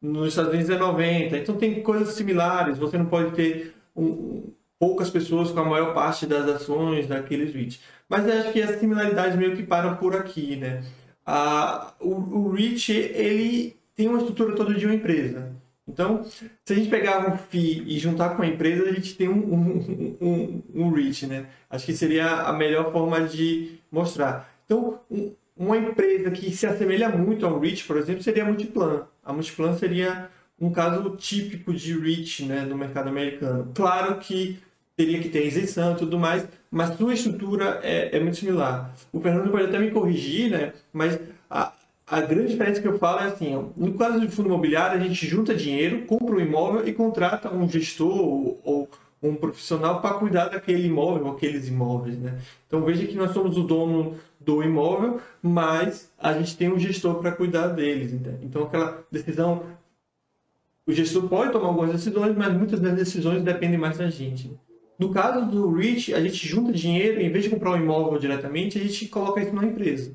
Nos 0.04 0.28
Estados 0.28 0.52
Unidos 0.52 0.68
é 0.68 0.76
90. 0.76 1.38
Então 1.38 1.56
tem 1.56 1.82
coisas 1.82 2.14
similares. 2.14 2.76
Você 2.76 2.98
não 2.98 3.06
pode 3.06 3.32
ter 3.32 3.74
um, 3.96 4.52
poucas 4.78 5.08
pessoas 5.08 5.50
com 5.50 5.60
a 5.60 5.64
maior 5.64 5.94
parte 5.94 6.26
das 6.26 6.46
ações 6.46 7.06
daqueles 7.06 7.54
REITs. 7.54 7.80
Mas 8.06 8.28
acho 8.28 8.52
que 8.52 8.60
as 8.60 8.78
similaridades 8.78 9.36
meio 9.38 9.56
que 9.56 9.62
param 9.62 9.96
por 9.96 10.14
aqui, 10.14 10.56
né? 10.56 10.82
A, 11.24 11.94
o, 12.00 12.50
o 12.50 12.58
ele 12.58 13.76
tem 13.96 14.08
uma 14.08 14.18
estrutura 14.18 14.54
toda 14.54 14.74
de 14.74 14.84
uma 14.84 14.94
empresa. 14.94 15.50
Então, 15.88 16.22
se 16.24 16.72
a 16.72 16.74
gente 16.74 16.90
pegar 16.90 17.26
um 17.26 17.36
FII 17.36 17.84
e 17.86 17.98
juntar 17.98 18.36
com 18.36 18.42
a 18.42 18.46
empresa, 18.46 18.84
a 18.84 18.92
gente 18.92 19.14
tem 19.14 19.28
um, 19.28 19.54
um, 19.54 20.16
um, 20.20 20.62
um 20.74 20.90
né? 21.28 21.46
Acho 21.70 21.86
que 21.86 21.94
seria 21.94 22.42
a 22.42 22.52
melhor 22.52 22.92
forma 22.92 23.22
de 23.22 23.78
mostrar. 23.90 24.50
Então, 24.66 25.00
um, 25.10 25.34
uma 25.56 25.78
empresa 25.78 26.30
que 26.30 26.50
se 26.50 26.66
assemelha 26.66 27.08
muito 27.08 27.46
ao 27.46 27.58
reach, 27.58 27.84
por 27.84 27.96
exemplo, 27.96 28.22
seria 28.22 28.42
a 28.42 28.46
Multiplan. 28.46 29.06
A 29.24 29.32
Multiplan 29.32 29.76
seria 29.76 30.28
um 30.60 30.70
caso 30.70 31.10
típico 31.16 31.72
de 31.72 31.98
reach 31.98 32.44
né, 32.44 32.62
no 32.62 32.76
mercado 32.76 33.08
americano. 33.08 33.70
Claro 33.74 34.18
que 34.18 34.58
teria 34.96 35.20
que 35.20 35.28
ter 35.28 35.46
isenção 35.46 35.94
e 35.94 35.96
tudo 35.96 36.18
mais, 36.18 36.46
mas 36.70 36.96
sua 36.96 37.14
estrutura 37.14 37.80
é, 37.82 38.16
é 38.16 38.20
muito 38.20 38.36
similar. 38.36 38.94
O 39.12 39.20
Fernando 39.20 39.50
pode 39.50 39.64
até 39.64 39.78
me 39.78 39.90
corrigir, 39.90 40.50
né? 40.50 40.72
Mas 40.92 41.18
a, 41.50 41.72
a 42.06 42.20
grande 42.20 42.52
diferença 42.52 42.80
que 42.80 42.86
eu 42.86 42.98
falo 42.98 43.20
é 43.20 43.24
assim, 43.24 43.70
no 43.76 43.94
caso 43.94 44.20
de 44.20 44.28
fundo 44.28 44.48
imobiliário, 44.48 45.00
a 45.00 45.02
gente 45.02 45.26
junta 45.26 45.54
dinheiro, 45.54 46.02
compra 46.02 46.36
um 46.36 46.40
imóvel 46.40 46.86
e 46.86 46.92
contrata 46.92 47.52
um 47.52 47.68
gestor 47.68 48.16
ou, 48.16 48.60
ou 48.62 48.88
um 49.22 49.34
profissional 49.34 50.00
para 50.00 50.14
cuidar 50.14 50.48
daquele 50.48 50.86
imóvel, 50.86 51.28
aqueles 51.30 51.66
imóveis, 51.66 52.18
né? 52.18 52.38
Então 52.66 52.82
veja 52.82 53.06
que 53.06 53.16
nós 53.16 53.32
somos 53.32 53.56
o 53.56 53.62
dono 53.62 54.16
do 54.44 54.62
imóvel, 54.62 55.20
mas 55.42 56.12
a 56.18 56.32
gente 56.34 56.56
tem 56.56 56.72
um 56.72 56.78
gestor 56.78 57.16
para 57.16 57.32
cuidar 57.32 57.68
deles? 57.68 58.12
Então 58.42 58.64
aquela 58.64 59.04
decisão, 59.10 59.64
o 60.86 60.92
gestor 60.92 61.28
pode 61.28 61.52
tomar 61.52 61.68
algumas 61.68 61.92
decisões, 61.92 62.36
mas 62.36 62.52
muitas 62.52 62.80
das 62.80 62.94
decisões 62.94 63.42
dependem 63.42 63.78
mais 63.78 63.98
da 63.98 64.08
gente. 64.08 64.50
No 64.98 65.10
caso 65.10 65.46
do 65.46 65.72
REIT, 65.72 66.14
a 66.14 66.20
gente 66.20 66.46
junta 66.46 66.72
dinheiro, 66.72 67.20
em 67.20 67.30
vez 67.30 67.44
de 67.44 67.50
comprar 67.50 67.72
um 67.72 67.76
imóvel 67.76 68.18
diretamente, 68.18 68.78
a 68.78 68.82
gente 68.82 69.08
coloca 69.08 69.40
isso 69.40 69.54
na 69.54 69.64
empresa 69.64 70.14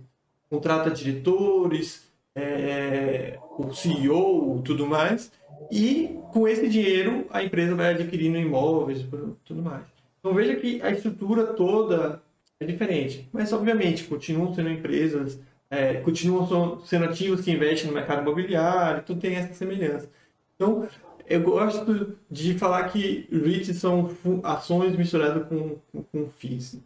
contrata 0.49 0.89
diretores, 0.89 2.07
é, 2.35 3.37
o 3.57 3.71
CEO, 3.73 4.61
tudo 4.63 4.87
mais, 4.87 5.31
e 5.71 6.17
com 6.31 6.47
esse 6.47 6.67
dinheiro 6.67 7.25
a 7.29 7.43
empresa 7.43 7.75
vai 7.75 7.93
adquirindo 7.93 8.37
imóveis, 8.37 9.05
tudo 9.45 9.61
mais. 9.61 9.83
Então 10.19 10.33
veja 10.33 10.55
que 10.55 10.81
a 10.81 10.89
estrutura 10.89 11.47
toda 11.53 12.21
é 12.59 12.65
diferente, 12.65 13.29
mas 13.31 13.53
obviamente 13.53 14.03
continuam 14.03 14.53
sendo 14.53 14.69
empresas, 14.69 15.39
é, 15.69 15.95
continuam 15.95 16.79
sendo 16.81 17.05
ativos 17.05 17.41
que 17.41 17.51
investem 17.51 17.87
no 17.87 17.93
mercado 17.93 18.21
imobiliário, 18.21 19.03
tudo 19.03 19.21
tem 19.21 19.35
essa 19.35 19.53
semelhança. 19.53 20.09
Então 20.55 20.87
eu 21.25 21.41
gosto 21.41 22.17
de 22.29 22.57
falar 22.57 22.89
que 22.89 23.27
REITs 23.31 23.77
são 23.77 24.09
ações 24.43 24.95
misturadas 24.95 25.47
com, 25.47 25.77
com, 25.91 26.03
com 26.03 26.29
FIIs. 26.31 26.81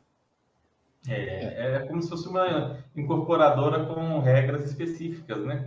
É, 1.07 1.75
é 1.75 1.79
como 1.87 2.01
se 2.01 2.09
fosse 2.09 2.27
uma 2.27 2.77
incorporadora 2.95 3.85
com 3.85 4.19
regras 4.19 4.65
específicas, 4.65 5.39
né? 5.43 5.63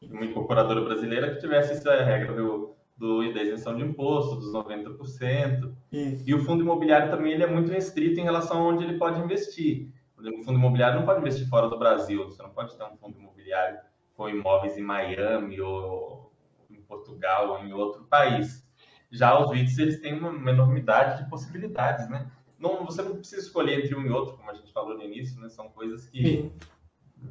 Com 0.00 0.06
uma 0.14 0.24
incorporadora 0.24 0.82
brasileira 0.82 1.34
que 1.34 1.40
tivesse 1.40 1.72
essa 1.72 2.02
regra 2.02 2.32
do, 2.34 2.74
do, 2.96 3.32
da 3.32 3.42
isenção 3.42 3.76
de 3.76 3.82
imposto, 3.82 4.36
dos 4.36 4.52
90%. 4.52 5.74
Isso. 5.90 6.24
E 6.26 6.34
o 6.34 6.44
fundo 6.44 6.62
imobiliário 6.62 7.10
também 7.10 7.32
ele 7.32 7.42
é 7.42 7.46
muito 7.46 7.70
restrito 7.70 8.20
em 8.20 8.24
relação 8.24 8.58
a 8.58 8.68
onde 8.68 8.84
ele 8.84 8.98
pode 8.98 9.20
investir. 9.20 9.88
O 10.16 10.42
fundo 10.44 10.58
imobiliário 10.58 10.98
não 10.98 11.06
pode 11.06 11.20
investir 11.20 11.48
fora 11.48 11.68
do 11.68 11.78
Brasil. 11.78 12.24
Você 12.24 12.42
não 12.42 12.50
pode 12.50 12.76
ter 12.76 12.84
um 12.84 12.96
fundo 12.96 13.18
imobiliário 13.18 13.80
com 14.14 14.28
imóveis 14.28 14.76
em 14.78 14.82
Miami 14.82 15.60
ou 15.60 16.32
em 16.70 16.80
Portugal 16.82 17.50
ou 17.50 17.58
em 17.58 17.72
outro 17.72 18.04
país. 18.04 18.64
Já 19.10 19.38
os 19.38 19.50
REITs, 19.50 19.78
eles 19.78 20.00
têm 20.00 20.18
uma 20.18 20.50
enormidade 20.50 21.22
de 21.22 21.28
possibilidades, 21.28 22.08
né? 22.08 22.30
Não, 22.58 22.84
você 22.84 23.02
não 23.02 23.16
precisa 23.16 23.42
escolher 23.42 23.84
entre 23.84 23.94
um 23.96 24.06
e 24.06 24.10
outro, 24.10 24.36
como 24.36 24.48
a 24.48 24.54
gente 24.54 24.72
falou 24.72 24.96
no 24.96 25.02
início, 25.02 25.40
né? 25.40 25.48
São 25.48 25.68
coisas 25.68 26.06
que 26.06 26.52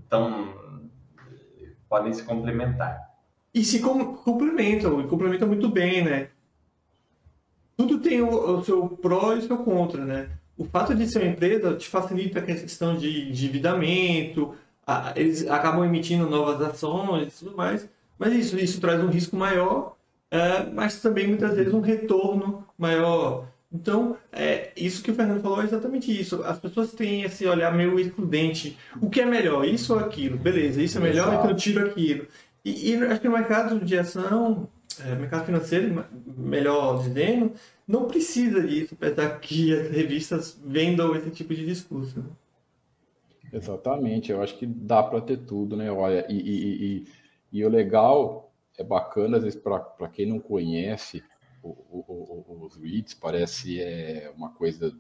estão 0.03 0.53
podem 1.91 2.14
se 2.14 2.24
complementar. 2.24 3.11
E 3.54 3.64
se 3.64 3.80
complementam, 3.80 5.02
e 5.02 5.08
complementam 5.08 5.47
muito 5.47 5.68
bem, 5.68 6.04
né? 6.04 6.30
Tudo 7.76 7.99
tem 7.99 8.22
o, 8.22 8.58
o 8.58 8.64
seu 8.64 8.88
pró 8.88 9.34
e 9.34 9.39
o 9.39 9.41
seu 9.41 9.58
contra, 9.58 10.06
né? 10.06 10.30
O 10.58 10.66
fato 10.66 10.93
de 10.93 11.08
ser 11.08 11.20
uma 11.20 11.32
empresa 11.32 11.76
te 11.76 11.89
facilita 11.89 12.39
a 12.39 12.43
questão 12.43 12.95
de 12.95 13.30
endividamento, 13.30 14.54
a, 14.86 15.14
eles 15.16 15.47
acabam 15.47 15.84
emitindo 15.84 16.30
novas 16.30 16.62
ações 16.62 17.34
e 17.34 17.45
tudo 17.45 17.58
mais, 17.58 17.89
mas 18.18 18.34
isso, 18.34 18.58
isso 18.58 18.80
traz 18.80 19.04
um 19.04 19.08
risco 19.08 19.36
maior, 19.36 19.95
é, 20.30 20.64
mas 20.72 21.02
também 21.02 21.28
muitas 21.28 21.56
vezes 21.56 21.74
um 21.74 21.82
retorno 21.82 22.66
maior. 22.78 23.47
Então, 23.74 24.18
é, 24.32 24.72
isso 24.76 25.02
que 25.02 25.12
o 25.12 25.16
Fernando 25.16 25.41
falou 25.41 25.62
é 25.62 25.66
exatamente 25.66 26.12
isso. 26.12 26.43
As 26.43 26.60
pessoas 26.60 26.91
têm 26.91 27.24
esse 27.24 27.47
olhar 27.47 27.74
meio 27.74 27.97
excludente. 27.97 28.78
O 29.02 29.10
que 29.10 29.22
é 29.22 29.26
melhor, 29.26 29.66
isso 29.66 29.93
ou 29.93 29.99
aquilo? 29.99 30.38
Beleza, 30.38 30.82
isso 30.82 30.97
é 30.97 31.02
melhor, 31.02 31.28
Exato. 31.30 31.38
então 31.38 31.49
eu 31.52 31.56
tiro 31.56 31.86
aquilo. 31.86 32.28
E, 32.64 32.91
e, 32.91 32.95
acho 33.05 33.22
que 33.22 33.28
no 33.28 33.34
mercado 33.34 33.84
de 33.84 33.97
ação, 33.97 34.70
é, 35.03 35.16
mercado 35.16 35.45
financeiro, 35.45 36.05
melhor 36.38 37.01
dizendo, 37.01 37.53
não 37.88 38.07
precisa 38.07 38.62
disso, 38.62 38.93
apesar 38.93 39.39
que 39.39 39.74
as 39.74 39.89
revistas 39.89 40.62
vendam 40.64 41.16
esse 41.16 41.32
tipo 41.32 41.53
de 41.55 41.66
discurso. 41.66 42.20
Né? 42.20 42.30
Exatamente, 43.53 44.32
eu 44.32 44.41
acho 44.41 44.57
que 44.57 44.66
dá 44.66 45.03
para 45.03 45.22
ter 45.22 45.38
tudo, 45.38 45.76
né? 45.76 45.91
Olha, 45.91 46.26
e, 46.30 46.38
e, 46.38 47.05
e, 47.51 47.66
o 47.66 47.70
legal 47.70 48.53
é 48.78 48.84
bacana, 48.84 49.38
às 49.38 49.43
vezes, 49.43 49.59
para 49.59 50.07
quem 50.07 50.26
não 50.26 50.39
conhece 50.39 51.24
o, 51.62 51.70
o, 51.70 52.66
os 52.66 52.78
REITs, 52.78 53.14
parece 53.14 53.82
é 53.82 54.32
uma 54.36 54.51
coisa 54.51 54.93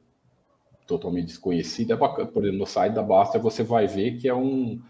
totalmente 0.85 1.27
desconhecida. 1.27 1.93
É 1.93 1.97
bacana, 1.97 2.27
por 2.29 2.43
exemplo, 2.43 2.59
no 2.59 2.65
site 2.65 2.93
da 2.93 3.03
Basta 3.03 3.39
você 3.39 3.63
vai 3.63 3.87
ver 3.87 4.17
que 4.17 4.27
é 4.27 4.33
um, 4.33 4.81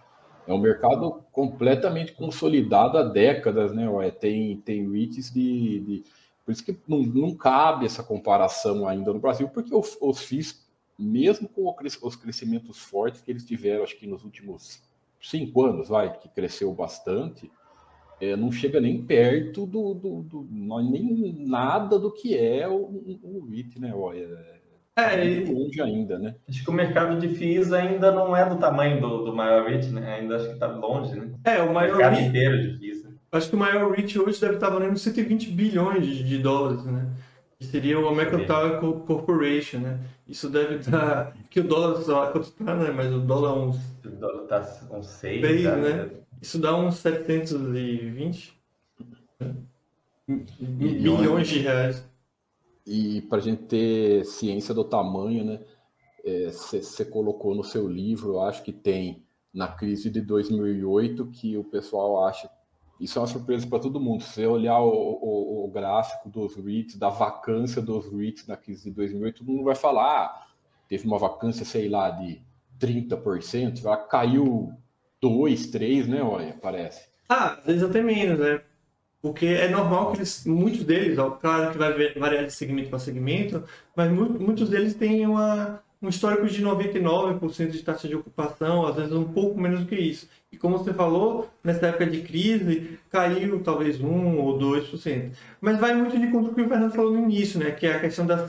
é 0.48 0.54
um 0.54 0.60
mercado 0.60 1.24
completamente 1.32 2.14
consolidado 2.14 2.98
há 2.98 3.04
décadas, 3.04 3.74
né? 3.74 3.90
Ué, 3.90 4.12
tem, 4.12 4.58
tem 4.58 4.90
REITs 4.92 5.32
de, 5.32 5.80
de, 5.80 6.04
Por 6.46 6.52
isso 6.52 6.64
que 6.64 6.78
não, 6.88 7.00
não 7.02 7.36
cabe 7.36 7.86
essa 7.86 8.04
comparação 8.04 8.88
ainda 8.88 9.14
no 9.14 9.20
Brasil, 9.20 9.50
porque 9.50 9.74
os, 9.74 9.98
os 10.02 10.20
FIIs, 10.24 10.68
mesmo 10.98 11.48
com 11.48 11.74
os 12.04 12.16
crescimentos 12.16 12.78
fortes 12.80 13.22
que 13.22 13.32
eles 13.32 13.46
tiveram, 13.46 13.84
acho 13.84 13.98
que 13.98 14.08
nos 14.08 14.24
últimos 14.24 14.82
cinco 15.22 15.64
anos, 15.64 15.90
vai, 15.90 16.18
que 16.18 16.30
cresceu 16.30 16.74
bastante, 16.74 17.52
é, 18.20 18.36
não 18.36 18.52
chega 18.52 18.80
nem 18.80 19.04
perto 19.04 19.66
do, 19.66 19.94
do, 19.94 20.22
do, 20.24 20.48
nem 20.84 21.34
nada 21.40 21.98
do 21.98 22.12
que 22.12 22.38
é 22.38 22.68
o, 22.68 23.20
o 23.24 23.48
REIT, 23.50 23.80
né? 23.80 23.94
Olha, 23.96 24.61
é, 25.02 25.44
longe 25.46 25.82
ainda, 25.82 26.20
né? 26.20 26.36
Acho 26.48 26.64
que 26.64 26.70
o 26.70 26.74
mercado 26.74 27.20
de 27.20 27.28
FIIs 27.30 27.72
ainda 27.72 28.12
não 28.12 28.36
é 28.36 28.48
do 28.48 28.58
tamanho 28.58 29.02
do, 29.02 29.26
do 29.26 29.36
maior 29.36 29.68
REIT, 29.68 29.88
né? 29.88 30.16
Ainda 30.16 30.36
acho 30.36 30.48
que 30.48 30.54
está 30.54 30.68
longe, 30.68 31.16
né? 31.16 31.30
É, 31.44 31.62
o 31.62 31.74
maior 31.74 31.96
o 31.96 31.98
mercado 31.98 32.16
REIT, 32.16 32.30
inteiro 32.30 32.62
de 32.62 32.78
FIIs. 32.78 33.04
Né? 33.04 33.12
Acho 33.32 33.50
que 33.50 33.56
o 33.56 33.60
maior 33.60 33.92
REIT 33.92 34.20
hoje 34.20 34.42
deve 34.42 34.56
estar 34.56 34.70
valendo 34.70 34.98
120 34.98 35.50
bilhões 35.52 36.06
de, 36.06 36.38
dólares, 36.38 36.86
né? 36.86 37.08
Que 37.60 37.66
seria 37.66 38.00
o 38.00 38.16
Mercantile 38.16 38.80
Corporation, 39.06 39.80
né? 39.80 40.00
Isso 40.28 40.50
deve 40.50 40.76
estar... 40.76 41.34
que 41.50 41.60
o 41.60 41.64
dólar, 41.64 42.02
sei 42.02 42.14
lá 42.14 42.32
quanto 42.32 42.48
está, 42.48 42.76
né? 42.76 42.92
Mas 42.92 43.14
o 43.14 43.20
dólar 43.20 43.54
uns... 43.54 43.78
O 44.04 44.10
dólar 44.10 44.44
está 44.44 44.96
uns 44.96 45.08
6, 45.08 45.42
6 45.46 45.64
né? 45.64 45.76
né? 45.76 46.10
Isso 46.42 46.58
dá 46.58 46.76
uns 46.76 46.96
720 46.96 48.54
né? 49.40 49.56
bilhões 50.28 51.48
de 51.48 51.60
reais. 51.60 52.11
E 52.86 53.22
para 53.22 53.38
a 53.38 53.42
gente 53.42 53.64
ter 53.64 54.26
ciência 54.26 54.74
do 54.74 54.84
tamanho, 54.84 55.44
né? 55.44 55.60
Você 56.48 57.02
é, 57.02 57.06
colocou 57.06 57.56
no 57.56 57.64
seu 57.64 57.88
livro, 57.88 58.34
eu 58.34 58.42
acho 58.42 58.64
que 58.64 58.72
tem 58.72 59.24
na 59.54 59.68
crise 59.68 60.10
de 60.10 60.22
2008 60.22 61.26
que 61.28 61.58
o 61.58 61.64
pessoal 61.64 62.26
acha. 62.26 62.50
Isso 63.00 63.18
é 63.18 63.22
uma 63.22 63.28
surpresa 63.28 63.66
para 63.66 63.80
todo 63.80 64.00
mundo. 64.00 64.22
Se 64.22 64.34
você 64.34 64.46
olhar 64.46 64.80
o, 64.80 64.90
o, 64.90 65.66
o, 65.66 65.68
gráfico 65.72 66.30
dos 66.30 66.56
REITs, 66.56 66.98
da 66.98 67.10
vacância 67.10 67.82
dos 67.82 68.06
REITs 68.12 68.46
na 68.46 68.56
crise 68.56 68.84
de 68.84 68.92
2008, 68.92 69.40
todo 69.40 69.52
mundo 69.52 69.64
vai 69.64 69.76
falar: 69.76 70.06
ah, 70.06 70.48
teve 70.88 71.08
uma 71.08 71.18
vacância, 71.18 71.66
sei 71.66 71.90
lá, 71.90 72.12
de 72.12 72.40
30%, 72.80 73.84
ela 73.84 73.98
caiu 73.98 74.72
2, 75.20 75.68
3, 75.68 76.08
né? 76.08 76.22
Olha, 76.22 76.56
parece. 76.62 77.10
Ah, 77.28 77.54
às 77.54 77.66
vezes 77.66 77.84
até 77.84 78.04
menos, 78.04 78.38
né? 78.38 78.62
Porque 79.22 79.46
é 79.46 79.70
normal 79.70 80.12
que 80.12 80.18
eles, 80.18 80.46
muitos 80.46 80.84
deles, 80.84 81.18
ó, 81.20 81.30
claro 81.32 81.72
que 81.72 81.78
vai 81.78 82.14
variar 82.14 82.46
de 82.46 82.54
segmento 82.54 82.90
para 82.90 82.98
segmento, 82.98 83.64
mas 83.96 84.12
muitos 84.12 84.68
deles 84.68 84.96
têm 84.96 85.28
uma, 85.28 85.80
um 86.02 86.10
histórico 86.10 86.48
de 86.48 86.64
99% 86.64 87.70
de 87.70 87.84
taxa 87.84 88.08
de 88.08 88.16
ocupação, 88.16 88.88
às 88.88 88.96
vezes 88.96 89.14
um 89.14 89.26
pouco 89.26 89.60
menos 89.60 89.82
do 89.82 89.86
que 89.86 89.96
isso. 89.96 90.28
E 90.52 90.58
como 90.58 90.78
você 90.78 90.92
falou, 90.92 91.50
nessa 91.64 91.88
época 91.88 92.08
de 92.08 92.22
crise, 92.22 92.98
caiu 93.12 93.62
talvez 93.64 94.02
1 94.02 94.38
ou 94.40 94.58
2%. 94.58 95.32
Mas 95.62 95.80
vai 95.80 95.94
muito 95.94 96.20
de 96.20 96.28
conta 96.32 96.50
o 96.50 96.56
que 96.56 96.62
o 96.62 96.68
Fernando 96.68 96.94
falou 96.94 97.12
no 97.12 97.20
início, 97.20 97.60
né? 97.60 97.72
que 97.72 97.86
é 97.86 97.96
a 97.96 98.00
questão 98.00 98.26
da 98.26 98.48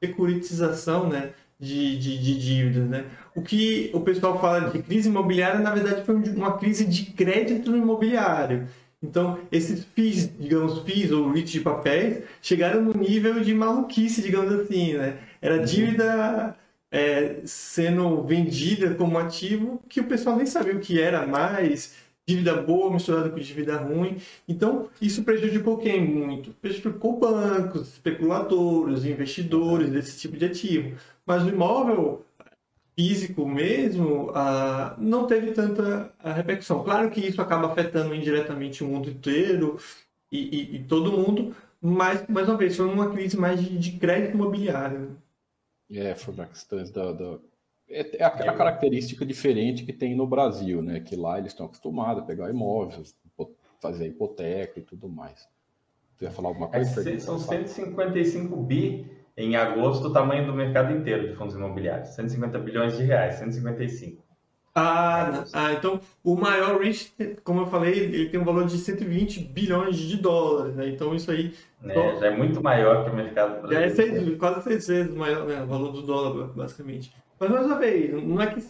securitização 0.00 1.08
né? 1.08 1.30
de, 1.58 1.98
de, 1.98 2.18
de 2.18 2.38
dívidas. 2.38 2.88
Né? 2.88 3.06
O 3.34 3.40
que 3.40 3.90
o 3.94 4.00
pessoal 4.00 4.38
fala 4.38 4.68
de 4.68 4.82
crise 4.82 5.08
imobiliária, 5.08 5.60
na 5.60 5.74
verdade, 5.74 6.04
foi 6.04 6.14
uma 6.14 6.58
crise 6.58 6.84
de 6.84 7.06
crédito 7.06 7.70
no 7.70 7.78
imobiliário. 7.78 8.68
Então, 9.02 9.38
esses 9.52 9.84
FIIs, 9.84 10.36
digamos, 10.38 10.80
FIIs 10.80 11.12
ou 11.12 11.30
REITs 11.30 11.52
de 11.52 11.60
papéis, 11.60 12.24
chegaram 12.42 12.82
no 12.82 12.92
nível 12.92 13.40
de 13.40 13.54
maluquice, 13.54 14.20
digamos 14.20 14.52
assim, 14.52 14.94
né? 14.94 15.18
Era 15.40 15.58
uhum. 15.58 15.64
dívida 15.64 16.56
é, 16.90 17.40
sendo 17.44 18.22
vendida 18.24 18.94
como 18.94 19.18
ativo 19.18 19.80
que 19.88 20.00
o 20.00 20.04
pessoal 20.04 20.36
nem 20.36 20.46
sabia 20.46 20.74
o 20.74 20.80
que 20.80 21.00
era 21.00 21.26
mais, 21.26 21.94
dívida 22.26 22.60
boa 22.60 22.92
misturada 22.92 23.30
com 23.30 23.38
dívida 23.38 23.76
ruim. 23.76 24.18
Então, 24.46 24.88
isso 25.00 25.22
prejudicou 25.22 25.78
quem 25.78 26.04
muito? 26.04 26.50
Prejudicou 26.60 27.18
bancos, 27.18 27.88
especuladores, 27.88 29.04
investidores 29.04 29.90
desse 29.90 30.18
tipo 30.18 30.36
de 30.36 30.44
ativo. 30.44 30.96
Mas 31.24 31.44
o 31.44 31.48
imóvel 31.48 32.24
físico 32.98 33.46
mesmo, 33.46 34.32
ah, 34.34 34.96
não 34.98 35.24
teve 35.24 35.52
tanta 35.52 36.12
repercussão. 36.20 36.82
Claro 36.82 37.08
que 37.10 37.20
isso 37.20 37.40
acaba 37.40 37.68
afetando 37.68 38.12
indiretamente 38.12 38.82
o 38.82 38.88
mundo 38.88 39.08
inteiro 39.08 39.78
e, 40.32 40.38
e, 40.38 40.76
e 40.76 40.78
todo 40.82 41.12
mundo, 41.12 41.54
mas, 41.80 42.26
mais 42.26 42.48
uma 42.48 42.56
vez, 42.56 42.76
foi 42.76 42.86
uma 42.86 43.08
crise 43.12 43.36
mais 43.36 43.62
de, 43.62 43.78
de 43.78 43.92
crédito 43.92 44.34
imobiliário. 44.34 45.16
É, 45.88 46.12
foi 46.16 46.34
uma 46.34 46.46
questão 46.46 46.82
da, 46.90 47.12
da... 47.12 47.38
É, 47.88 48.16
é 48.16 48.24
a, 48.24 48.26
a, 48.26 48.52
característica 48.52 49.24
diferente 49.24 49.84
que 49.84 49.92
tem 49.92 50.16
no 50.16 50.26
Brasil, 50.26 50.82
né? 50.82 50.98
Que 50.98 51.14
lá 51.14 51.38
eles 51.38 51.52
estão 51.52 51.66
acostumados 51.66 52.24
a 52.24 52.26
pegar 52.26 52.50
imóveis, 52.50 53.14
fazer 53.80 54.08
hipoteca 54.08 54.80
e 54.80 54.82
tudo 54.82 55.08
mais. 55.08 55.48
Você 56.16 56.24
ia 56.24 56.32
falar 56.32 56.48
alguma 56.48 56.66
é, 56.66 56.70
coisa? 56.70 57.08
É, 57.08 57.18
são 57.20 57.38
155 57.38 58.56
bi 58.56 59.17
em 59.38 59.54
agosto 59.54 60.08
o 60.08 60.12
tamanho 60.12 60.44
do 60.44 60.52
mercado 60.52 60.92
inteiro 60.92 61.28
de 61.28 61.34
fundos 61.36 61.54
imobiliários. 61.54 62.08
150 62.08 62.58
bilhões 62.58 62.96
de 62.96 63.04
reais, 63.04 63.36
155. 63.36 64.20
Ah, 64.74 65.44
ah, 65.52 65.72
então 65.72 66.00
o 66.22 66.36
maior 66.36 66.80
REIT, 66.80 67.12
como 67.44 67.60
eu 67.60 67.66
falei, 67.66 67.98
ele 67.98 68.28
tem 68.28 68.40
um 68.40 68.44
valor 68.44 68.66
de 68.66 68.76
120 68.76 69.40
bilhões 69.44 69.96
de 69.96 70.16
dólares, 70.16 70.74
né? 70.74 70.88
Então 70.88 71.14
isso 71.14 71.30
aí... 71.30 71.54
É, 71.84 72.16
já 72.16 72.26
é 72.26 72.36
muito 72.36 72.60
maior 72.62 73.04
que 73.04 73.10
o 73.10 73.14
mercado 73.14 73.60
brasileiro. 73.60 73.96
Já 73.96 74.02
é 74.02 74.10
seis, 74.10 74.38
quase 74.38 74.62
seis 74.64 74.88
vezes 74.88 75.14
maior, 75.14 75.46
né? 75.46 75.62
O 75.62 75.66
valor 75.66 75.92
do 75.92 76.02
dólar, 76.02 76.48
basicamente. 76.48 77.14
Mas 77.38 77.50
mais 77.50 77.66
uma 77.66 77.78
vez, 77.78 78.22
não 78.22 78.40
é 78.40 78.46
que... 78.48 78.60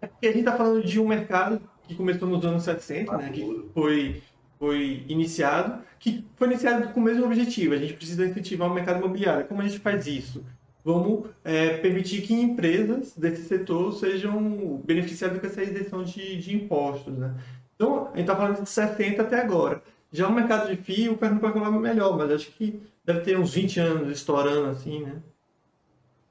É 0.00 0.06
porque 0.06 0.26
a 0.26 0.30
gente 0.30 0.40
está 0.40 0.56
falando 0.56 0.82
de 0.82 0.98
um 0.98 1.08
mercado 1.08 1.60
que 1.86 1.94
começou 1.94 2.26
nos 2.28 2.44
anos 2.44 2.62
60, 2.62 3.16
né? 3.16 3.30
Que 3.30 3.70
foi 3.72 4.22
foi 4.58 5.04
iniciado, 5.08 5.82
que 5.98 6.24
foi 6.36 6.48
iniciado 6.48 6.88
com 6.92 7.00
o 7.00 7.02
mesmo 7.02 7.24
objetivo. 7.24 7.74
A 7.74 7.78
gente 7.78 7.94
precisa 7.94 8.26
incentivar 8.26 8.70
o 8.70 8.74
mercado 8.74 8.98
imobiliário. 8.98 9.46
Como 9.46 9.60
a 9.60 9.66
gente 9.66 9.78
faz 9.78 10.06
isso? 10.06 10.44
Vamos 10.84 11.26
é, 11.42 11.78
permitir 11.78 12.22
que 12.22 12.32
empresas 12.32 13.16
desse 13.16 13.42
setor 13.42 13.92
sejam 13.92 14.80
beneficiadas 14.84 15.40
com 15.40 15.46
essa 15.46 15.62
isenção 15.62 16.04
de, 16.04 16.36
de 16.36 16.54
impostos. 16.54 17.16
Né? 17.16 17.34
Então, 17.74 18.04
a 18.04 18.08
gente 18.10 18.20
está 18.20 18.36
falando 18.36 18.62
de 18.62 18.68
70 18.68 19.22
até 19.22 19.40
agora. 19.40 19.82
Já 20.12 20.28
o 20.28 20.32
mercado 20.32 20.70
de 20.70 20.76
FII, 20.76 21.08
o 21.08 21.16
Pernambuco 21.16 21.58
vai 21.58 21.64
falar 21.64 21.78
melhor, 21.78 22.16
mas 22.16 22.30
acho 22.30 22.50
que 22.52 22.80
deve 23.04 23.20
ter 23.20 23.38
uns 23.38 23.52
20 23.52 23.80
anos 23.80 24.16
estourando 24.16 24.70
assim, 24.70 25.02
né? 25.02 25.16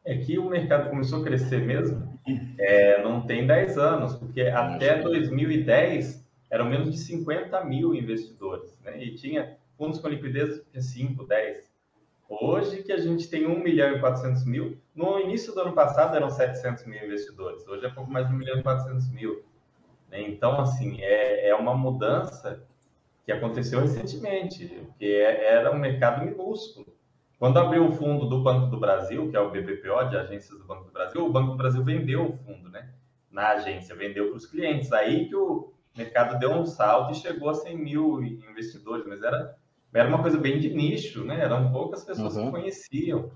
É 0.04 0.18
que 0.18 0.38
o 0.38 0.50
mercado 0.50 0.90
começou 0.90 1.22
a 1.22 1.24
crescer 1.24 1.62
mesmo, 1.62 2.20
é, 2.58 3.04
não 3.04 3.22
tem 3.22 3.46
10 3.46 3.78
anos, 3.78 4.14
porque 4.14 4.42
até 4.42 5.02
2010 5.02 6.25
eram 6.56 6.70
menos 6.70 6.90
de 6.90 6.98
50 6.98 7.66
mil 7.66 7.94
investidores, 7.94 8.80
né? 8.82 9.04
E 9.04 9.14
tinha 9.14 9.58
fundos 9.78 10.00
com 10.00 10.08
liquidez 10.08 10.66
de 10.72 10.82
5, 10.82 11.26
10. 11.26 11.70
Hoje 12.30 12.82
que 12.82 12.94
a 12.94 12.98
gente 12.98 13.28
tem 13.30 13.46
1 13.46 13.60
milhão 13.60 13.92
e 13.92 14.00
400 14.00 14.46
mil, 14.46 14.78
no 14.96 15.20
início 15.20 15.54
do 15.54 15.60
ano 15.60 15.74
passado 15.74 16.16
eram 16.16 16.30
700 16.30 16.86
mil 16.86 17.04
investidores, 17.04 17.68
hoje 17.68 17.86
é 17.86 17.90
pouco 17.90 18.10
mais 18.10 18.28
de 18.28 18.34
1 18.34 18.38
milhão 18.38 18.58
e 18.58 18.64
400 18.64 19.10
mil. 19.12 19.44
Né? 20.10 20.22
Então, 20.22 20.60
assim, 20.62 21.02
é, 21.02 21.50
é 21.50 21.56
uma 21.56 21.76
mudança 21.76 22.66
que 23.26 23.34
aconteceu 23.34 23.82
recentemente, 23.82 24.66
porque 24.66 25.06
é, 25.06 25.56
era 25.56 25.76
um 25.76 25.78
mercado 25.78 26.24
minúsculo. 26.24 26.88
Quando 27.38 27.60
abriu 27.60 27.86
o 27.86 27.92
fundo 27.92 28.30
do 28.30 28.42
Banco 28.42 28.68
do 28.68 28.80
Brasil, 28.80 29.30
que 29.30 29.36
é 29.36 29.42
o 29.42 29.52
BBPO, 29.52 30.10
de 30.10 30.16
agências 30.16 30.58
do 30.58 30.64
Banco 30.64 30.86
do 30.86 30.92
Brasil, 30.92 31.26
o 31.26 31.30
Banco 31.30 31.52
do 31.52 31.58
Brasil 31.58 31.84
vendeu 31.84 32.26
o 32.26 32.38
fundo, 32.38 32.70
né? 32.70 32.94
Na 33.30 33.50
agência, 33.50 33.94
vendeu 33.94 34.30
para 34.30 34.38
os 34.38 34.46
clientes. 34.46 34.94
Aí 34.94 35.28
que 35.28 35.36
o 35.36 35.75
mercado 35.98 36.40
deu 36.40 36.52
um 36.52 36.66
salto 36.66 37.12
e 37.12 37.16
chegou 37.16 37.50
a 37.50 37.54
100 37.54 37.78
mil 37.78 38.24
investidores, 38.24 39.06
mas 39.08 39.22
era 39.22 39.56
era 39.94 40.10
uma 40.10 40.22
coisa 40.22 40.38
bem 40.38 40.60
de 40.60 40.70
nicho, 40.70 41.24
né? 41.24 41.40
Eram 41.40 41.72
poucas 41.72 42.04
pessoas 42.04 42.36
uhum. 42.36 42.46
que 42.46 42.52
conheciam. 42.52 43.32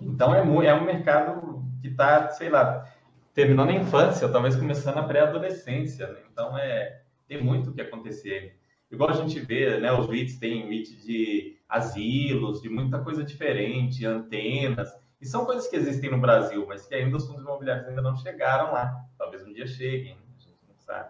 Então 0.00 0.34
é, 0.34 0.38
é 0.38 0.74
um 0.74 0.84
mercado 0.84 1.62
que 1.82 1.88
está, 1.88 2.30
sei 2.30 2.48
lá, 2.48 2.90
terminando 3.34 3.68
a 3.70 3.74
infância, 3.74 4.28
talvez 4.28 4.56
começando 4.56 4.96
a 4.96 5.02
pré-adolescência. 5.02 6.06
Né? 6.06 6.20
Então 6.32 6.56
é 6.56 7.02
tem 7.28 7.42
muito 7.42 7.70
o 7.70 7.74
que 7.74 7.82
acontecer. 7.82 8.56
Igual 8.90 9.10
a 9.10 9.14
gente 9.14 9.38
vê, 9.40 9.78
né? 9.78 9.92
Os 9.92 10.08
REITs 10.08 10.38
têm 10.38 10.66
REIT 10.66 10.96
de 11.04 11.58
asilos, 11.68 12.62
de 12.62 12.70
muita 12.70 12.98
coisa 13.00 13.22
diferente, 13.22 14.06
antenas. 14.06 14.88
E 15.20 15.26
são 15.26 15.44
coisas 15.44 15.68
que 15.68 15.76
existem 15.76 16.10
no 16.10 16.18
Brasil, 16.18 16.64
mas 16.66 16.86
que 16.86 16.94
ainda 16.94 17.18
os 17.18 17.26
fundos 17.26 17.42
imobiliários 17.42 17.86
ainda 17.86 18.00
não 18.00 18.16
chegaram 18.16 18.72
lá. 18.72 19.04
Talvez 19.18 19.44
um 19.44 19.52
dia 19.52 19.66
cheguem. 19.66 20.16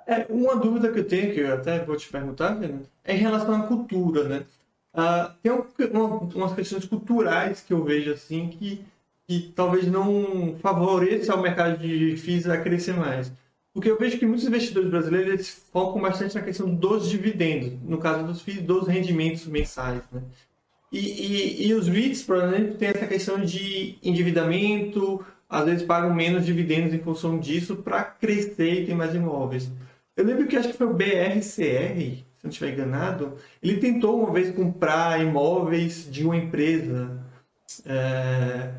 É, 0.07 0.27
uma 0.29 0.57
dúvida 0.57 0.93
que 0.93 0.99
eu 0.99 1.07
tenho, 1.07 1.33
que 1.33 1.41
eu 1.41 1.55
até 1.55 1.85
vou 1.85 1.97
te 1.97 2.09
perguntar, 2.09 2.59
é 3.05 3.15
em 3.15 3.19
relação 3.19 3.55
à 3.55 3.67
cultura, 3.67 4.25
né? 4.25 4.45
Uh, 4.93 5.33
tem 5.43 5.53
uma, 5.93 6.07
umas 6.07 6.55
questões 6.55 6.85
culturais 6.87 7.61
que 7.61 7.73
eu 7.73 7.85
vejo 7.85 8.13
assim 8.13 8.49
que, 8.49 8.85
que 9.27 9.53
talvez 9.55 9.87
não 9.87 10.57
favoreça 10.61 11.35
o 11.35 11.43
mercado 11.43 11.79
de 11.79 12.17
FIIs 12.17 12.49
a 12.49 12.59
crescer 12.59 12.95
mais. 12.95 13.31
Porque 13.73 13.91
eu 13.91 13.99
vejo 13.99 14.19
que 14.19 14.27
muitos 14.27 14.47
investidores 14.47 14.91
brasileiros 14.91 15.33
eles 15.33 15.67
focam 15.73 16.03
bastante 16.03 16.35
na 16.35 16.43
questão 16.43 16.75
dos 16.75 17.09
dividendos, 17.09 17.75
no 17.85 17.99
caso 17.99 18.27
dos 18.27 18.41
FIIs, 18.41 18.63
dos 18.63 18.89
rendimentos 18.89 19.47
mensais. 19.47 20.03
Né? 20.11 20.23
E, 20.91 20.99
e, 20.99 21.69
e 21.69 21.75
os 21.75 21.87
REITs, 21.87 22.27
exemplo, 22.29 22.75
tem 22.75 22.89
essa 22.89 23.07
questão 23.07 23.41
de 23.41 23.99
endividamento, 24.03 25.25
às 25.49 25.65
vezes 25.65 25.83
pagam 25.83 26.15
menos 26.15 26.45
dividendos 26.45 26.93
em 26.93 26.99
função 26.99 27.39
disso 27.39 27.77
para 27.77 28.05
crescer 28.05 28.83
e 28.83 28.87
ter 28.87 28.95
mais 28.95 29.15
imóveis. 29.15 29.71
Eu 30.17 30.25
lembro 30.25 30.47
que 30.47 30.57
acho 30.57 30.69
que 30.69 30.77
foi 30.77 30.87
o 30.87 30.95
BRCR, 30.95 31.39
se 31.39 32.45
não 32.45 32.51
estiver 32.51 32.73
enganado, 32.73 33.37
ele 33.63 33.79
tentou 33.79 34.21
uma 34.21 34.33
vez 34.33 34.55
comprar 34.55 35.21
imóveis 35.21 36.07
de 36.11 36.25
uma 36.25 36.37
empresa. 36.37 37.19
É, 37.87 38.71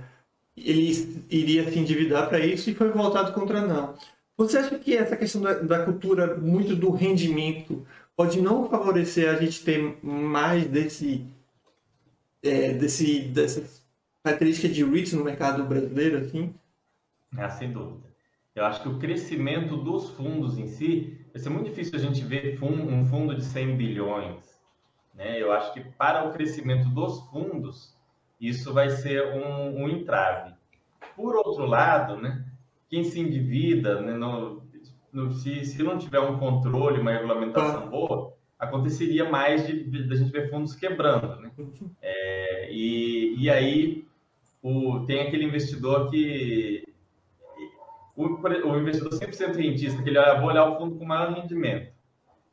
ele 0.55 1.25
iria 1.29 1.71
se 1.71 1.79
endividar 1.79 2.27
para 2.27 2.39
isso 2.39 2.69
e 2.69 2.75
foi 2.75 2.89
voltado 2.89 3.33
contra 3.33 3.61
não. 3.61 3.95
Você 4.37 4.57
acha 4.57 4.77
que 4.77 4.95
essa 4.95 5.17
questão 5.17 5.41
da, 5.41 5.53
da, 5.53 5.83
cultura, 5.83 6.35
muito 6.35 6.75
do 6.75 6.91
rendimento, 6.91 7.85
pode 8.15 8.41
não 8.41 8.69
favorecer 8.69 9.29
a 9.29 9.35
gente 9.35 9.63
ter 9.63 9.97
mais 10.03 10.65
desse, 10.65 11.25
é, 12.43 12.73
desse 12.73 13.21
dessa 13.21 13.61
característica 14.23 14.67
de 14.67 14.83
REITs 14.83 15.13
no 15.13 15.23
mercado 15.23 15.63
brasileiro, 15.65 16.17
assim? 16.17 16.53
Ah, 17.37 17.49
sem 17.49 17.71
dúvida. 17.71 18.09
Eu 18.55 18.65
acho 18.65 18.81
que 18.81 18.89
o 18.89 18.99
crescimento 18.99 19.77
dos 19.77 20.09
fundos 20.11 20.57
em 20.57 20.67
si 20.67 21.25
vai 21.31 21.41
ser 21.41 21.49
muito 21.49 21.69
difícil 21.69 21.95
a 21.95 22.01
gente 22.01 22.23
ver 22.23 22.57
um 22.61 23.05
fundo 23.05 23.35
de 23.35 23.43
100 23.43 23.77
bilhões. 23.77 24.59
Né? 25.13 25.41
Eu 25.41 25.51
acho 25.51 25.73
que 25.73 25.81
para 25.81 26.27
o 26.27 26.33
crescimento 26.33 26.89
dos 26.89 27.19
fundos, 27.29 27.95
isso 28.39 28.73
vai 28.73 28.89
ser 28.89 29.33
um, 29.33 29.83
um 29.83 29.89
entrave. 29.89 30.53
Por 31.15 31.35
outro 31.35 31.65
lado, 31.65 32.17
né, 32.17 32.45
quem 32.89 33.03
se 33.03 33.19
endivida, 33.19 34.01
né, 34.01 34.13
no, 34.13 34.63
no, 35.11 35.31
se, 35.31 35.65
se 35.65 35.83
não 35.83 35.97
tiver 35.97 36.19
um 36.19 36.39
controle, 36.39 37.01
uma 37.01 37.11
regulamentação 37.11 37.83
ah. 37.83 37.87
boa, 37.87 38.33
aconteceria 38.57 39.29
mais 39.29 39.65
de, 39.67 39.83
de, 39.83 40.13
a 40.13 40.15
gente 40.15 40.31
ver 40.31 40.49
fundos 40.49 40.75
quebrando. 40.75 41.35
Né? 41.41 41.51
É, 42.01 42.71
e, 42.71 43.35
e 43.37 43.49
aí 43.49 44.08
o, 44.61 45.05
tem 45.05 45.21
aquele 45.21 45.45
investidor 45.45 46.09
que 46.09 46.83
o, 48.15 48.25
o 48.25 48.77
investidor 48.77 49.11
100% 49.11 49.55
rentista, 49.55 50.03
que 50.03 50.09
ele 50.09 50.17
olha, 50.17 50.39
vou 50.39 50.49
olhar 50.49 50.65
o 50.65 50.77
fundo 50.77 50.97
com 50.97 51.05
maior 51.05 51.33
rendimento. 51.33 51.93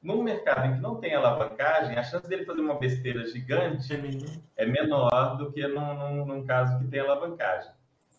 Num 0.00 0.22
mercado 0.22 0.66
em 0.66 0.74
que 0.74 0.80
não 0.80 1.00
tem 1.00 1.14
alavancagem, 1.14 1.96
a 1.96 2.02
chance 2.04 2.28
dele 2.28 2.44
fazer 2.44 2.60
uma 2.60 2.78
besteira 2.78 3.26
gigante 3.26 3.92
é 4.56 4.64
menor 4.64 5.36
do 5.36 5.50
que 5.50 5.66
num, 5.66 5.94
num, 5.94 6.24
num 6.24 6.44
caso 6.44 6.78
que 6.78 6.86
tem 6.86 7.00
alavancagem. 7.00 7.72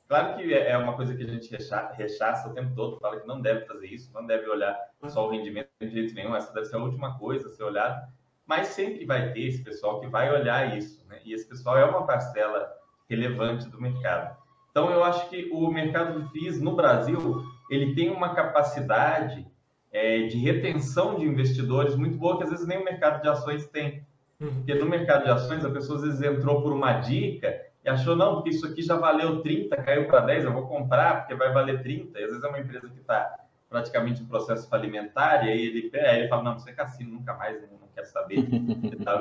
Claro 0.07 0.35
que 0.35 0.53
é, 0.53 0.71
é 0.71 0.77
uma 0.77 0.95
coisa 0.95 1.15
que 1.15 1.23
a 1.23 1.27
gente 1.27 1.49
rechaça 1.93 2.49
o 2.49 2.53
tempo 2.53 2.73
todo, 2.75 2.99
fala 2.99 3.19
que 3.19 3.27
não 3.27 3.41
deve 3.41 3.65
fazer 3.65 3.87
isso, 3.87 4.11
não 4.13 4.25
deve 4.25 4.49
olhar 4.49 4.77
só 5.07 5.27
o 5.27 5.31
rendimento 5.31 5.69
de 5.79 5.89
jeito 5.89 6.13
nenhum, 6.13 6.35
essa 6.35 6.53
deve 6.53 6.65
ser 6.65 6.75
a 6.75 6.79
última 6.79 7.17
coisa 7.17 7.47
a 7.47 7.51
ser 7.51 7.63
olhada, 7.63 8.09
mas 8.45 8.67
sempre 8.67 9.05
vai 9.05 9.31
ter 9.31 9.47
esse 9.47 9.63
pessoal 9.63 9.99
que 10.01 10.07
vai 10.07 10.33
olhar 10.33 10.77
isso, 10.77 11.05
né? 11.07 11.19
e 11.23 11.33
esse 11.33 11.47
pessoal 11.47 11.77
é 11.77 11.85
uma 11.85 12.05
parcela 12.05 12.69
relevante 13.09 13.69
do 13.69 13.81
mercado. 13.81 14.35
Então, 14.71 14.91
eu 14.91 15.03
acho 15.03 15.29
que 15.29 15.49
o 15.51 15.71
mercado 15.71 16.21
de 16.21 16.31
FIIs 16.31 16.61
no 16.61 16.75
Brasil, 16.75 17.43
ele 17.69 17.95
tem 17.95 18.09
uma 18.09 18.35
capacidade 18.35 19.47
é, 19.91 20.27
de 20.27 20.37
retenção 20.37 21.15
de 21.15 21.25
investidores 21.25 21.95
muito 21.95 22.17
boa, 22.17 22.37
que 22.37 22.43
às 22.43 22.49
vezes 22.49 22.67
nem 22.67 22.77
o 22.77 22.85
mercado 22.85 23.21
de 23.21 23.27
ações 23.27 23.67
tem. 23.67 24.05
Uhum. 24.39 24.53
Porque 24.55 24.75
no 24.75 24.87
mercado 24.87 25.23
de 25.23 25.31
ações, 25.31 25.65
a 25.65 25.71
pessoa 25.71 25.97
às 25.97 26.03
vezes 26.03 26.21
entrou 26.21 26.61
por 26.61 26.71
uma 26.71 26.93
dica 26.93 27.59
e 27.83 27.89
achou, 27.89 28.15
não, 28.15 28.35
porque 28.35 28.49
isso 28.49 28.67
aqui 28.67 28.81
já 28.81 28.95
valeu 28.95 29.41
30, 29.41 29.75
caiu 29.77 30.07
para 30.07 30.19
10, 30.21 30.43
eu 30.43 30.53
vou 30.53 30.67
comprar 30.67 31.21
porque 31.21 31.33
vai 31.33 31.51
valer 31.51 31.81
30. 31.81 32.19
E 32.19 32.23
às 32.23 32.29
vezes 32.29 32.43
é 32.43 32.47
uma 32.47 32.59
empresa 32.59 32.89
que 32.89 32.99
está 32.99 33.35
praticamente 33.69 34.21
em 34.21 34.25
processo 34.25 34.69
falimentar, 34.69 35.45
e 35.45 35.49
aí 35.49 35.65
ele, 35.65 35.89
é, 35.93 36.19
ele 36.19 36.27
fala, 36.27 36.43
não, 36.43 36.55
isso 36.55 36.69
é 36.69 36.73
cassino, 36.73 37.13
nunca 37.13 37.33
mais, 37.33 37.59
não, 37.61 37.79
quero 37.93 38.07
saber. 38.07 38.47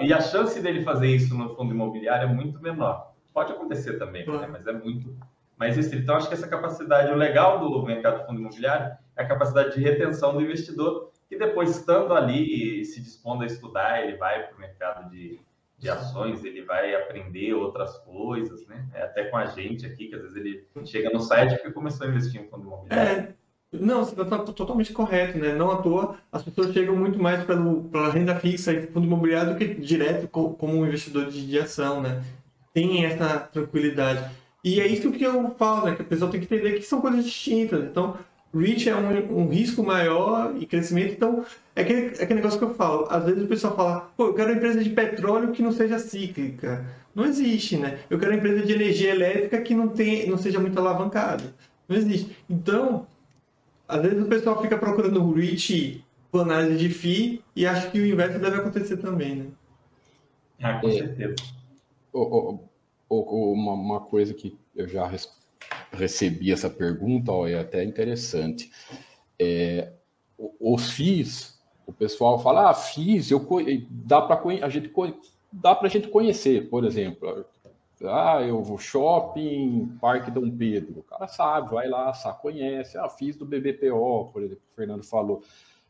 e, 0.03 0.07
e 0.07 0.12
a 0.12 0.20
chance 0.20 0.61
dele 0.61 0.82
fazer 0.82 1.09
isso 1.09 1.37
no 1.37 1.57
fundo 1.57 1.74
imobiliário 1.74 2.28
é 2.28 2.32
muito 2.32 2.61
menor. 2.61 3.16
Pode 3.37 3.53
acontecer 3.53 3.99
também, 3.99 4.26
né? 4.26 4.49
mas 4.51 4.66
é 4.66 4.72
muito, 4.72 5.14
mais 5.59 5.76
restrito. 5.76 6.05
Então, 6.05 6.16
acho 6.16 6.26
que 6.26 6.32
essa 6.32 6.49
capacidade, 6.49 7.12
o 7.12 7.14
legal 7.14 7.61
do 7.61 7.82
mercado 7.84 8.20
de 8.20 8.26
fundo 8.26 8.41
imobiliário 8.41 8.97
é 9.14 9.22
a 9.22 9.28
capacidade 9.28 9.74
de 9.74 9.82
retenção 9.82 10.32
do 10.32 10.41
investidor, 10.41 11.11
que 11.28 11.37
depois, 11.37 11.68
estando 11.68 12.14
ali 12.14 12.80
e 12.80 12.84
se 12.87 12.99
dispondo 12.99 13.43
a 13.43 13.47
estudar, 13.47 14.03
ele 14.03 14.16
vai 14.16 14.47
para 14.47 14.57
o 14.57 14.59
mercado 14.59 15.11
de, 15.11 15.39
de 15.76 15.91
ações, 15.91 16.43
ele 16.47 16.62
vai 16.62 16.95
aprender 16.95 17.53
outras 17.53 17.99
coisas, 17.99 18.66
né? 18.66 18.87
É, 18.95 19.03
até 19.03 19.24
com 19.26 19.37
a 19.37 19.45
gente 19.45 19.84
aqui, 19.84 20.09
que 20.09 20.14
às 20.14 20.22
vezes 20.22 20.37
ele 20.39 20.66
chega 20.87 21.11
no 21.11 21.20
site 21.20 21.57
porque 21.57 21.72
começou 21.72 22.07
a 22.07 22.09
investir 22.11 22.41
em 22.41 22.49
fundo 22.49 22.66
imobiliário. 22.66 23.20
É. 23.20 23.34
Não, 23.70 24.03
você 24.03 24.18
está 24.18 24.39
totalmente 24.39 24.95
correto, 24.95 25.37
né? 25.37 25.53
Não 25.53 25.70
à 25.70 25.82
toa, 25.82 26.16
as 26.32 26.43
pessoas 26.43 26.72
chegam 26.72 26.97
muito 26.97 27.18
mais 27.18 27.45
pela 27.45 28.11
renda 28.11 28.34
fixa 28.37 28.72
e 28.72 28.87
fundo 28.87 29.07
imobiliário 29.07 29.53
do 29.53 29.59
que 29.59 29.74
direto 29.74 30.26
como 30.26 30.72
um 30.72 30.87
investidor 30.87 31.26
de, 31.26 31.47
de 31.47 31.59
ação, 31.59 32.01
né? 32.01 32.22
Tem 32.77 33.07
essa 33.07 33.39
tranquilidade. 33.39 34.22
E 34.62 34.83
é 34.83 34.87
isso 34.87 35.11
que 35.11 35.24
eu 35.24 35.55
falo, 35.59 35.87
né? 35.87 35.95
Que 35.95 36.03
a 36.03 36.05
pessoa 36.05 36.31
tem 36.31 36.39
que 36.39 36.45
entender 36.45 36.74
que 36.74 36.83
são 36.83 37.01
coisas 37.01 37.24
distintas. 37.24 37.83
Então, 37.83 38.18
REACH 38.55 38.91
é 38.91 38.95
um, 38.95 39.45
um 39.45 39.49
risco 39.49 39.83
maior 39.83 40.55
e 40.61 40.66
crescimento. 40.66 41.14
Então, 41.14 41.43
é 41.74 41.81
aquele, 41.81 42.09
é 42.09 42.22
aquele 42.22 42.35
negócio 42.35 42.59
que 42.59 42.66
eu 42.66 42.74
falo. 42.74 43.07
Às 43.09 43.24
vezes 43.24 43.43
o 43.43 43.47
pessoal 43.47 43.74
fala, 43.74 44.11
pô, 44.14 44.27
eu 44.27 44.35
quero 44.35 44.51
uma 44.51 44.59
empresa 44.59 44.85
de 44.85 44.91
petróleo 44.91 45.53
que 45.53 45.62
não 45.62 45.72
seja 45.72 45.99
cíclica. 45.99 46.85
Não 47.14 47.24
existe, 47.24 47.79
né? 47.79 47.99
Eu 48.11 48.18
quero 48.18 48.33
uma 48.33 48.37
empresa 48.37 48.66
de 48.66 48.74
energia 48.74 49.11
elétrica 49.11 49.59
que 49.62 49.74
não, 49.74 49.89
tem, 49.89 50.29
não 50.29 50.37
seja 50.37 50.61
muito 50.61 50.79
alavancada. 50.79 51.45
Não 51.89 51.97
existe. 51.97 52.37
Então, 52.51 53.07
às 53.89 54.03
vezes 54.03 54.22
o 54.22 54.27
pessoal 54.27 54.61
fica 54.61 54.77
procurando 54.77 55.24
o 55.24 55.33
REACH 55.33 56.03
por 56.31 56.43
análise 56.43 56.77
de 56.77 56.91
FII 56.91 57.43
e 57.57 57.66
acha 57.66 57.89
que 57.89 57.99
o 57.99 58.05
inverso 58.05 58.39
deve 58.39 58.57
acontecer 58.59 58.99
também, 58.99 59.37
né? 59.37 59.47
Ah, 60.62 60.74
com 60.79 60.91
é. 60.91 61.35
Oh, 62.19 62.59
oh 63.09 63.53
uma, 63.53 63.73
uma 63.73 64.01
coisa 64.01 64.35
que 64.35 64.59
eu 64.75 64.89
já 64.89 65.11
recebi 65.93 66.53
essa 66.53 66.71
pergunta, 66.71 67.33
ó, 67.33 67.47
é 67.47 67.59
até 67.59 67.85
interessante. 67.85 68.71
É, 69.39 69.93
os 70.39 70.91
FIIs, 70.91 71.59
o 71.87 71.93
pessoal 71.93 72.39
fala, 72.39 72.71
ah, 72.71 72.75
FIIs, 72.75 73.31
eu, 73.31 73.47
dá 73.91 74.21
para 74.21 74.41
a 74.64 74.69
gente 74.69 74.93
dá 75.53 75.75
para 75.75 75.87
a 75.87 75.91
gente 75.91 76.09
conhecer, 76.09 76.69
por 76.69 76.85
exemplo. 76.85 77.45
Ah, 78.05 78.43
eu 78.43 78.62
vou 78.62 78.77
shopping, 78.77 79.97
Parque 80.01 80.31
Dom 80.31 80.51
Pedro. 80.51 81.01
O 81.01 81.03
cara 81.03 81.27
sabe, 81.27 81.71
vai 81.71 81.89
lá, 81.89 82.12
sabe, 82.12 82.43
conhece. 82.43 82.99
Ah, 82.99 83.09
fiz 83.09 83.37
do 83.37 83.47
BBPO, 83.47 84.31
por 84.33 84.43
exemplo, 84.43 84.62
o 84.71 84.75
Fernando 84.75 85.05
falou. 85.05 85.43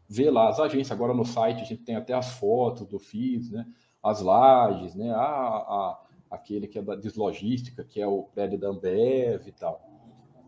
Vê 0.08 0.30
lá 0.30 0.48
as 0.48 0.60
agências. 0.60 0.92
Agora 0.92 1.12
no 1.12 1.24
site 1.24 1.62
a 1.62 1.64
gente 1.64 1.82
tem 1.82 1.96
até 1.96 2.12
as 2.12 2.34
fotos 2.34 2.86
do 2.86 2.98
FIS, 2.98 3.50
né? 3.50 3.66
As 4.00 4.20
lajes, 4.20 4.94
né? 4.94 5.10
Ah, 5.12 5.98
aquele 6.30 6.66
que 6.66 6.78
é 6.78 6.82
da 6.82 6.94
deslogística, 6.94 7.84
que 7.84 8.00
é 8.00 8.06
o 8.06 8.22
prédio 8.22 8.58
da 8.58 8.68
Ambev 8.68 9.46
e 9.46 9.52
tal. 9.52 9.80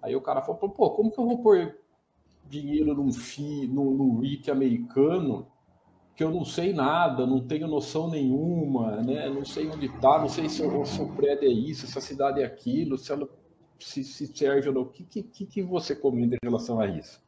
Aí 0.02 0.14
o 0.14 0.20
cara 0.20 0.42
falou, 0.42 0.68
pô, 0.70 0.90
como 0.90 1.10
que 1.10 1.18
eu 1.18 1.26
vou 1.26 1.42
pôr 1.42 1.78
dinheiro 2.48 2.94
num 2.94 3.12
FI, 3.12 3.66
no, 3.66 3.92
no 3.94 4.20
REIT 4.20 4.50
americano, 4.50 5.46
que 6.14 6.24
eu 6.24 6.30
não 6.30 6.44
sei 6.44 6.72
nada, 6.72 7.26
não 7.26 7.46
tenho 7.46 7.68
noção 7.68 8.08
nenhuma, 8.10 9.02
né? 9.02 9.28
Não 9.28 9.44
sei 9.44 9.68
onde 9.68 9.86
está, 9.86 10.18
não 10.18 10.28
sei 10.28 10.48
se, 10.48 10.64
o, 10.64 10.84
se 10.84 11.00
o 11.00 11.12
prédio 11.14 11.48
é 11.48 11.52
isso, 11.52 11.86
se 11.86 11.96
a 11.96 12.00
cidade 12.00 12.40
é 12.40 12.44
aquilo, 12.44 12.98
se 12.98 13.12
ela 13.12 13.28
se, 13.78 14.02
se 14.02 14.26
serve 14.26 14.68
ou 14.68 14.74
não. 14.74 14.82
O 14.82 14.86
que, 14.86 15.04
que, 15.04 15.46
que 15.46 15.62
você 15.62 15.94
comenta 15.94 16.34
em 16.34 16.38
relação 16.42 16.80
a 16.80 16.86
isso? 16.86 17.22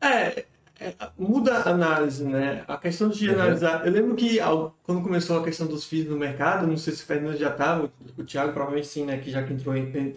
É, 0.00 0.44
é, 0.78 0.92
muda 1.18 1.54
a 1.54 1.70
análise, 1.70 2.24
né? 2.24 2.64
A 2.68 2.76
questão 2.76 3.08
de 3.08 3.28
uhum. 3.28 3.34
analisar. 3.34 3.86
Eu 3.86 3.92
lembro 3.92 4.14
que 4.14 4.38
quando 4.82 5.02
começou 5.02 5.38
a 5.38 5.44
questão 5.44 5.66
dos 5.66 5.84
FIIs 5.84 6.08
no 6.08 6.16
mercado, 6.16 6.66
não 6.66 6.76
sei 6.76 6.94
se 6.94 7.02
o 7.02 7.06
Fernando 7.06 7.36
já 7.36 7.50
estava, 7.50 7.90
o 8.16 8.24
Thiago 8.24 8.52
provavelmente 8.52 8.86
sim, 8.86 9.04
né? 9.04 9.18
Que 9.18 9.30
já 9.30 9.42
que 9.42 9.52
entrou 9.52 9.74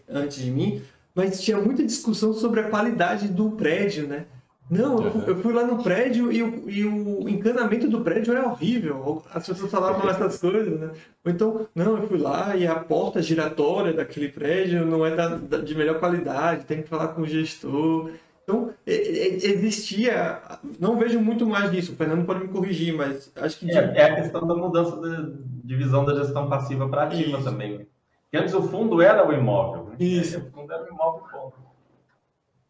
antes 0.10 0.38
de 0.38 0.52
mim, 0.52 0.82
mas 1.16 1.42
tinha 1.42 1.58
muita 1.58 1.84
discussão 1.84 2.34
sobre 2.34 2.60
a 2.60 2.70
qualidade 2.70 3.28
do 3.28 3.52
prédio, 3.52 4.08
né? 4.08 4.26
Não, 4.70 4.98
uhum. 4.98 5.24
eu 5.26 5.36
fui 5.38 5.52
lá 5.52 5.64
no 5.64 5.82
prédio 5.82 6.32
e 6.32 6.44
o, 6.44 6.70
e 6.70 6.86
o 6.86 7.28
encanamento 7.28 7.88
do 7.88 8.02
prédio 8.02 8.36
é 8.36 8.46
horrível. 8.46 9.24
As 9.34 9.48
pessoas 9.48 9.72
falavam 9.72 10.08
essas 10.12 10.38
coisas, 10.38 10.80
né? 10.80 10.92
Ou 11.26 11.32
então, 11.32 11.68
não, 11.74 11.98
eu 11.98 12.08
fui 12.08 12.20
lá 12.20 12.56
e 12.56 12.68
a 12.68 12.76
porta 12.76 13.20
giratória 13.20 13.94
daquele 13.94 14.30
prédio 14.30 14.86
não 14.86 15.04
é 15.04 15.16
da, 15.16 15.30
da, 15.30 15.58
de 15.58 15.74
melhor 15.74 16.00
qualidade, 16.00 16.66
tem 16.66 16.84
que 16.84 16.90
falar 16.90 17.10
com 17.10 17.22
o 17.22 17.28
gestor. 17.28 18.12
Então, 18.50 18.74
existia. 18.88 20.42
Não 20.80 20.98
vejo 20.98 21.20
muito 21.20 21.46
mais 21.46 21.72
disso. 21.72 21.94
O 21.94 21.96
Fernando 21.96 22.26
pode 22.26 22.42
me 22.42 22.48
corrigir, 22.48 22.96
mas 22.96 23.32
acho 23.36 23.60
que. 23.60 23.72
É, 23.72 23.94
é 23.96 24.04
a 24.06 24.16
questão 24.16 24.48
da 24.48 24.56
mudança 24.56 24.98
de 24.98 25.38
divisão 25.64 26.04
da 26.04 26.16
gestão 26.16 26.50
passiva 26.50 26.90
para 26.90 27.04
ativa 27.04 27.38
Isso. 27.38 27.44
também. 27.44 27.88
Porque 28.24 28.38
antes 28.38 28.54
o 28.56 28.64
fundo 28.64 29.02
era 29.02 29.28
o 29.28 29.32
imóvel. 29.32 29.86
Né? 29.86 29.96
Isso. 30.00 30.40
O 30.40 30.52
fundo 30.52 30.74
era 30.74 30.84
o 30.84 30.88
imóvel 30.88 31.24
ponto. 31.32 31.70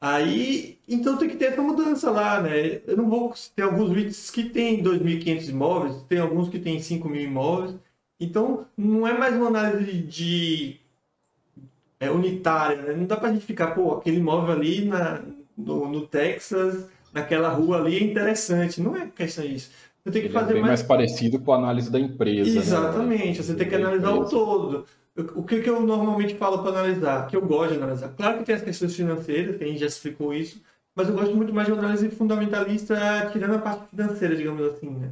Aí, 0.02 0.78
então 0.88 1.18
tem 1.18 1.30
que 1.30 1.36
ter 1.36 1.46
essa 1.46 1.62
mudança 1.62 2.10
lá, 2.12 2.42
né? 2.42 2.82
Eu 2.88 2.96
não 2.96 3.10
vou 3.10 3.34
ter 3.54 3.64
alguns 3.64 3.92
REITs 3.92 4.30
que 4.30 4.44
tem 4.44 4.82
2.500 4.82 5.50
imóveis, 5.50 6.02
tem 6.08 6.20
alguns 6.20 6.48
que 6.48 6.60
tem 6.60 6.78
5.000 6.78 7.24
imóveis. 7.24 7.76
Então, 8.18 8.66
não 8.78 9.06
é 9.06 9.18
mais 9.18 9.36
uma 9.36 9.48
análise 9.48 10.02
de 10.02 10.80
é, 12.00 12.10
unitária, 12.10 12.82
né? 12.82 12.94
Não 12.94 13.06
dá 13.06 13.18
pra 13.18 13.32
gente 13.32 13.46
ficar, 13.46 13.72
pô, 13.72 13.94
aquele 13.94 14.18
imóvel 14.18 14.54
ali 14.56 14.86
na, 14.86 15.22
no, 15.60 15.90
no 15.90 16.08
Texas, 16.08 16.86
naquela 17.14 17.50
rua 17.50 17.78
ali 17.78 17.98
é 17.98 18.04
interessante. 18.04 18.82
Não 18.82 18.96
é 18.96 19.08
questão 19.08 19.46
disso. 19.46 19.72
Você 20.04 20.12
tem 20.12 20.22
que 20.22 20.28
Ele 20.28 20.34
fazer 20.34 20.52
é 20.52 20.54
bem 20.54 20.62
mais... 20.62 20.80
mais 20.80 20.84
parecido 20.84 21.40
com 21.40 21.52
a 21.54 21.58
análise 21.58 21.92
da 21.92 22.00
empresa. 22.00 22.50
Né? 22.50 22.58
Exatamente, 22.58 23.38
né? 23.38 23.44
você 23.44 23.54
tem 23.56 23.68
que 23.68 23.76
analisar 23.76 24.12
o 24.12 24.26
todo. 24.26 24.86
O 25.36 25.44
que, 25.44 25.60
que 25.62 25.70
eu 25.70 25.82
normalmente 25.82 26.36
falo 26.36 26.60
para 26.60 26.72
analisar? 26.72 27.28
Que 27.28 27.36
eu 27.36 27.42
gosto 27.42 27.74
de 27.74 27.78
analisar. 27.78 28.10
Claro 28.16 28.38
que 28.38 28.46
tem 28.46 28.56
as 28.56 28.62
questões 28.62 28.96
financeiras, 28.96 29.58
que 29.58 29.64
a 29.64 29.68
gente 29.68 29.80
já 29.80 29.88
explicou 29.88 30.34
isso, 30.34 30.62
mas 30.96 31.10
eu 31.10 31.16
gosto 31.16 31.36
muito 31.36 31.54
mais 31.54 31.68
de 31.68 31.74
análise 31.74 32.10
fundamentalista, 32.10 33.30
tirando 33.32 33.56
a 33.56 33.60
parte 33.60 33.84
financeira, 33.90 34.36
digamos 34.36 34.66
assim, 34.74 34.90
né? 34.90 35.12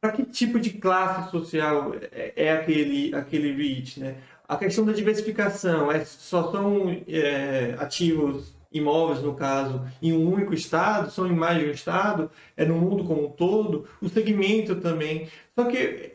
Para 0.00 0.12
que 0.12 0.22
tipo 0.24 0.60
de 0.60 0.70
classe 0.70 1.30
social 1.30 1.94
é, 2.12 2.32
é 2.36 2.52
aquele, 2.52 3.14
aquele 3.14 3.52
REIT, 3.52 4.00
né? 4.00 4.16
A 4.48 4.56
questão 4.56 4.84
da 4.84 4.92
diversificação, 4.92 5.90
é, 5.90 6.04
só 6.04 6.50
são 6.52 6.90
é, 7.08 7.74
ativos 7.78 8.54
imóveis, 8.72 9.22
no 9.22 9.34
caso, 9.34 9.82
em 10.00 10.12
um 10.12 10.32
único 10.32 10.54
estado, 10.54 11.10
são 11.10 11.26
em 11.26 11.34
mais 11.34 11.58
de 11.58 11.68
um 11.68 11.72
estado, 11.72 12.30
é 12.56 12.64
no 12.64 12.76
mundo 12.76 13.04
como 13.04 13.26
um 13.26 13.30
todo, 13.30 13.86
o 14.00 14.08
segmento 14.08 14.76
também. 14.76 15.28
Só 15.54 15.64
que 15.64 16.12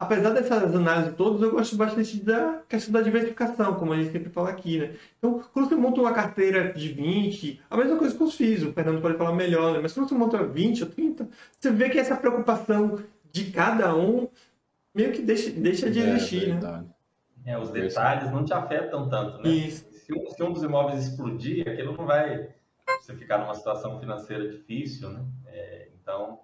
apesar 0.00 0.30
dessas 0.30 0.74
análises 0.74 1.14
todas, 1.14 1.42
eu 1.42 1.50
gosto 1.50 1.76
bastante 1.76 2.16
da 2.24 2.62
questão 2.66 2.90
da 2.90 3.02
diversificação, 3.02 3.74
como 3.74 3.92
a 3.92 3.96
gente 3.96 4.10
sempre 4.10 4.30
fala 4.30 4.48
aqui, 4.48 4.78
né? 4.78 4.94
Então, 5.18 5.42
quando 5.52 5.68
você 5.68 5.74
monta 5.74 6.00
uma 6.00 6.12
carteira 6.12 6.72
de 6.72 6.88
20, 6.88 7.60
a 7.68 7.76
mesma 7.76 7.98
coisa 7.98 8.16
que 8.16 8.22
os 8.22 8.34
FIIs, 8.34 8.62
o 8.62 8.72
Fernando 8.72 9.02
pode 9.02 9.18
falar 9.18 9.34
melhor, 9.34 9.74
né? 9.74 9.80
Mas 9.82 9.92
quando 9.92 10.08
você 10.08 10.14
monta 10.14 10.42
20 10.42 10.84
ou 10.84 10.88
30, 10.88 11.28
você 11.58 11.70
vê 11.70 11.90
que 11.90 11.98
essa 11.98 12.16
preocupação 12.16 12.98
de 13.30 13.50
cada 13.50 13.94
um 13.94 14.26
meio 14.94 15.12
que 15.12 15.20
deixa, 15.20 15.50
deixa 15.50 15.90
de 15.90 16.00
é, 16.00 16.08
existir, 16.08 16.48
é 16.48 16.54
né? 16.54 16.84
É, 17.44 17.58
os 17.58 17.70
detalhes 17.70 18.32
não 18.32 18.42
te 18.42 18.54
afetam 18.54 19.06
tanto, 19.06 19.42
né? 19.42 19.50
Isso. 19.50 19.89
Se 20.10 20.18
um, 20.18 20.30
se 20.30 20.42
um 20.42 20.52
dos 20.52 20.62
imóveis 20.64 21.06
explodir, 21.06 21.68
aquilo 21.68 21.96
não 21.96 22.04
vai 22.04 22.48
você 23.00 23.14
ficar 23.14 23.38
numa 23.38 23.54
situação 23.54 24.00
financeira 24.00 24.48
difícil, 24.48 25.08
né? 25.08 25.24
É, 25.46 25.88
então, 26.02 26.40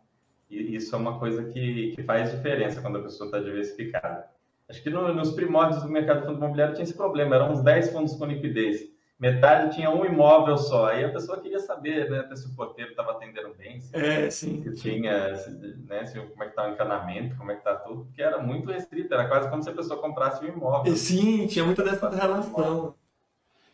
isso 0.48 0.94
é 0.94 0.98
uma 0.98 1.18
coisa 1.18 1.44
que, 1.44 1.92
que 1.96 2.02
faz 2.04 2.30
diferença 2.30 2.80
quando 2.80 2.98
a 2.98 3.02
pessoa 3.02 3.26
está 3.26 3.40
diversificada. 3.40 4.28
Acho 4.68 4.82
que 4.82 4.90
no, 4.90 5.12
nos 5.12 5.32
primórdios 5.32 5.82
do 5.82 5.88
mercado 5.88 6.20
de 6.20 6.26
fundo 6.26 6.38
imobiliário 6.38 6.74
tinha 6.74 6.84
esse 6.84 6.94
problema, 6.94 7.34
eram 7.34 7.52
uns 7.52 7.62
10 7.62 7.90
fundos 7.90 8.14
com 8.14 8.26
liquidez. 8.26 8.88
Metade 9.18 9.74
tinha 9.74 9.90
um 9.90 10.04
imóvel 10.04 10.58
só. 10.58 10.88
Aí 10.90 11.02
a 11.02 11.08
pessoa 11.08 11.40
queria 11.40 11.58
saber 11.58 12.10
né, 12.10 12.28
se 12.36 12.46
o 12.46 12.54
porteiro 12.54 12.90
estava 12.90 13.12
atendendo 13.12 13.54
bem, 13.54 13.80
se, 13.80 13.96
é, 13.96 14.30
sim, 14.30 14.62
se 14.62 14.74
tinha, 14.74 15.34
se, 15.36 15.50
né, 15.88 16.04
se, 16.04 16.20
como 16.20 16.42
é 16.42 16.46
que 16.46 16.52
está 16.52 16.68
o 16.68 16.72
encanamento, 16.72 17.36
como 17.36 17.50
é 17.50 17.54
que 17.54 17.60
está 17.60 17.74
tudo, 17.76 18.04
porque 18.04 18.22
era 18.22 18.38
muito 18.38 18.70
restrito, 18.70 19.14
era 19.14 19.26
quase 19.26 19.48
como 19.48 19.62
se 19.62 19.70
a 19.70 19.72
pessoa 19.72 20.00
comprasse 20.00 20.44
um 20.44 20.48
imóvel. 20.48 20.94
Sim, 20.94 21.46
tinha 21.46 21.64
muita 21.64 21.82
dessa 21.82 22.10
relação. 22.10 22.94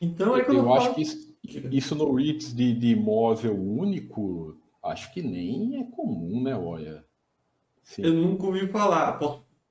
Então, 0.03 0.37
é 0.37 0.43
eu, 0.43 0.55
eu 0.55 0.75
acho 0.75 0.95
que 0.95 1.03
isso, 1.03 1.37
isso 1.71 1.95
no 1.95 2.15
REITs 2.15 2.53
de, 2.53 2.75
de 2.75 2.89
imóvel 2.89 3.55
único 3.57 4.61
Acho 4.83 5.13
que 5.13 5.23
nem 5.23 5.81
é 5.81 5.85
comum, 5.85 6.43
né, 6.43 6.57
olha. 6.57 7.05
Sim. 7.85 8.03
Eu 8.03 8.15
nunca 8.15 8.47
ouvi 8.47 8.67
falar. 8.67 9.19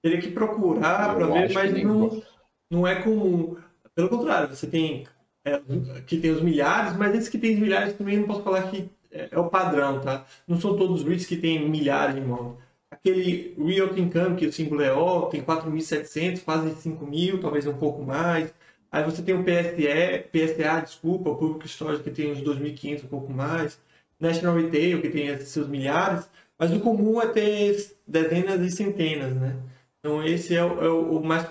Teria 0.02 0.22
que 0.22 0.32
procurar 0.32 1.16
para 1.16 1.28
ver, 1.28 1.54
mas 1.54 1.84
não, 1.84 2.24
não 2.70 2.88
é 2.88 3.02
comum. 3.02 3.58
Pelo 3.94 4.08
contrário, 4.08 4.56
você 4.56 4.68
tem 4.68 5.06
é, 5.44 5.62
que 6.08 6.18
tem 6.18 6.32
os 6.32 6.42
milhares, 6.42 6.96
mas 6.96 7.14
esses 7.14 7.28
que 7.28 7.38
tem 7.38 7.56
os 7.56 7.60
milhares 7.60 7.94
também 7.94 8.18
não 8.18 8.28
posso 8.28 8.42
falar 8.42 8.70
que 8.70 8.90
é, 9.12 9.28
é 9.32 9.40
o 9.40 9.50
padrão, 9.50 10.00
tá? 10.00 10.26
Não 10.48 10.60
são 10.60 10.78
todos 10.78 11.02
os 11.02 11.08
REITs 11.08 11.26
que 11.26 11.36
tem 11.36 11.70
milhares 11.70 12.16
de 12.16 12.22
imóveis. 12.22 12.58
Aquele 12.90 13.54
Real 13.58 13.98
Income, 13.98 14.36
que 14.38 14.46
o 14.46 14.54
símbolo 14.54 14.82
é 14.82 14.94
O, 14.94 15.24
tem 15.24 15.42
4.700, 15.42 16.44
quase 16.44 16.70
5.000, 16.90 17.42
talvez 17.42 17.68
um 17.68 17.74
pouco 17.74 18.02
mais. 18.02 18.54
Aí 18.92 19.04
você 19.04 19.22
tem 19.22 19.34
o 19.34 19.44
PSE, 19.44 20.26
PSA, 20.32 20.82
desculpa, 20.82 21.30
o 21.30 21.36
Público 21.38 21.66
Histórico, 21.66 22.04
que 22.04 22.12
tem 22.12 22.32
uns 22.32 22.42
2.500, 22.42 23.06
um 23.06 23.08
pouco 23.08 23.32
mais. 23.32 23.80
National 24.20 24.56
Retail, 24.56 25.02
que 25.02 25.10
tem 25.10 25.36
seus 25.40 25.68
milhares, 25.68 26.30
mas 26.60 26.72
o 26.72 26.80
comum 26.80 27.20
é 27.22 27.28
ter 27.28 27.96
dezenas 28.06 28.62
e 28.62 28.70
centenas, 28.70 29.34
né? 29.36 29.56
Então 30.00 30.24
esse 30.24 30.56
é 30.56 30.64
o, 30.64 30.84
é 30.84 30.90
o 30.90 31.24
mais... 31.24 31.48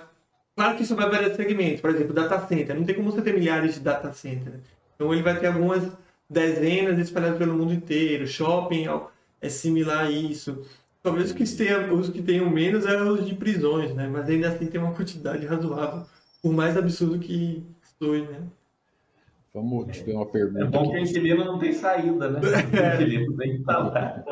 Claro 0.54 0.76
que 0.76 0.82
isso 0.82 0.94
vai 0.94 1.08
variar 1.08 1.30
de 1.30 1.36
segmentos, 1.36 1.80
por 1.80 1.90
exemplo, 1.90 2.12
data 2.12 2.46
center. 2.46 2.76
Não 2.76 2.84
tem 2.84 2.94
como 2.94 3.10
você 3.10 3.22
ter 3.22 3.34
milhares 3.34 3.74
de 3.74 3.80
data 3.80 4.12
center. 4.12 4.52
Né? 4.52 4.60
Então 4.94 5.12
ele 5.12 5.22
vai 5.22 5.38
ter 5.38 5.46
algumas 5.46 5.90
dezenas 6.28 6.98
espalhadas 6.98 7.38
pelo 7.38 7.54
mundo 7.54 7.72
inteiro. 7.72 8.26
Shopping 8.26 8.86
é 9.40 9.48
similar 9.48 10.06
a 10.06 10.10
isso. 10.10 10.64
Talvez 11.02 11.30
os 11.30 11.32
que 11.32 11.44
tenham, 11.56 11.94
os 11.94 12.10
que 12.10 12.22
tenham 12.22 12.50
menos 12.50 12.84
é 12.84 13.02
os 13.02 13.26
de 13.26 13.34
prisões, 13.34 13.94
né? 13.94 14.06
Mas 14.06 14.28
ainda 14.28 14.48
assim 14.48 14.66
tem 14.66 14.80
uma 14.80 14.92
quantidade 14.92 15.46
razoável, 15.46 16.04
por 16.42 16.52
mais 16.52 16.76
absurdo 16.76 17.18
que 17.18 17.62
soe, 17.98 18.22
né? 18.22 18.42
Vamos 19.52 19.96
te 19.96 20.04
ver 20.04 20.14
uma 20.14 20.26
pergunta. 20.26 20.64
É 20.64 20.64
bom 20.64 20.80
aqui. 20.80 20.90
que 20.90 20.96
o 20.96 21.00
inquilino 21.00 21.44
não 21.44 21.58
tem 21.58 21.72
saída, 21.72 22.30
né? 22.30 22.40
O 22.44 22.94
inquilino 22.94 23.36
tem 23.36 23.50
que 23.50 23.60
estar 23.60 23.78
lá. 23.78 24.24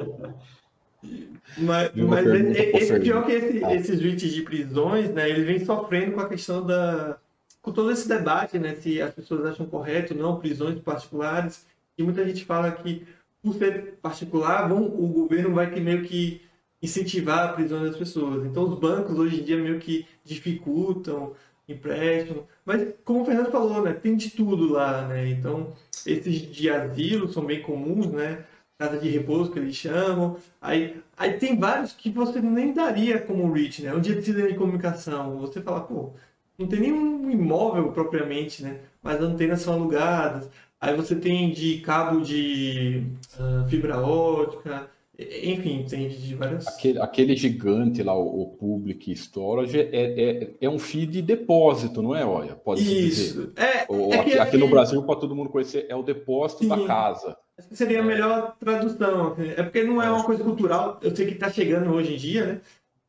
Mas, 1.56 1.90
mas 1.94 2.26
esse, 2.26 3.00
pior 3.00 3.24
que 3.24 3.32
esse, 3.32 3.64
esses 3.64 4.00
REITs 4.00 4.32
de 4.32 4.42
prisões, 4.42 5.10
né, 5.10 5.28
ele 5.28 5.44
vem 5.44 5.64
sofrendo 5.64 6.12
com 6.12 6.20
a 6.20 6.28
questão 6.28 6.64
da. 6.64 7.18
com 7.62 7.72
todo 7.72 7.90
esse 7.90 8.08
debate, 8.08 8.58
né? 8.58 8.74
Se 8.76 9.00
as 9.00 9.12
pessoas 9.12 9.46
acham 9.46 9.66
correto 9.66 10.14
ou 10.14 10.20
não, 10.20 10.38
prisões 10.38 10.78
particulares. 10.80 11.66
E 11.96 12.02
muita 12.02 12.24
gente 12.24 12.44
fala 12.44 12.70
que, 12.70 13.04
por 13.42 13.54
ser 13.54 13.98
particular, 14.00 14.68
vão, 14.68 14.84
o 14.84 15.08
governo 15.08 15.54
vai 15.54 15.70
que 15.70 15.80
meio 15.80 16.04
que 16.04 16.42
incentivar 16.80 17.48
a 17.48 17.52
prisão 17.52 17.82
das 17.82 17.96
pessoas. 17.96 18.46
Então, 18.46 18.62
os 18.62 18.78
bancos 18.78 19.18
hoje 19.18 19.40
em 19.40 19.44
dia 19.44 19.56
meio 19.56 19.80
que 19.80 20.06
dificultam 20.24 21.32
empréstimo. 21.68 22.46
Mas, 22.64 22.94
como 23.04 23.22
o 23.22 23.24
Fernando 23.24 23.50
falou, 23.50 23.82
né, 23.82 23.92
tem 23.92 24.16
de 24.16 24.30
tudo 24.30 24.72
lá, 24.72 25.06
né? 25.06 25.28
Então, 25.28 25.72
esses 26.06 26.40
de 26.40 26.70
asilo 26.70 27.32
são 27.32 27.44
bem 27.44 27.62
comuns, 27.62 28.06
né? 28.08 28.44
Casa 28.78 28.98
de 28.98 29.08
repouso, 29.08 29.50
que 29.50 29.58
eles 29.58 29.74
chamam. 29.74 30.36
Aí, 30.60 30.96
aí 31.16 31.34
tem 31.38 31.58
vários 31.58 31.92
que 31.92 32.10
você 32.10 32.40
nem 32.40 32.72
daria 32.72 33.20
como 33.20 33.52
REIT, 33.52 33.82
né? 33.82 33.94
Um 33.94 34.00
dia 34.00 34.20
de 34.20 34.54
comunicação. 34.54 35.38
Você 35.38 35.60
fala, 35.60 35.80
pô, 35.80 36.12
não 36.56 36.66
tem 36.66 36.80
nenhum 36.80 37.30
imóvel 37.30 37.92
propriamente, 37.92 38.62
né? 38.62 38.80
Mas 39.02 39.20
antenas 39.20 39.60
são 39.60 39.74
alugadas. 39.74 40.48
Aí 40.80 40.94
você 40.96 41.16
tem 41.16 41.50
de 41.50 41.80
cabo 41.80 42.20
de 42.20 43.04
uh, 43.38 43.68
fibra 43.68 43.98
ótica, 44.00 44.88
enfim, 45.18 45.84
tem 45.88 46.08
de 46.08 46.36
várias. 46.36 46.66
Aquele, 46.68 47.00
aquele 47.00 47.36
gigante 47.36 48.04
lá, 48.04 48.16
o, 48.16 48.42
o 48.42 48.46
Public 48.56 49.10
Storage, 49.10 49.80
é, 49.80 49.88
é, 49.92 50.50
é 50.60 50.70
um 50.70 50.78
FII 50.78 51.06
de 51.06 51.22
depósito, 51.22 52.00
não 52.00 52.14
é? 52.14 52.24
Olha, 52.24 52.54
pode 52.54 52.82
Isso. 52.82 53.52
É, 53.56 53.84
o, 53.88 54.14
é 54.14 54.20
aqui, 54.20 54.38
aqui, 54.38 54.56
no 54.56 54.68
Brasil, 54.68 55.02
para 55.02 55.18
todo 55.18 55.34
mundo 55.34 55.50
conhecer, 55.50 55.86
é 55.88 55.96
o 55.96 56.04
depósito 56.04 56.62
Sim. 56.62 56.68
da 56.68 56.86
casa. 56.86 57.36
Acho 57.58 57.68
que 57.68 57.76
seria 57.76 57.98
a 57.98 58.04
melhor 58.04 58.54
tradução. 58.60 59.34
É 59.56 59.62
porque 59.64 59.82
não 59.82 60.00
é 60.00 60.08
uma 60.08 60.22
coisa 60.22 60.44
cultural. 60.44 61.00
Eu 61.02 61.14
sei 61.14 61.26
que 61.26 61.34
está 61.34 61.50
chegando 61.50 61.90
hoje 61.90 62.14
em 62.14 62.16
dia, 62.16 62.46
né? 62.46 62.60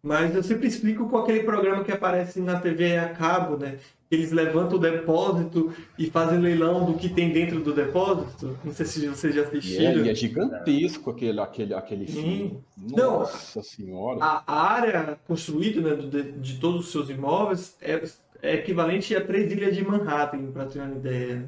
Mas 0.01 0.34
eu 0.34 0.41
sempre 0.41 0.68
explico 0.68 1.07
com 1.07 1.18
aquele 1.18 1.43
programa 1.43 1.84
que 1.84 1.91
aparece 1.91 2.39
na 2.39 2.60
TV 2.60 2.97
a 2.97 3.10
cabo, 3.10 3.57
né? 3.57 3.78
Eles 4.12 4.32
levantam 4.32 4.78
o 4.78 4.82
depósito 4.82 5.72
e 5.97 6.10
fazem 6.10 6.39
leilão 6.39 6.84
do 6.84 6.95
que 6.95 7.10
tem 7.10 7.32
dentro 7.32 7.60
do 7.60 7.72
depósito. 7.72 8.57
Não 8.64 8.74
sei 8.74 8.86
se 8.88 9.07
vocês 9.07 9.36
já 9.36 9.43
assistiram. 9.43 10.03
E 10.03 10.10
é, 10.10 10.12
é 10.12 10.16
gigantesco 10.16 11.12
aquele, 11.12 11.39
aquele, 11.39 11.76
aquele 11.76 12.07
filme. 12.07 12.60
Nossa 12.76 13.60
Não, 13.60 13.64
Senhora! 13.64 14.20
A 14.24 14.62
área 14.62 15.20
construída 15.28 15.82
né, 15.82 15.95
de, 15.95 16.32
de 16.32 16.60
todos 16.60 16.88
os 16.88 16.91
seus 16.91 17.10
imóveis 17.12 17.78
é, 17.80 18.01
é 18.41 18.55
equivalente 18.55 19.16
a 19.16 19.24
três 19.24 19.51
ilhas 19.51 19.76
de 19.76 19.86
Manhattan, 19.86 20.51
para 20.51 20.66
ter 20.66 20.80
uma 20.80 20.95
ideia. 20.95 21.47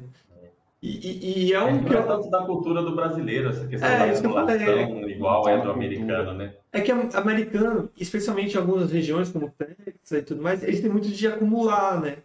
E, 0.80 0.88
e, 0.88 1.46
e 1.46 1.52
é 1.52 1.62
um. 1.62 1.80
É 1.80 1.84
que 1.84 1.96
é 1.96 2.02
tanto 2.02 2.30
da 2.30 2.44
cultura 2.44 2.82
do 2.82 2.94
brasileiro, 2.94 3.48
essa 3.48 3.66
questão 3.66 3.88
é, 3.88 3.98
da 3.98 4.18
acumulação 4.18 5.08
igual 5.08 5.48
é 5.48 5.60
do 5.62 5.70
americano, 5.70 6.34
né? 6.34 6.54
É 6.72 6.80
que 6.80 6.90
americano, 6.90 7.90
especialmente 7.96 8.54
em 8.54 8.58
algumas 8.58 8.90
regiões, 8.90 9.30
como 9.30 9.48
Texas 9.50 10.18
e 10.18 10.22
tudo 10.22 10.42
mais, 10.42 10.62
eles 10.62 10.80
têm 10.80 10.90
muito 10.90 11.08
de 11.08 11.26
acumular, 11.26 12.00
né? 12.00 12.18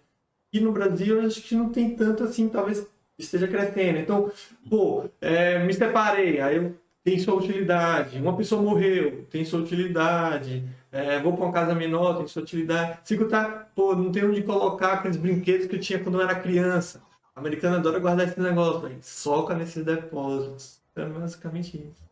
E 0.51 0.59
no 0.59 0.71
Brasil, 0.71 1.21
acho 1.21 1.41
que 1.41 1.55
não 1.55 1.69
tem 1.69 1.95
tanto 1.95 2.23
assim, 2.23 2.49
talvez 2.49 2.87
esteja 3.17 3.47
crescendo. 3.47 3.99
Então, 3.99 4.31
pô, 4.69 5.09
é, 5.19 5.63
me 5.63 5.73
separei, 5.73 6.39
aí 6.39 6.57
eu 6.57 6.75
tem 7.07 7.17
sua 7.19 7.35
utilidade. 7.35 8.19
Uma 8.19 8.35
pessoa 8.35 8.61
morreu, 8.61 9.25
tem 9.29 9.45
sua 9.45 9.61
utilidade. 9.61 10.67
É, 10.91 11.17
vou 11.21 11.31
para 11.31 11.45
uma 11.45 11.53
casa 11.53 11.73
menor, 11.73 12.17
tem 12.17 12.27
sua 12.27 12.41
utilidade. 12.41 12.99
Se 13.05 13.17
tá, 13.29 13.69
pô, 13.73 13.95
não 13.95 14.11
tem 14.11 14.25
onde 14.25 14.43
colocar 14.43 14.95
aqueles 14.95 15.15
brinquedos 15.15 15.67
que 15.67 15.77
eu 15.77 15.79
tinha 15.79 16.03
quando 16.03 16.15
eu 16.15 16.21
era 16.21 16.35
criança. 16.35 17.01
O 17.33 17.39
americano 17.39 17.77
adora 17.77 17.99
guardar 17.99 18.27
esse 18.27 18.37
negócio, 18.41 18.87
aí 18.87 18.97
soca 19.01 19.55
nesses 19.55 19.85
depósitos. 19.85 20.81
É 20.97 21.05
basicamente 21.05 21.77
isso. 21.77 22.03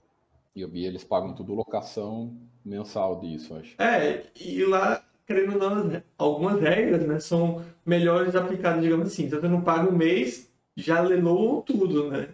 E 0.56 0.86
eles 0.86 1.04
pagam 1.04 1.34
tudo 1.34 1.54
locação 1.54 2.34
mensal 2.64 3.20
disso, 3.20 3.54
acho. 3.54 3.76
É, 3.78 4.24
e 4.40 4.64
lá, 4.64 5.04
querendo 5.26 5.54
ou 5.54 5.60
não, 5.60 6.04
algumas 6.18 6.62
regras 6.62 7.06
né, 7.06 7.20
são 7.20 7.64
melhores 7.86 8.36
aplicadas, 8.36 8.82
digamos 8.82 9.08
assim. 9.08 9.26
Então 9.26 9.40
você 9.40 9.48
não 9.48 9.62
paga 9.62 9.90
um 9.90 9.96
mês, 9.96 10.52
já 10.76 11.02
lelou 11.02 11.62
tudo, 11.62 12.10
né? 12.10 12.30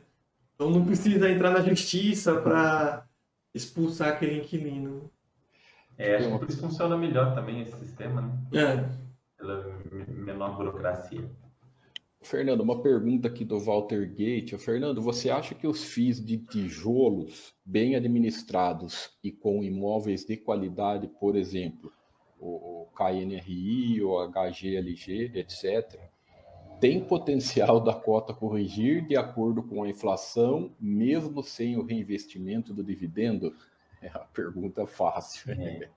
Então 0.55 0.69
não 0.69 0.85
precisa 0.85 1.29
entrar 1.29 1.51
na 1.51 1.61
justiça 1.61 2.39
para 2.39 3.05
expulsar 3.53 4.09
aquele 4.09 4.37
inquilino. 4.37 5.09
É, 5.97 6.15
acho 6.15 6.31
que 6.31 6.39
por 6.39 6.49
isso 6.49 6.59
funciona 6.59 6.97
melhor 6.97 7.35
também 7.35 7.61
esse 7.61 7.77
sistema, 7.77 8.21
né? 8.21 8.61
É. 8.61 8.89
Pela 9.37 9.79
menor 10.07 10.55
burocracia. 10.55 11.29
Fernando, 12.23 12.61
uma 12.61 12.81
pergunta 12.81 13.27
aqui 13.27 13.43
do 13.43 13.59
Walter 13.59 14.07
Gate. 14.07 14.53
Fernando, 14.59 15.01
você 15.01 15.31
acha 15.31 15.55
que 15.55 15.65
os 15.65 15.83
FIIs 15.83 16.23
de 16.23 16.37
tijolos 16.37 17.53
bem 17.65 17.95
administrados 17.95 19.09
e 19.23 19.31
com 19.31 19.63
imóveis 19.63 20.23
de 20.23 20.37
qualidade, 20.37 21.07
por 21.19 21.35
exemplo, 21.35 21.91
o 22.41 22.87
KNRI, 22.95 24.01
o 24.03 24.27
HGLG, 24.27 25.31
etc., 25.35 25.99
tem 26.81 26.99
potencial 26.99 27.79
da 27.79 27.93
cota 27.93 28.33
corrigir 28.33 29.05
de 29.05 29.15
acordo 29.15 29.61
com 29.61 29.83
a 29.83 29.87
inflação, 29.87 30.71
mesmo 30.79 31.43
sem 31.43 31.77
o 31.77 31.85
reinvestimento 31.85 32.73
do 32.73 32.83
dividendo? 32.83 33.53
É 34.01 34.09
uma 34.09 34.25
pergunta 34.33 34.87
fácil. 34.87 35.51
É. 35.51 35.87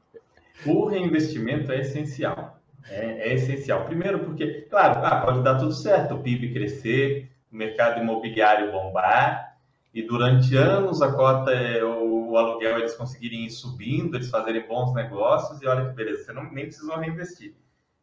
O 0.66 0.84
reinvestimento 0.84 1.72
é 1.72 1.80
essencial. 1.80 2.61
É, 2.90 3.30
é, 3.30 3.34
essencial. 3.34 3.86
Primeiro, 3.86 4.18
porque, 4.20 4.66
claro, 4.68 5.01
ah, 5.03 5.22
pode 5.24 5.42
dar 5.42 5.57
tudo 5.57 5.72
certo, 5.72 6.16
o 6.16 6.22
PIB 6.22 6.53
crescer, 6.53 7.30
o 7.51 7.57
mercado 7.57 8.03
imobiliário 8.03 8.70
bombar, 8.70 9.57
e 9.95 10.03
durante 10.03 10.55
anos 10.55 11.01
a 11.01 11.12
cota, 11.12 11.51
é, 11.51 11.82
o, 11.82 12.14
o, 12.35 12.39
aluguel, 12.39 12.78
eles 12.78 12.97
conseguirem 12.97 13.45
ir 13.45 13.51
subindo, 13.51 14.16
eles 14.16 14.30
fazerem 14.30 14.66
bons 14.66 14.93
negócios, 14.93 15.61
e 15.62 15.66
olha 15.66 15.89
que 15.89 15.95
beleza, 15.95 16.24
você 16.24 16.32
não, 16.32 16.53
nem 16.53 16.66
precisou 16.66 16.97
reinvestir. 16.97 17.55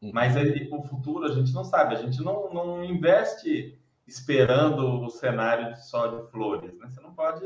Uhum. 0.01 0.11
Mas 0.13 0.36
aí, 0.36 0.67
o 0.71 0.82
futuro 0.84 1.25
a 1.25 1.34
gente 1.34 1.53
não 1.53 1.63
sabe, 1.63 1.95
a 1.95 1.99
gente 1.99 2.21
não, 2.23 2.53
não 2.53 2.84
investe 2.84 3.77
esperando 4.07 5.03
o 5.03 5.09
cenário 5.09 5.75
só 5.77 6.07
de 6.07 6.32
flores, 6.32 6.77
né? 6.77 6.88
Você 6.89 7.01
não 7.01 7.13
pode 7.13 7.45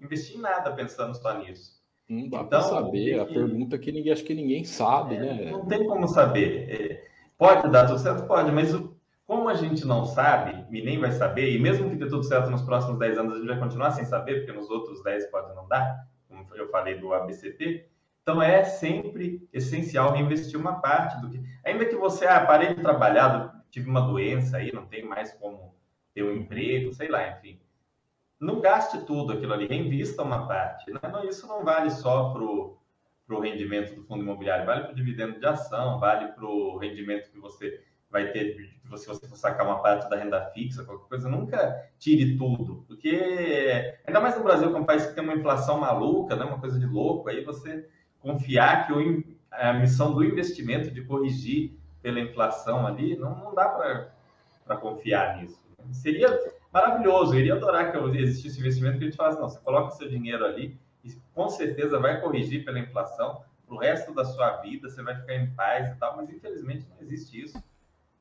investir 0.00 0.36
em 0.36 0.40
nada 0.40 0.72
pensando 0.72 1.14
só 1.14 1.36
nisso. 1.38 1.80
Não 2.08 2.28
dá 2.28 2.38
então, 2.38 2.48
para 2.48 2.62
saber, 2.62 3.20
a 3.20 3.26
pergunta 3.26 3.78
que 3.78 3.92
ninguém 3.92 4.12
acho 4.12 4.24
que 4.24 4.34
ninguém 4.34 4.64
sabe, 4.64 5.16
é, 5.16 5.20
né? 5.20 5.50
Não 5.50 5.66
tem 5.66 5.86
como 5.86 6.08
saber. 6.08 6.68
É, 6.70 7.04
pode 7.36 7.70
dar 7.70 7.86
tudo 7.86 7.98
certo? 7.98 8.26
Pode, 8.26 8.50
mas 8.50 8.72
como 9.30 9.48
a 9.48 9.54
gente 9.54 9.86
não 9.86 10.04
sabe 10.04 10.66
e 10.76 10.82
nem 10.82 10.98
vai 10.98 11.12
saber, 11.12 11.54
e 11.54 11.56
mesmo 11.56 11.88
que 11.88 11.94
dê 11.94 12.08
tudo 12.08 12.24
certo 12.24 12.50
nos 12.50 12.62
próximos 12.62 12.98
10 12.98 13.16
anos, 13.16 13.34
a 13.34 13.38
gente 13.38 13.46
vai 13.46 13.60
continuar 13.60 13.92
sem 13.92 14.04
saber, 14.04 14.38
porque 14.38 14.50
nos 14.50 14.68
outros 14.68 15.04
10 15.04 15.30
pode 15.30 15.54
não 15.54 15.68
dar, 15.68 16.04
como 16.26 16.44
eu 16.56 16.68
falei 16.68 16.98
do 16.98 17.14
ABCP. 17.14 17.88
Então 18.22 18.42
é 18.42 18.64
sempre 18.64 19.48
essencial 19.52 20.10
reinvestir 20.10 20.58
uma 20.58 20.80
parte 20.80 21.20
do 21.20 21.30
que. 21.30 21.40
Ainda 21.64 21.84
que 21.84 21.94
você, 21.94 22.26
ah, 22.26 22.44
parei 22.44 22.74
de 22.74 22.82
trabalhar, 22.82 23.64
tive 23.70 23.88
uma 23.88 24.00
doença 24.00 24.56
aí, 24.56 24.72
não 24.72 24.86
tem 24.86 25.04
mais 25.04 25.32
como 25.34 25.76
ter 26.12 26.24
um 26.24 26.32
emprego, 26.32 26.92
sei 26.92 27.06
lá, 27.06 27.28
enfim 27.28 27.60
não 28.40 28.58
gaste 28.58 29.04
tudo 29.04 29.34
aquilo 29.34 29.52
ali, 29.52 29.66
reinvista 29.66 30.22
uma 30.22 30.48
parte. 30.48 30.90
Né? 30.90 30.98
Não, 31.12 31.22
isso 31.28 31.46
não 31.46 31.62
vale 31.62 31.90
só 31.90 32.32
para 32.32 32.42
o 32.42 33.40
rendimento 33.40 33.94
do 33.94 34.02
fundo 34.04 34.22
imobiliário, 34.22 34.64
vale 34.64 34.84
para 34.84 34.92
o 34.92 34.94
dividendo 34.94 35.38
de 35.38 35.44
ação, 35.44 36.00
vale 36.00 36.32
para 36.32 36.46
o 36.46 36.78
rendimento 36.78 37.30
que 37.30 37.38
você 37.38 37.84
vai 38.10 38.32
ter 38.32 38.70
se 38.96 39.06
você 39.06 39.26
for 39.26 39.36
sacar 39.36 39.66
uma 39.66 39.80
parte 39.80 40.08
da 40.08 40.16
renda 40.16 40.50
fixa, 40.52 40.84
qualquer 40.84 41.08
coisa, 41.08 41.28
nunca 41.28 41.90
tire 41.98 42.36
tudo, 42.36 42.84
porque 42.86 43.94
ainda 44.06 44.20
mais 44.20 44.36
no 44.36 44.42
Brasil, 44.42 44.70
que 44.70 44.76
é 44.76 44.80
um 44.80 44.84
país 44.84 45.06
que 45.06 45.14
tem 45.14 45.22
uma 45.22 45.34
inflação 45.34 45.78
maluca, 45.78 46.34
né, 46.34 46.44
uma 46.44 46.58
coisa 46.58 46.78
de 46.78 46.86
louco, 46.86 47.28
aí 47.28 47.44
você 47.44 47.88
confiar 48.20 48.86
que 48.86 48.92
o, 48.92 49.24
a 49.50 49.72
missão 49.72 50.12
do 50.12 50.24
investimento 50.24 50.90
de 50.90 51.02
corrigir 51.02 51.72
pela 52.02 52.20
inflação 52.20 52.86
ali, 52.86 53.16
não, 53.16 53.36
não 53.36 53.54
dá 53.54 53.68
para 53.68 54.76
confiar 54.76 55.36
nisso. 55.36 55.60
Seria 55.92 56.38
maravilhoso. 56.72 57.34
Eu 57.34 57.40
iria 57.40 57.54
adorar 57.54 57.92
que 57.92 57.98
existisse 58.18 58.58
investimento 58.58 58.98
que 58.98 59.04
a 59.04 59.06
gente 59.06 59.16
falasse, 59.16 59.40
não, 59.40 59.48
você 59.48 59.60
coloca 59.60 59.90
seu 59.92 60.08
dinheiro 60.08 60.44
ali 60.44 60.78
e 61.04 61.12
com 61.34 61.48
certeza 61.48 61.98
vai 61.98 62.20
corrigir 62.20 62.64
pela 62.64 62.78
inflação 62.78 63.42
o 63.68 63.76
resto 63.76 64.12
da 64.12 64.24
sua 64.24 64.56
vida, 64.56 64.88
você 64.88 65.00
vai 65.02 65.14
ficar 65.14 65.34
em 65.36 65.50
paz 65.54 65.88
e 65.88 65.94
tal, 65.94 66.16
mas 66.16 66.28
infelizmente 66.28 66.86
não 66.90 67.00
existe 67.00 67.40
isso. 67.40 67.62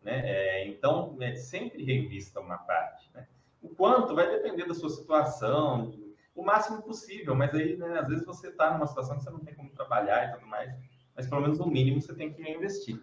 Né? 0.01 0.21
É, 0.23 0.67
então, 0.67 1.13
né, 1.17 1.35
sempre 1.35 1.83
reinvista 1.83 2.39
uma 2.39 2.57
parte. 2.57 3.09
Né? 3.13 3.27
O 3.61 3.69
quanto 3.69 4.15
vai 4.15 4.29
depender 4.29 4.65
da 4.65 4.73
sua 4.73 4.89
situação, 4.89 5.93
o 6.35 6.43
máximo 6.43 6.81
possível, 6.81 7.35
mas 7.35 7.53
aí, 7.53 7.75
né, 7.75 7.99
às 7.99 8.07
vezes 8.07 8.25
você 8.25 8.47
está 8.47 8.73
numa 8.73 8.87
situação 8.87 9.17
que 9.17 9.23
você 9.23 9.29
não 9.29 9.39
tem 9.39 9.53
como 9.53 9.69
trabalhar 9.71 10.29
e 10.29 10.33
tudo 10.33 10.47
mais, 10.47 10.73
mas 11.15 11.27
pelo 11.27 11.41
menos 11.41 11.59
no 11.59 11.67
mínimo 11.67 12.01
você 12.01 12.13
tem 12.13 12.31
que 12.31 12.41
reinvestir. 12.41 12.99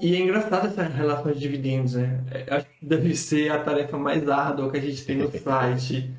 E 0.00 0.14
é 0.14 0.18
engraçado 0.18 0.66
essa 0.66 0.82
relação 0.82 1.32
de 1.32 1.40
dividendos, 1.40 1.94
né? 1.94 2.24
É, 2.30 2.54
acho 2.54 2.66
que 2.78 2.86
deve 2.86 3.14
ser 3.16 3.50
a 3.50 3.62
tarefa 3.62 3.98
mais 3.98 4.28
árdua 4.28 4.70
que 4.70 4.76
a 4.76 4.80
gente 4.80 5.04
tem 5.04 5.16
no 5.16 5.30
site, 5.30 6.12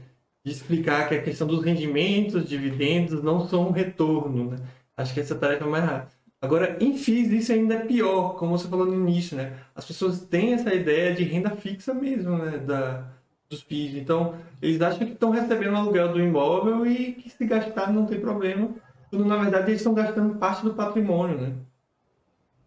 de 0.43 0.51
explicar 0.51 1.07
que 1.07 1.15
a 1.15 1.21
questão 1.21 1.47
dos 1.47 1.63
rendimentos, 1.63 2.47
dividendos, 2.47 3.23
não 3.23 3.47
são 3.47 3.67
um 3.67 3.71
retorno, 3.71 4.51
né? 4.51 4.57
Acho 4.95 5.13
que 5.13 5.19
essa 5.19 5.35
tarefa 5.35 5.63
é 5.63 5.67
mais 5.67 5.83
rara. 5.85 6.09
Agora, 6.41 6.77
em 6.79 6.97
FIIs, 6.97 7.31
isso 7.31 7.51
ainda 7.51 7.75
é 7.75 7.85
pior, 7.85 8.35
como 8.37 8.57
você 8.57 8.67
falou 8.67 8.85
no 8.85 8.93
início, 8.95 9.35
né? 9.35 9.57
As 9.75 9.85
pessoas 9.85 10.21
têm 10.21 10.53
essa 10.53 10.73
ideia 10.73 11.13
de 11.13 11.23
renda 11.23 11.49
fixa 11.51 11.93
mesmo, 11.93 12.37
né? 12.37 12.57
Da, 12.59 13.11
dos 13.49 13.61
FIIs. 13.61 13.95
Então, 13.95 14.35
eles 14.61 14.81
acham 14.81 15.05
que 15.05 15.13
estão 15.13 15.31
recebendo 15.31 15.73
o 15.73 15.77
aluguel 15.77 16.13
do 16.13 16.21
imóvel 16.21 16.85
e 16.85 17.13
que 17.13 17.29
se 17.29 17.45
gastar 17.45 17.91
não 17.91 18.05
tem 18.05 18.21
problema, 18.21 18.69
quando 19.09 19.25
na 19.25 19.35
verdade 19.35 19.71
eles 19.71 19.81
estão 19.81 19.93
gastando 19.93 20.37
parte 20.37 20.63
do 20.63 20.73
patrimônio, 20.73 21.37
né? 21.41 21.53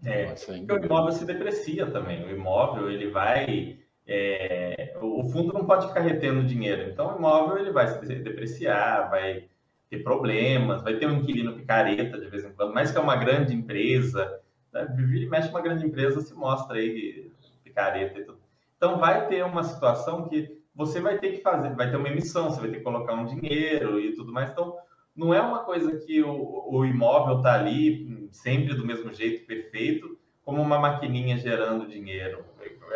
É, 0.04 0.24
porque 0.34 0.72
o 0.72 0.84
imóvel 0.84 1.12
se 1.12 1.24
deprecia 1.24 1.86
também. 1.86 2.24
O 2.24 2.30
imóvel, 2.30 2.90
ele 2.90 3.10
vai... 3.10 3.78
É, 4.06 4.98
o 5.00 5.24
fundo 5.30 5.52
não 5.52 5.64
pode 5.64 5.86
ficar 5.86 6.00
retendo 6.00 6.44
dinheiro. 6.44 6.90
Então, 6.90 7.14
o 7.14 7.18
imóvel, 7.18 7.58
ele 7.58 7.70
vai 7.70 7.86
se 7.88 8.04
depreciar, 8.16 9.08
vai 9.08 9.44
ter 9.92 10.02
problemas, 10.02 10.82
vai 10.82 10.96
ter 10.96 11.06
um 11.06 11.18
inquilino 11.18 11.52
picareta 11.52 12.18
de 12.18 12.26
vez 12.26 12.42
em 12.46 12.52
quando, 12.52 12.72
mas 12.72 12.90
que 12.90 12.96
é 12.96 13.00
uma 13.00 13.14
grande 13.14 13.54
empresa, 13.54 14.40
né? 14.72 14.88
mexe 15.28 15.50
uma 15.50 15.60
grande 15.60 15.84
empresa, 15.84 16.22
se 16.22 16.32
mostra 16.32 16.78
aí 16.78 17.30
picareta 17.62 18.18
e 18.18 18.24
tudo. 18.24 18.38
Então, 18.74 18.98
vai 18.98 19.28
ter 19.28 19.44
uma 19.44 19.62
situação 19.62 20.26
que 20.30 20.58
você 20.74 20.98
vai 20.98 21.18
ter 21.18 21.32
que 21.32 21.42
fazer, 21.42 21.76
vai 21.76 21.90
ter 21.90 21.98
uma 21.98 22.08
emissão, 22.08 22.48
você 22.48 22.58
vai 22.58 22.70
ter 22.70 22.78
que 22.78 22.82
colocar 22.82 23.12
um 23.12 23.26
dinheiro 23.26 24.00
e 24.00 24.14
tudo 24.14 24.32
mais. 24.32 24.50
Então, 24.50 24.74
não 25.14 25.34
é 25.34 25.42
uma 25.42 25.58
coisa 25.58 25.94
que 25.98 26.22
o, 26.22 26.70
o 26.70 26.86
imóvel 26.86 27.36
está 27.36 27.52
ali 27.52 28.30
sempre 28.32 28.74
do 28.74 28.86
mesmo 28.86 29.12
jeito, 29.12 29.46
perfeito, 29.46 30.18
como 30.42 30.62
uma 30.62 30.78
maquininha 30.78 31.36
gerando 31.36 31.86
dinheiro. 31.86 32.46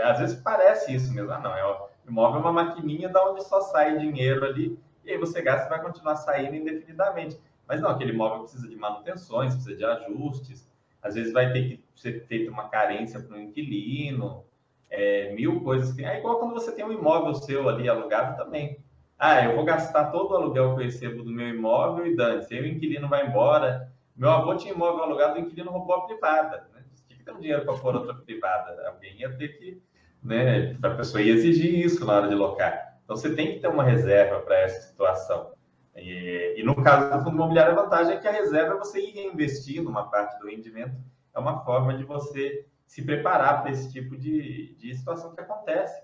Às 0.02 0.18
vezes 0.18 0.40
parece 0.40 0.94
isso 0.94 1.12
mesmo. 1.12 1.30
Ah, 1.30 1.40
não, 1.40 1.54
é, 1.54 1.62
o 1.66 1.88
imóvel 2.08 2.38
é 2.38 2.42
uma 2.42 2.52
maquininha 2.52 3.10
da 3.10 3.22
onde 3.30 3.44
só 3.44 3.60
sai 3.60 3.98
dinheiro 3.98 4.46
ali, 4.46 4.78
e 5.06 5.12
aí 5.12 5.18
você 5.18 5.40
gasta 5.40 5.66
e 5.66 5.70
vai 5.70 5.82
continuar 5.82 6.16
saindo 6.16 6.56
indefinidamente. 6.56 7.38
Mas 7.66 7.80
não, 7.80 7.90
aquele 7.90 8.12
imóvel 8.12 8.40
precisa 8.40 8.68
de 8.68 8.76
manutenções, 8.76 9.54
precisa 9.54 9.76
de 9.76 9.84
ajustes, 9.84 10.68
às 11.02 11.14
vezes 11.14 11.32
vai 11.32 11.52
ter 11.52 11.62
que 11.62 11.84
ser 11.94 12.26
feita 12.26 12.50
uma 12.50 12.68
carência 12.68 13.20
para 13.20 13.36
o 13.36 13.40
inquilino, 13.40 14.44
é, 14.90 15.32
mil 15.34 15.60
coisas. 15.62 15.92
Que... 15.92 16.04
É 16.04 16.18
igual 16.18 16.38
quando 16.38 16.54
você 16.54 16.72
tem 16.72 16.84
um 16.84 16.92
imóvel 16.92 17.34
seu 17.34 17.68
ali 17.68 17.88
alugado 17.88 18.36
também. 18.36 18.78
Ah, 19.18 19.44
eu 19.44 19.54
vou 19.56 19.64
gastar 19.64 20.10
todo 20.10 20.32
o 20.32 20.36
aluguel 20.36 20.74
que 20.74 20.82
eu 20.82 20.84
recebo 20.84 21.22
do 21.22 21.30
meu 21.30 21.48
imóvel 21.48 22.06
e 22.06 22.14
dane-se. 22.14 22.54
Aí 22.54 22.60
o 22.60 22.66
inquilino 22.66 23.08
vai 23.08 23.26
embora, 23.26 23.90
Meu 24.14 24.30
avô 24.30 24.54
tinha 24.56 24.72
imóvel 24.72 25.04
alugado, 25.04 25.36
o 25.36 25.40
inquilino 25.40 25.70
roubou 25.70 25.96
a 25.96 26.06
privada. 26.06 26.68
Né? 26.74 26.82
Tinha 27.06 27.18
que 27.18 27.24
ter 27.24 27.32
um 27.32 27.40
dinheiro 27.40 27.64
para 27.64 27.78
pôr 27.78 27.94
outra 27.94 28.14
privada. 28.14 28.88
Alguém 28.88 29.20
ia 29.20 29.32
ter 29.36 29.48
que, 29.58 29.82
né? 30.22 30.76
A 30.82 30.90
pessoa 30.90 31.22
ia 31.22 31.32
exigir 31.32 31.84
isso 31.84 32.04
na 32.04 32.14
hora 32.14 32.28
de 32.28 32.34
locar. 32.34 32.85
Então 33.06 33.16
você 33.16 33.32
tem 33.34 33.54
que 33.54 33.60
ter 33.60 33.68
uma 33.68 33.84
reserva 33.84 34.40
para 34.40 34.58
essa 34.62 34.88
situação. 34.88 35.52
E, 35.94 36.56
e, 36.58 36.62
no 36.64 36.74
caso 36.82 37.16
do 37.16 37.24
fundo 37.24 37.36
imobiliário, 37.36 37.72
a 37.72 37.82
vantagem 37.82 38.14
é 38.14 38.18
que 38.18 38.26
a 38.26 38.32
reserva 38.32 38.74
é 38.74 38.78
você 38.78 39.00
ir 39.00 39.12
reinvestindo 39.12 39.88
uma 39.88 40.10
parte 40.10 40.38
do 40.40 40.48
rendimento. 40.48 40.96
É 41.32 41.38
uma 41.38 41.64
forma 41.64 41.96
de 41.96 42.02
você 42.02 42.66
se 42.84 43.02
preparar 43.02 43.62
para 43.62 43.70
esse 43.70 43.90
tipo 43.92 44.16
de, 44.16 44.74
de 44.74 44.94
situação 44.94 45.34
que 45.34 45.40
acontece. 45.40 46.02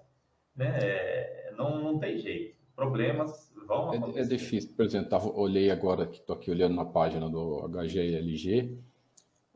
Né? 0.54 0.78
É, 0.80 1.52
não, 1.58 1.82
não 1.82 1.98
tem 1.98 2.18
jeito. 2.18 2.56
Problemas 2.74 3.52
vão 3.66 3.90
acontecer. 3.90 4.20
É, 4.20 4.22
é 4.22 4.26
difícil. 4.26 4.70
Por 4.76 4.84
exemplo, 4.86 5.10
tava, 5.10 5.28
olhei 5.28 5.70
agora, 5.72 6.04
estou 6.04 6.36
aqui 6.36 6.52
olhando 6.52 6.76
na 6.76 6.84
página 6.84 7.28
do 7.28 7.68
HGLG. 7.68 8.78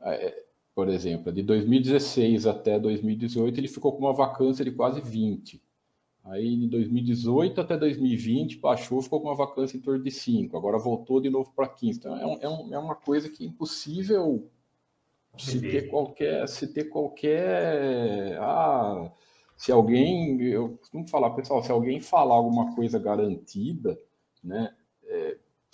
É, 0.01 0.43
por 0.75 0.89
exemplo, 0.89 1.31
de 1.31 1.41
2016 1.41 2.45
até 2.45 2.77
2018, 2.77 3.57
ele 3.57 3.67
ficou 3.67 3.93
com 3.93 3.99
uma 3.99 4.13
vacância 4.13 4.63
de 4.63 4.71
quase 4.71 5.01
20. 5.01 5.61
Aí 6.29 6.57
de 6.57 6.67
2018 6.67 7.61
até 7.61 7.77
2020 7.77 8.59
baixou, 8.59 9.01
ficou 9.01 9.21
com 9.21 9.27
uma 9.27 9.35
vacância 9.35 9.77
em 9.77 9.81
torno 9.81 10.03
de 10.03 10.11
5. 10.11 10.57
Agora 10.57 10.77
voltou 10.77 11.21
de 11.21 11.29
novo 11.29 11.51
para 11.55 11.67
15. 11.67 11.99
Então 11.99 12.17
é, 12.17 12.25
um, 12.25 12.37
é, 12.41 12.49
um, 12.49 12.73
é, 12.73 12.79
uma 12.79 12.95
coisa 12.95 13.29
que 13.29 13.45
é 13.45 13.47
impossível 13.47 14.49
se 15.37 15.61
ter 15.61 15.89
qualquer. 15.89 16.47
Se 16.47 16.67
ter 16.73 16.85
qualquer. 16.85 18.37
Ah, 18.39 19.09
se 19.55 19.71
alguém. 19.71 20.41
Eu 20.41 20.77
costumo 20.77 21.07
falar, 21.07 21.29
pessoal, 21.31 21.63
se 21.63 21.71
alguém 21.71 22.01
falar 22.01 22.35
alguma 22.35 22.75
coisa 22.75 22.99
garantida, 22.99 23.97
né? 24.43 24.73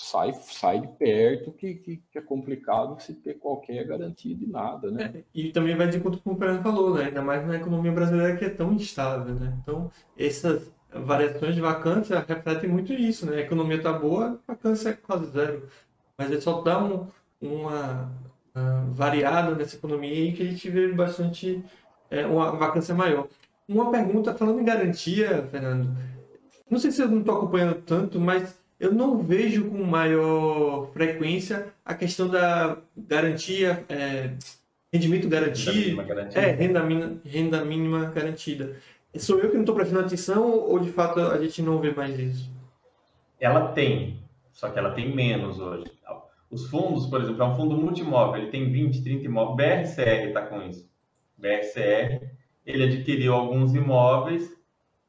Sai, 0.06 0.34
sai 0.34 0.82
de 0.82 0.88
perto 0.90 1.54
que, 1.54 1.76
que, 1.76 2.04
que, 2.12 2.18
é 2.18 2.22
complicado 2.22 3.02
se 3.02 3.14
ter 3.14 3.36
qualquer 3.36 3.86
garantia 3.88 4.36
de 4.36 4.46
nada, 4.46 4.92
né? 4.92 5.14
É, 5.16 5.24
e 5.34 5.50
também 5.50 5.78
vai 5.78 5.88
de 5.88 6.02
conta 6.02 6.18
com 6.18 6.34
o 6.34 6.38
Fernando 6.38 6.62
falou, 6.62 6.94
né? 6.94 7.06
Ainda 7.06 7.22
mais 7.22 7.48
na 7.48 7.56
economia 7.56 7.92
brasileira 7.92 8.36
que 8.36 8.44
é 8.44 8.50
tão 8.50 8.74
instável, 8.74 9.34
né? 9.34 9.58
Então, 9.62 9.90
essas 10.18 10.70
variações 10.94 11.56
de 11.56 11.62
vacância 11.62 12.20
refletem 12.28 12.70
muito 12.70 12.92
isso, 12.92 13.26
né? 13.26 13.38
A 13.38 13.42
economia 13.42 13.78
está 13.78 13.94
boa, 13.94 14.42
a 14.46 14.52
vacância 14.52 14.90
é 14.90 14.94
quase 14.94 15.32
zero. 15.32 15.70
Mas 16.18 16.30
é 16.34 16.42
só 16.42 16.62
dar 16.62 16.84
um, 16.84 17.08
uma, 17.40 18.12
uma 18.54 18.86
variada 18.92 19.56
nessa 19.56 19.78
economia 19.78 20.14
e 20.14 20.34
que 20.34 20.44
a 20.44 20.46
gente 20.46 20.70
vê 20.70 20.92
bastante 20.92 21.64
é, 22.12 22.28
uma 22.28 22.52
vacância 22.52 22.94
maior. 22.94 23.30
Uma 23.70 23.90
pergunta, 23.90 24.36
falando 24.36 24.60
em 24.60 24.66
garantia, 24.66 25.48
Fernando, 25.50 25.96
não 26.70 26.78
sei 26.78 26.92
se 26.92 27.02
eu 27.02 27.08
não 27.08 27.20
estou 27.20 27.38
acompanhando 27.38 27.82
tanto, 27.84 28.20
mas 28.20 28.62
eu 28.84 28.92
não 28.92 29.18
vejo 29.18 29.70
com 29.70 29.82
maior 29.82 30.92
frequência 30.92 31.74
a 31.86 31.94
questão 31.94 32.28
da 32.28 32.78
garantia, 32.98 33.86
é, 33.88 34.32
rendimento 34.92 35.30
garantido, 35.30 36.02
renda 36.02 36.30
é, 36.34 36.52
renda, 36.52 37.18
renda 37.24 37.64
mínima 37.64 38.12
garantida. 38.14 38.76
Sou 39.16 39.40
eu 39.40 39.48
que 39.48 39.56
não 39.56 39.62
estou 39.62 39.74
prestando 39.74 40.02
atenção 40.02 40.52
ou 40.52 40.80
de 40.80 40.92
fato 40.92 41.22
a 41.22 41.42
gente 41.42 41.62
não 41.62 41.80
vê 41.80 41.92
mais 41.92 42.20
isso? 42.20 42.52
Ela 43.40 43.70
tem, 43.70 44.20
só 44.52 44.70
que 44.70 44.78
ela 44.78 44.92
tem 44.92 45.16
menos 45.16 45.62
hoje. 45.62 45.90
Os 46.52 46.68
fundos, 46.68 47.06
por 47.06 47.22
exemplo, 47.22 47.42
é 47.42 47.46
um 47.46 47.56
fundo 47.56 47.78
multimóvel, 47.78 48.42
ele 48.42 48.52
tem 48.52 48.70
20, 48.70 49.02
30 49.02 49.26
imóveis. 49.26 49.96
BRCR 49.96 50.28
está 50.28 50.42
com 50.42 50.62
isso. 50.62 50.90
BRCR, 51.38 52.30
ele 52.66 52.84
adquiriu 52.84 53.34
alguns 53.34 53.74
imóveis 53.74 54.52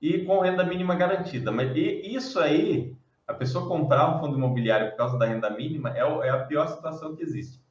e 0.00 0.20
com 0.20 0.38
renda 0.38 0.62
mínima 0.62 0.94
garantida. 0.94 1.50
Mas 1.50 1.76
isso 1.76 2.38
aí 2.38 2.94
a 3.26 3.34
pessoa 3.34 3.68
comprar 3.68 4.14
um 4.14 4.20
fundo 4.20 4.36
imobiliário 4.36 4.90
por 4.90 4.96
causa 4.96 5.18
da 5.18 5.26
renda 5.26 5.50
mínima 5.50 5.90
é, 5.96 6.00
é 6.00 6.30
a 6.30 6.44
pior 6.44 6.68
situação 6.68 7.14
que 7.16 7.22
existe. 7.22 7.62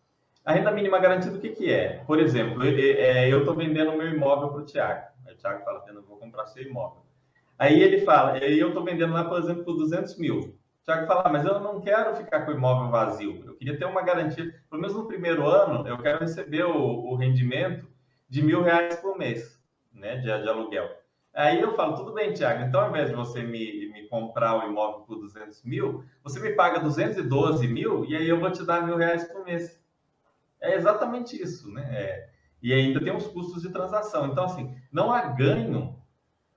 A 0.44 0.52
renda 0.52 0.72
mínima 0.72 1.00
garantida, 1.00 1.38
o 1.38 1.40
que, 1.40 1.50
que 1.50 1.72
é? 1.72 2.04
Por 2.06 2.20
exemplo, 2.20 2.64
eu 2.64 3.40
estou 3.40 3.56
vendendo 3.56 3.96
meu 3.96 4.10
imóvel 4.10 4.50
para 4.50 4.62
o 4.62 4.66
Tiago. 4.66 5.08
O 5.26 5.36
Tiago 5.36 5.64
fala, 5.64 5.84
eu 5.88 6.04
vou 6.04 6.18
comprar 6.18 6.46
seu 6.48 6.64
imóvel. 6.64 7.04
Aí 7.58 7.82
ele 7.82 8.02
fala, 8.02 8.38
eu 8.40 8.70
estou 8.70 8.84
vendendo 8.84 9.14
lá, 9.14 9.24
por 9.24 9.40
exemplo, 9.40 9.64
por 9.64 9.78
200 9.78 10.18
mil. 10.18 10.40
O 10.40 10.84
Tiago 10.84 11.08
fala, 11.08 11.30
mas 11.30 11.46
eu 11.46 11.62
não 11.62 11.80
quero 11.80 12.16
ficar 12.16 12.42
com 12.42 12.52
o 12.52 12.56
imóvel 12.56 12.92
vazio. 12.92 13.42
Eu 13.46 13.56
queria 13.56 13.78
ter 13.78 13.86
uma 13.86 14.02
garantia, 14.02 14.54
pelo 14.70 14.82
menos 14.82 14.98
no 14.98 15.08
primeiro 15.08 15.48
ano, 15.48 15.88
eu 15.88 15.98
quero 15.98 16.20
receber 16.20 16.66
o, 16.66 16.76
o 16.76 17.16
rendimento 17.16 17.88
de 18.28 18.42
mil 18.42 18.62
reais 18.62 18.98
por 18.98 19.18
mês 19.18 19.58
né, 19.94 20.18
de, 20.18 20.24
de 20.24 20.50
aluguel. 20.50 20.90
Aí 21.34 21.60
eu 21.60 21.76
falo, 21.76 21.96
tudo 21.96 22.14
bem, 22.14 22.32
Tiago, 22.32 22.64
então 22.64 22.82
ao 22.82 22.90
invés 22.90 23.10
de 23.10 23.16
você 23.16 23.42
me, 23.42 23.90
me 23.92 24.08
comprar 24.08 24.56
o 24.60 24.70
imóvel 24.70 25.02
por 25.02 25.16
200 25.18 25.64
mil, 25.64 26.04
você 26.24 26.40
me 26.40 26.52
paga 26.52 26.80
212 26.80 27.68
mil 27.68 28.06
e 28.06 28.16
aí 28.16 28.30
eu 28.30 28.40
vou 28.40 28.52
te 28.52 28.64
dar 28.64 28.86
mil 28.86 28.96
reais 28.98 29.24
por 29.24 29.44
mês. 29.44 29.82
É 30.62 30.76
exatamente 30.76 31.42
isso, 31.42 31.72
né? 31.72 31.88
É, 31.92 32.30
e 32.62 32.72
ainda 32.72 33.02
tem 33.04 33.16
os 33.16 33.28
custos 33.28 33.64
de 33.64 33.70
transação. 33.70 34.28
Então, 34.28 34.46
assim, 34.46 34.74
não 34.92 35.12
há 35.12 35.22
ganho 35.22 35.98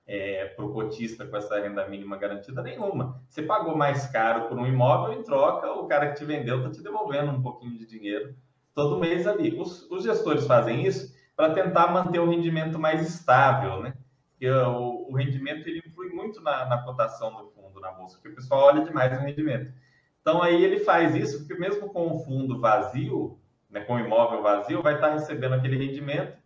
é, 0.05 0.45
para 0.45 0.63
o 0.63 0.71
cotista 0.71 1.25
com 1.25 1.35
essa 1.35 1.59
renda 1.59 1.85
mínima 1.87 2.15
garantida 2.15 2.61
nenhuma. 2.61 3.21
Você 3.27 3.41
pagou 3.41 3.75
mais 3.75 4.07
caro 4.07 4.47
por 4.47 4.57
um 4.57 4.65
imóvel, 4.65 5.19
em 5.19 5.23
troca, 5.23 5.71
o 5.73 5.87
cara 5.87 6.09
que 6.09 6.19
te 6.19 6.23
vendeu 6.23 6.59
está 6.59 6.69
te 6.69 6.81
devolvendo 6.81 7.31
um 7.31 7.41
pouquinho 7.41 7.77
de 7.77 7.85
dinheiro 7.85 8.33
todo 8.73 8.99
mês 8.99 9.27
ali. 9.27 9.59
Os, 9.59 9.89
os 9.91 10.03
gestores 10.03 10.47
fazem 10.47 10.85
isso 10.85 11.13
para 11.35 11.53
tentar 11.53 11.91
manter 11.91 12.19
o 12.19 12.29
rendimento 12.29 12.79
mais 12.79 13.01
estável, 13.05 13.81
né? 13.81 13.93
Que 14.37 14.49
o, 14.49 15.07
o, 15.09 15.15
rendimento 15.15 15.67
ele 15.67 15.81
influi 15.85 16.09
muito 16.09 16.41
na, 16.41 16.65
na, 16.65 16.83
cotação 16.83 17.31
do 17.31 17.49
fundo 17.49 17.79
na 17.79 17.91
bolsa, 17.91 18.15
porque 18.15 18.29
o 18.29 18.35
pessoal 18.35 18.65
olha 18.65 18.83
demais 18.83 19.11
o 19.17 19.23
rendimento. 19.23 19.73
Então 20.21 20.41
aí 20.41 20.63
ele 20.63 20.79
faz 20.79 21.15
isso, 21.15 21.39
porque 21.39 21.55
mesmo 21.55 21.89
com 21.89 22.15
o 22.15 22.19
fundo 22.19 22.59
vazio, 22.59 23.39
né, 23.69 23.81
com 23.81 23.95
o 23.95 23.99
imóvel 23.99 24.41
vazio, 24.43 24.81
vai 24.81 24.95
estar 24.95 25.09
recebendo 25.09 25.53
aquele 25.53 25.77
rendimento 25.77 26.37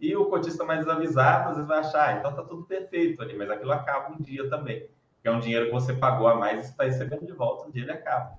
e 0.00 0.14
o 0.16 0.26
cotista 0.26 0.64
mais 0.64 0.86
avisado 0.88 1.50
às 1.50 1.56
vezes 1.56 1.68
vai 1.68 1.78
achar, 1.78 2.08
ah, 2.08 2.18
então 2.18 2.30
está 2.30 2.42
tudo 2.42 2.64
perfeito 2.64 3.22
ali, 3.22 3.36
mas 3.36 3.50
aquilo 3.50 3.72
acaba 3.72 4.14
um 4.14 4.20
dia 4.20 4.48
também. 4.48 4.86
Que 5.22 5.28
é 5.28 5.30
um 5.30 5.40
dinheiro 5.40 5.66
que 5.66 5.72
você 5.72 5.94
pagou 5.94 6.28
a 6.28 6.34
mais 6.34 6.66
e 6.66 6.70
está 6.70 6.84
recebendo 6.84 7.26
de 7.26 7.32
volta, 7.32 7.66
um 7.66 7.70
dia 7.70 7.82
ele 7.82 7.92
acaba. 7.92 8.38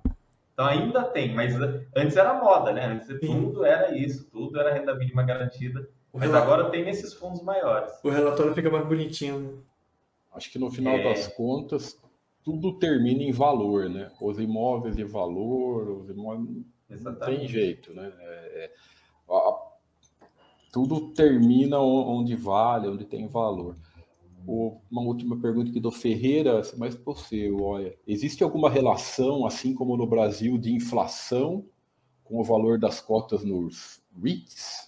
Então 0.52 0.66
ainda 0.66 1.02
tem, 1.04 1.34
mas 1.34 1.54
antes 1.94 2.16
era 2.16 2.34
moda, 2.34 2.72
né? 2.72 2.86
Antes 2.86 3.08
tudo 3.20 3.64
era 3.64 3.94
isso, 3.94 4.30
tudo 4.30 4.58
era 4.58 4.72
renda 4.72 4.94
mínima 4.94 5.22
garantida. 5.22 5.88
Mas 6.18 6.34
agora 6.34 6.70
tem 6.70 6.84
nesses 6.84 7.14
fundos 7.14 7.42
maiores. 7.42 7.92
O 8.02 8.10
relatório 8.10 8.54
fica 8.54 8.70
mais 8.70 8.86
bonitinho. 8.86 9.38
Né? 9.40 9.58
Acho 10.32 10.50
que 10.50 10.58
no 10.58 10.70
final 10.70 10.94
é... 10.94 11.02
das 11.02 11.28
contas, 11.28 11.98
tudo 12.44 12.78
termina 12.78 13.22
em 13.22 13.32
valor, 13.32 13.88
né? 13.88 14.10
Os 14.20 14.38
imóveis 14.38 14.96
de 14.96 15.04
valor, 15.04 15.88
os 15.88 16.08
imóveis. 16.08 16.64
Exatamente. 16.88 17.30
Não 17.30 17.38
tem 17.38 17.48
jeito, 17.48 17.92
né? 17.92 18.12
É, 18.20 18.64
é, 18.64 18.72
a, 19.28 19.66
tudo 20.72 21.12
termina 21.12 21.80
onde 21.80 22.36
vale, 22.36 22.88
onde 22.88 23.04
tem 23.04 23.26
valor. 23.26 23.76
Uma 24.46 25.02
última 25.02 25.36
pergunta 25.40 25.70
aqui 25.70 25.80
do 25.80 25.90
Ferreira, 25.90 26.62
mas 26.76 26.94
para 26.94 27.14
você, 27.14 27.50
olha, 27.50 27.96
existe 28.06 28.44
alguma 28.44 28.70
relação, 28.70 29.44
assim 29.44 29.74
como 29.74 29.96
no 29.96 30.06
Brasil, 30.06 30.56
de 30.56 30.72
inflação 30.72 31.64
com 32.22 32.38
o 32.38 32.44
valor 32.44 32.78
das 32.78 33.00
cotas 33.00 33.42
nos 33.42 34.00
REITs? 34.22 34.85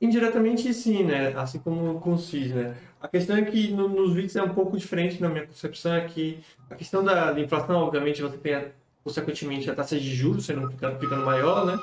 Indiretamente 0.00 0.72
sim, 0.74 1.04
né? 1.04 1.32
Assim 1.36 1.58
como 1.58 1.98
com 2.00 2.12
os 2.14 2.28
FIIs, 2.28 2.52
né? 2.52 2.76
A 3.00 3.08
questão 3.08 3.36
é 3.36 3.42
que 3.42 3.72
no, 3.72 3.88
nos 3.88 4.14
VITs 4.14 4.36
é 4.36 4.42
um 4.42 4.52
pouco 4.52 4.76
diferente 4.76 5.20
na 5.20 5.28
minha 5.28 5.46
concepção, 5.46 5.94
é 5.94 6.02
que 6.02 6.38
a 6.68 6.74
questão 6.74 7.02
da, 7.02 7.32
da 7.32 7.40
inflação, 7.40 7.76
obviamente, 7.76 8.20
você 8.20 8.36
tem, 8.36 8.54
a, 8.54 8.66
consequentemente, 9.02 9.70
a 9.70 9.74
taxa 9.74 9.98
de 9.98 10.14
juros 10.14 10.44
sendo 10.44 10.68
ficando, 10.70 10.98
ficando 10.98 11.24
maior, 11.24 11.64
né? 11.64 11.78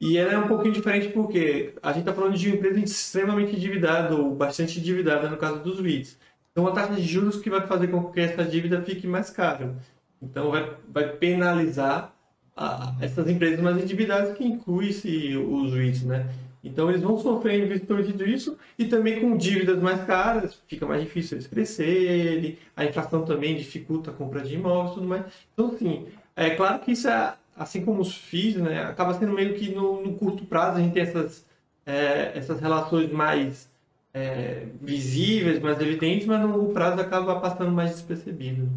E 0.00 0.16
ela 0.16 0.32
é 0.32 0.38
um 0.38 0.46
pouquinho 0.46 0.74
diferente 0.74 1.08
porque 1.08 1.74
a 1.82 1.88
gente 1.92 2.00
está 2.00 2.12
falando 2.12 2.36
de 2.36 2.48
uma 2.48 2.56
empresa 2.56 2.78
extremamente 2.80 3.56
endividada, 3.56 4.14
ou 4.14 4.34
bastante 4.34 4.78
endividada 4.78 5.28
no 5.28 5.36
caso 5.36 5.60
dos 5.60 5.80
REITs. 5.80 6.18
Então, 6.52 6.66
a 6.66 6.72
taxa 6.72 6.94
de 6.94 7.02
juros 7.02 7.36
que 7.40 7.50
vai 7.50 7.66
fazer 7.66 7.88
com 7.88 8.10
que 8.10 8.20
essa 8.20 8.44
dívida 8.44 8.82
fique 8.82 9.06
mais 9.06 9.30
cara. 9.30 9.76
Então, 10.20 10.50
vai, 10.50 10.76
vai 10.88 11.08
penalizar 11.16 12.14
a, 12.56 12.94
essas 13.00 13.28
empresas 13.28 13.60
mais 13.60 13.82
endividadas, 13.82 14.36
que 14.36 14.44
inclui-se 14.44 15.36
os 15.36 15.72
REITs, 15.72 16.02
né? 16.02 16.28
Então 16.68 16.88
eles 16.88 17.02
vão 17.02 17.18
sofrer 17.18 17.62
em 17.62 17.66
virtude 17.66 18.12
disso 18.12 18.56
e 18.78 18.86
também 18.86 19.20
com 19.20 19.36
dívidas 19.36 19.80
mais 19.80 20.04
caras, 20.04 20.60
fica 20.66 20.86
mais 20.86 21.02
difícil 21.02 21.36
eles 21.36 21.46
crescerem, 21.46 22.58
a 22.76 22.84
inflação 22.84 23.24
também 23.24 23.56
dificulta 23.56 24.10
a 24.10 24.14
compra 24.14 24.40
de 24.40 24.54
imóveis 24.54 24.92
e 24.92 24.94
tudo 24.94 25.08
mais. 25.08 25.24
Então, 25.52 25.68
assim, 25.68 26.06
é 26.36 26.50
claro 26.50 26.80
que 26.80 26.92
isso 26.92 27.08
é, 27.08 27.34
assim 27.56 27.84
como 27.84 28.00
os 28.00 28.14
FIIs, 28.14 28.56
né, 28.56 28.82
acaba 28.84 29.14
sendo 29.14 29.32
meio 29.32 29.54
que 29.54 29.70
no, 29.70 30.02
no 30.02 30.14
curto 30.14 30.44
prazo 30.44 30.78
a 30.78 30.80
gente 30.80 30.92
tem 30.92 31.02
essas, 31.02 31.44
é, 31.84 32.32
essas 32.34 32.60
relações 32.60 33.10
mais 33.10 33.68
é, 34.12 34.66
visíveis, 34.80 35.60
mais 35.60 35.80
evidentes, 35.80 36.26
mas 36.26 36.40
no 36.40 36.56
longo 36.56 36.72
prazo 36.72 37.00
acaba 37.00 37.40
passando 37.40 37.72
mais 37.72 37.90
despercebido. 37.92 38.68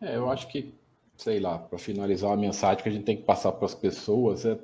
É, 0.00 0.16
eu 0.16 0.30
acho 0.30 0.48
que, 0.48 0.74
sei 1.16 1.40
lá, 1.40 1.58
para 1.58 1.78
finalizar 1.78 2.32
a 2.32 2.36
mensagem 2.36 2.82
que 2.82 2.88
a 2.88 2.92
gente 2.92 3.04
tem 3.04 3.16
que 3.16 3.22
passar 3.22 3.52
para 3.52 3.66
as 3.66 3.74
pessoas 3.74 4.44
é 4.44 4.58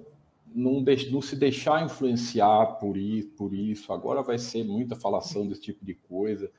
não, 0.55 0.83
de, 0.83 1.11
não 1.11 1.23
se 1.23 1.37
deixar 1.37 1.85
influenciar 1.85 2.79
por 2.79 2.97
isso, 2.97 3.31
por 3.31 3.55
isso. 3.55 3.93
Agora 3.93 4.23
vai 4.23 4.39
ser 4.39 4.65
muita 4.65 4.97
falação 4.97 5.47
desse 5.47 5.61
tipo 5.61 5.85
de 5.85 5.95
coisa. 5.95 6.51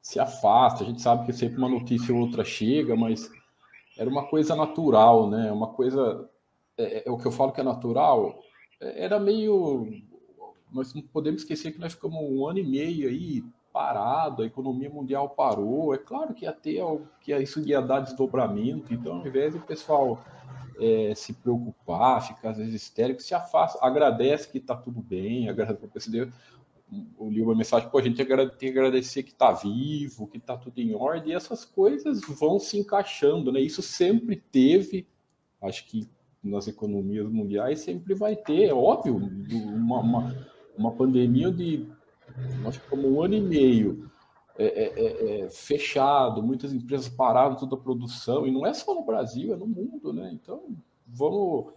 Se 0.00 0.18
afasta. 0.18 0.84
A 0.84 0.86
gente 0.86 1.02
sabe 1.02 1.26
que 1.26 1.32
sempre 1.32 1.58
uma 1.58 1.68
notícia 1.68 2.14
ou 2.14 2.20
outra 2.20 2.44
chega, 2.44 2.96
mas 2.96 3.30
era 3.96 4.08
uma 4.08 4.26
coisa 4.26 4.54
natural, 4.54 5.28
né? 5.28 5.50
Uma 5.50 5.68
coisa. 5.68 6.28
É, 6.76 6.98
é, 6.98 7.02
é 7.08 7.10
o 7.10 7.18
que 7.18 7.26
eu 7.26 7.32
falo 7.32 7.52
que 7.52 7.60
é 7.60 7.64
natural. 7.64 8.38
era 8.80 9.18
meio. 9.18 9.88
Nós 10.72 10.94
não 10.94 11.02
podemos 11.02 11.42
esquecer 11.42 11.72
que 11.72 11.80
nós 11.80 11.94
ficamos 11.94 12.18
um 12.20 12.46
ano 12.46 12.58
e 12.58 12.64
meio 12.64 13.08
aí 13.08 13.42
parado, 13.72 14.42
a 14.42 14.46
economia 14.46 14.90
mundial 14.90 15.30
parou. 15.30 15.94
É 15.94 15.98
claro 15.98 16.34
que 16.34 16.44
ia 16.44 16.52
ter 16.52 16.82
que 17.20 17.36
isso 17.36 17.60
ia 17.60 17.80
dar 17.80 18.00
desdobramento, 18.00 18.92
então 18.92 19.18
ao 19.18 19.26
invés 19.26 19.54
do 19.54 19.60
pessoal 19.60 20.22
é, 20.78 21.14
se 21.14 21.32
preocupar, 21.32 22.26
ficar 22.26 22.50
às 22.50 22.58
vezes 22.58 22.74
histérico, 22.74 23.20
se 23.20 23.34
afasta, 23.34 23.78
agradece 23.82 24.48
que 24.50 24.58
está 24.58 24.76
tudo 24.76 25.00
bem, 25.00 25.48
agradece 25.48 26.08
o 26.08 26.32
eu 27.20 27.28
li 27.28 27.42
uma 27.42 27.54
mensagem, 27.54 27.88
pô, 27.90 27.98
a 27.98 28.02
gente 28.02 28.16
tem 28.16 28.26
que 28.26 28.68
agradecer 28.78 29.22
que 29.22 29.32
está 29.32 29.52
vivo, 29.52 30.26
que 30.26 30.38
está 30.38 30.56
tudo 30.56 30.78
em 30.78 30.94
ordem, 30.94 31.32
e 31.32 31.34
essas 31.34 31.64
coisas 31.64 32.20
vão 32.22 32.58
se 32.58 32.78
encaixando, 32.78 33.52
né? 33.52 33.60
Isso 33.60 33.82
sempre 33.82 34.36
teve, 34.36 35.06
acho 35.60 35.84
que 35.86 36.08
nas 36.42 36.66
economias 36.66 37.28
mundiais 37.28 37.80
sempre 37.80 38.14
vai 38.14 38.34
ter, 38.34 38.70
é 38.70 38.72
óbvio, 38.72 39.16
uma, 39.16 40.00
uma, 40.00 40.46
uma 40.76 40.92
pandemia 40.92 41.50
de 41.50 41.86
nós 42.62 42.76
ficamos 42.76 43.04
um 43.04 43.22
ano 43.22 43.34
e 43.34 43.40
meio 43.40 44.10
é, 44.58 44.64
é, 44.64 44.92
é, 44.96 45.40
é, 45.40 45.50
fechado, 45.50 46.42
muitas 46.42 46.72
empresas 46.72 47.08
pararam 47.08 47.54
toda 47.54 47.76
a 47.76 47.78
produção, 47.78 48.44
e 48.44 48.50
não 48.50 48.66
é 48.66 48.74
só 48.74 48.92
no 48.92 49.04
Brasil, 49.04 49.54
é 49.54 49.56
no 49.56 49.66
mundo, 49.66 50.12
né? 50.12 50.30
Então, 50.32 50.76
vamos. 51.06 51.72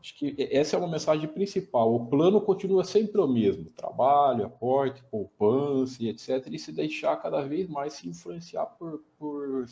Acho 0.00 0.16
que 0.16 0.34
essa 0.50 0.76
é 0.76 0.78
uma 0.78 0.88
mensagem 0.88 1.28
principal. 1.28 1.94
O 1.94 2.06
plano 2.06 2.40
continua 2.40 2.82
sempre 2.82 3.20
o 3.20 3.28
mesmo: 3.28 3.66
trabalho, 3.70 4.46
aporte, 4.46 5.02
poupança 5.10 6.02
etc. 6.02 6.48
E 6.50 6.58
se 6.58 6.72
deixar 6.72 7.16
cada 7.16 7.42
vez 7.42 7.68
mais 7.68 7.94
se 7.94 8.08
influenciar 8.08 8.66
por, 8.66 9.00
por 9.18 9.66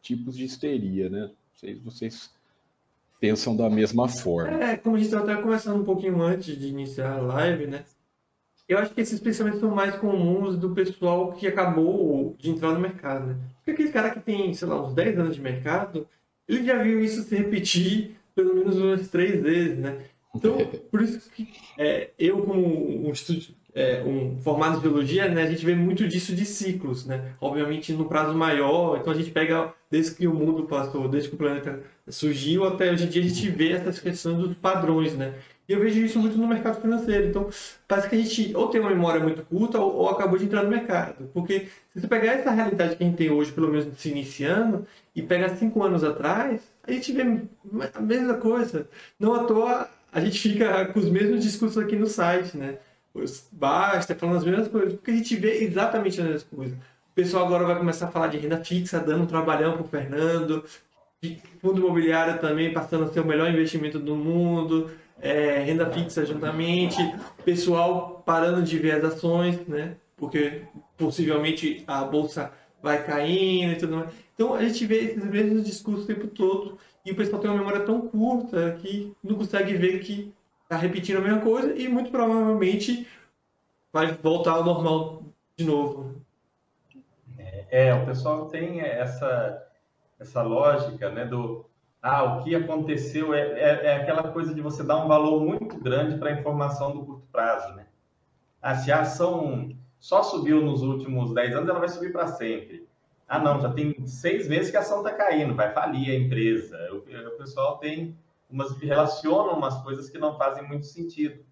tipos 0.00 0.36
de 0.36 0.44
histeria, 0.44 1.10
né? 1.10 1.30
Vocês, 1.52 1.78
vocês 1.80 2.34
pensam 3.20 3.56
da 3.56 3.68
mesma 3.68 4.08
forma. 4.08 4.62
É, 4.62 4.76
como 4.76 4.96
a 4.96 4.98
gente 4.98 5.14
estava 5.14 5.42
conversando 5.42 5.80
um 5.80 5.84
pouquinho 5.84 6.20
antes 6.22 6.58
de 6.58 6.68
iniciar 6.68 7.18
a 7.18 7.22
live, 7.22 7.66
né? 7.66 7.84
Eu 8.68 8.78
acho 8.78 8.94
que 8.94 9.00
esses 9.00 9.20
pensamentos 9.20 9.60
são 9.60 9.70
mais 9.70 9.94
comuns 9.96 10.56
do 10.56 10.70
pessoal 10.70 11.32
que 11.32 11.46
acabou 11.46 12.34
de 12.38 12.50
entrar 12.50 12.72
no 12.72 12.80
mercado, 12.80 13.26
né? 13.26 13.36
Porque 13.56 13.72
aquele 13.72 13.90
cara 13.90 14.10
que 14.10 14.20
tem, 14.20 14.54
sei 14.54 14.66
lá, 14.66 14.82
uns 14.82 14.94
10 14.94 15.18
anos 15.18 15.34
de 15.34 15.42
mercado, 15.42 16.06
ele 16.48 16.64
já 16.64 16.82
viu 16.82 17.02
isso 17.02 17.22
se 17.22 17.36
repetir 17.36 18.16
pelo 18.34 18.54
menos 18.54 18.76
umas 18.76 19.08
três 19.08 19.42
vezes, 19.42 19.78
né? 19.78 19.98
Então, 20.34 20.56
por 20.90 21.02
isso 21.02 21.30
que 21.30 21.48
é, 21.78 22.10
eu, 22.18 22.42
como 22.42 23.08
um, 23.08 23.12
é, 23.74 24.02
um 24.02 24.38
formado 24.38 24.78
em 24.78 24.80
biologia, 24.80 25.28
né, 25.28 25.42
a 25.42 25.50
gente 25.50 25.64
vê 25.64 25.74
muito 25.74 26.06
disso 26.08 26.34
de 26.34 26.44
ciclos, 26.44 27.04
né? 27.06 27.34
Obviamente 27.40 27.92
no 27.92 28.06
prazo 28.06 28.34
maior, 28.36 28.98
então 28.98 29.12
a 29.12 29.16
gente 29.16 29.30
pega 29.30 29.74
desde 29.90 30.14
que 30.14 30.26
o 30.26 30.34
mundo 30.34 30.64
passou, 30.64 31.08
desde 31.08 31.28
que 31.28 31.34
o 31.34 31.38
planeta 31.38 31.82
surgiu 32.08 32.64
até 32.64 32.90
hoje 32.90 33.04
em 33.04 33.08
dia 33.08 33.22
a 33.22 33.26
gente 33.26 33.48
vê 33.50 33.72
essas 33.72 33.98
questões 33.98 34.38
dos 34.38 34.56
padrões, 34.56 35.14
né? 35.16 35.34
E 35.68 35.72
eu 35.72 35.80
vejo 35.80 35.98
isso 36.00 36.18
muito 36.18 36.36
no 36.36 36.46
mercado 36.46 36.80
financeiro. 36.80 37.26
Então, 37.26 37.48
parece 37.88 38.08
que 38.08 38.16
a 38.16 38.18
gente 38.18 38.54
ou 38.54 38.68
tem 38.68 38.80
uma 38.80 38.90
memória 38.90 39.20
muito 39.20 39.42
curta 39.42 39.80
ou, 39.80 39.94
ou, 39.94 40.08
acabou 40.10 40.38
de 40.38 40.44
entrar 40.44 40.62
no 40.62 40.68
mercado. 40.68 41.30
Porque 41.32 41.68
se 41.92 42.00
você 42.00 42.06
pegar 42.06 42.32
essa 42.32 42.50
realidade 42.50 42.96
que 42.96 43.02
a 43.02 43.06
gente 43.06 43.16
tem 43.16 43.30
hoje, 43.30 43.52
pelo 43.52 43.68
menos 43.68 43.86
se 43.96 44.10
iniciando, 44.10 44.86
e 45.16 45.22
pegar 45.22 45.50
cinco 45.50 45.82
anos 45.82 46.04
atrás, 46.04 46.60
a 46.82 46.92
gente 46.92 47.12
vê 47.12 47.22
a 47.94 48.00
mesma 48.00 48.34
coisa. 48.34 48.86
Não 49.18 49.34
à 49.34 49.44
toa 49.44 49.88
a 50.12 50.20
gente 50.20 50.38
fica 50.38 50.86
com 50.86 51.00
os 51.00 51.10
mesmos 51.10 51.42
discursos 51.42 51.82
aqui 51.82 51.96
no 51.96 52.06
site, 52.06 52.56
né? 52.56 52.78
Basta, 53.50 54.14
falando 54.14 54.38
as 54.38 54.44
mesmas 54.44 54.68
coisas, 54.68 54.92
porque 54.94 55.10
a 55.10 55.14
gente 55.14 55.34
vê 55.36 55.64
exatamente 55.64 56.20
as 56.20 56.26
mesmas 56.26 56.42
coisas. 56.44 56.76
O 56.76 57.14
pessoal 57.14 57.46
agora 57.46 57.64
vai 57.64 57.78
começar 57.78 58.06
a 58.06 58.10
falar 58.10 58.28
de 58.28 58.38
renda 58.38 58.62
fixa, 58.64 59.00
dando 59.00 59.24
um 59.24 59.26
trabalhão 59.26 59.72
para 59.72 59.82
o 59.82 59.88
Fernando, 59.88 60.64
fundo 61.60 61.80
imobiliário 61.80 62.38
também 62.38 62.72
passando 62.72 63.04
a 63.04 63.08
ser 63.08 63.20
o 63.20 63.26
melhor 63.26 63.48
investimento 63.48 63.98
do 63.98 64.14
mundo 64.14 64.90
é, 65.20 65.58
renda 65.60 65.90
fixa 65.90 66.24
juntamente, 66.24 66.96
pessoal 67.44 68.22
parando 68.24 68.62
de 68.62 68.78
ver 68.78 68.92
as 68.92 69.04
ações, 69.04 69.66
né? 69.66 69.96
Porque 70.16 70.62
possivelmente 70.96 71.82
a 71.86 72.04
bolsa 72.04 72.52
vai 72.82 73.04
caindo 73.04 73.72
e 73.72 73.76
tudo 73.76 73.96
mais. 73.96 74.10
Então 74.34 74.54
a 74.54 74.62
gente 74.62 74.84
vê 74.86 74.98
esses 74.98 75.24
mesmos 75.24 75.64
discursos 75.64 76.04
o 76.04 76.06
tempo 76.06 76.26
todo 76.28 76.78
e 77.04 77.12
o 77.12 77.16
pessoal 77.16 77.40
tem 77.40 77.50
uma 77.50 77.58
memória 77.58 77.80
tão 77.80 78.02
curta 78.02 78.76
que 78.80 79.14
não 79.22 79.36
consegue 79.36 79.74
ver 79.74 80.00
que 80.00 80.32
está 80.62 80.76
repetindo 80.76 81.18
a 81.18 81.20
mesma 81.20 81.40
coisa 81.40 81.74
e 81.74 81.88
muito 81.88 82.10
provavelmente 82.10 83.06
vai 83.92 84.12
voltar 84.12 84.52
ao 84.52 84.64
normal 84.64 85.22
de 85.56 85.64
novo. 85.64 86.16
É, 87.38 87.88
é 87.88 87.94
o 87.94 88.04
pessoal 88.04 88.46
tem 88.46 88.80
essa, 88.80 89.66
essa 90.18 90.42
lógica 90.42 91.10
né, 91.10 91.24
do 91.24 91.64
ah, 92.06 92.22
o 92.22 92.44
que 92.44 92.54
aconteceu 92.54 93.32
é, 93.32 93.40
é, 93.40 93.86
é, 93.86 93.96
aquela 93.96 94.24
coisa 94.24 94.52
de 94.52 94.60
você 94.60 94.82
dar 94.82 95.02
um 95.02 95.08
valor 95.08 95.40
muito 95.40 95.78
grande 95.80 96.18
para 96.18 96.28
a 96.28 96.38
informação 96.38 96.92
do 96.92 97.02
curto 97.02 97.26
prazo, 97.32 97.74
né? 97.74 97.86
Ah, 98.60 98.74
se 98.74 98.92
a 98.92 99.00
ação 99.00 99.74
só 99.98 100.22
subiu 100.22 100.60
nos 100.60 100.82
últimos 100.82 101.32
10 101.32 101.56
anos, 101.56 101.68
ela 101.70 101.78
vai 101.78 101.88
subir 101.88 102.12
para 102.12 102.26
sempre. 102.26 102.86
Ah, 103.26 103.38
não, 103.38 103.58
já 103.58 103.72
tem 103.72 104.06
seis 104.06 104.46
meses 104.46 104.70
que 104.70 104.76
a 104.76 104.80
ação 104.80 104.98
está 104.98 105.14
caindo, 105.14 105.54
vai 105.54 105.72
falir 105.72 106.10
a 106.10 106.14
empresa. 106.14 106.76
O, 106.92 106.98
o 106.98 107.38
pessoal 107.38 107.78
tem 107.78 108.14
umas 108.50 108.76
relacionam 108.76 109.56
umas 109.56 109.82
coisas 109.82 110.10
que 110.10 110.18
não 110.18 110.36
fazem 110.36 110.68
muito 110.68 110.84
sentido. 110.84 111.42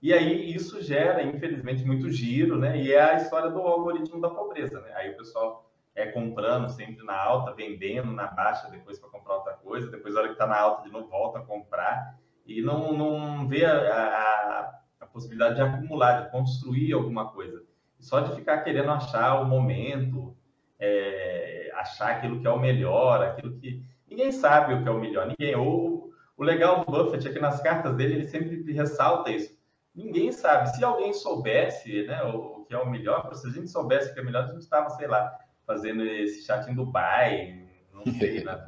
E 0.00 0.12
aí 0.12 0.54
isso 0.54 0.80
gera, 0.80 1.20
infelizmente, 1.24 1.84
muito 1.84 2.08
giro, 2.12 2.56
né? 2.56 2.80
E 2.80 2.92
é 2.92 3.02
a 3.02 3.16
história 3.16 3.50
do 3.50 3.58
algoritmo 3.58 4.20
da 4.20 4.30
pobreza, 4.30 4.80
né? 4.82 4.92
Aí 4.94 5.10
o 5.10 5.16
pessoal 5.16 5.65
é 5.96 6.06
comprando 6.06 6.68
sempre 6.68 7.04
na 7.04 7.16
alta, 7.16 7.54
vendendo 7.54 8.12
na 8.12 8.26
baixa 8.26 8.68
depois 8.70 8.98
para 8.98 9.08
comprar 9.08 9.36
outra 9.36 9.54
coisa, 9.54 9.90
depois 9.90 10.14
a 10.14 10.18
hora 10.18 10.28
que 10.28 10.34
está 10.34 10.46
na 10.46 10.60
alta 10.60 10.82
de 10.82 10.90
novo 10.90 11.08
volta 11.08 11.38
a 11.38 11.42
comprar 11.42 12.18
e 12.44 12.60
não, 12.60 12.92
não 12.92 13.48
vê 13.48 13.64
a, 13.64 13.72
a, 13.72 14.80
a, 15.00 15.06
possibilidade 15.06 15.56
de 15.56 15.62
acumular, 15.62 16.24
de 16.24 16.30
construir 16.30 16.92
alguma 16.92 17.32
coisa. 17.32 17.64
Só 17.98 18.20
de 18.20 18.36
ficar 18.36 18.58
querendo 18.58 18.90
achar 18.90 19.40
o 19.40 19.46
momento, 19.46 20.36
é, 20.78 21.72
achar 21.74 22.10
aquilo 22.10 22.40
que 22.40 22.46
é 22.46 22.50
o 22.50 22.60
melhor, 22.60 23.22
aquilo 23.22 23.58
que... 23.58 23.82
Ninguém 24.06 24.30
sabe 24.30 24.74
o 24.74 24.82
que 24.82 24.88
é 24.88 24.92
o 24.92 25.00
melhor, 25.00 25.26
ninguém... 25.26 25.56
O 25.56 26.44
legal 26.44 26.84
do 26.84 26.92
Buffett 26.92 27.26
é 27.26 27.32
que 27.32 27.38
nas 27.40 27.62
cartas 27.62 27.96
dele 27.96 28.16
ele 28.16 28.28
sempre 28.28 28.70
ressalta 28.70 29.30
isso. 29.30 29.58
Ninguém 29.94 30.30
sabe. 30.30 30.68
Se 30.76 30.84
alguém 30.84 31.14
soubesse 31.14 32.06
né, 32.06 32.22
o, 32.24 32.60
o 32.60 32.64
que 32.66 32.74
é 32.74 32.78
o 32.78 32.88
melhor, 32.88 33.34
se 33.34 33.48
a 33.48 33.50
gente 33.50 33.68
soubesse 33.68 34.10
o 34.10 34.14
que 34.14 34.20
é 34.20 34.22
melhor, 34.22 34.44
a 34.44 34.48
gente 34.48 34.60
estava, 34.60 34.90
sei 34.90 35.08
lá, 35.08 35.34
fazendo 35.66 36.04
esse 36.04 36.46
chat 36.46 36.70
em 36.70 36.74
Dubai, 36.74 37.62
não 37.92 38.04
sei 38.18 38.44
né, 38.44 38.64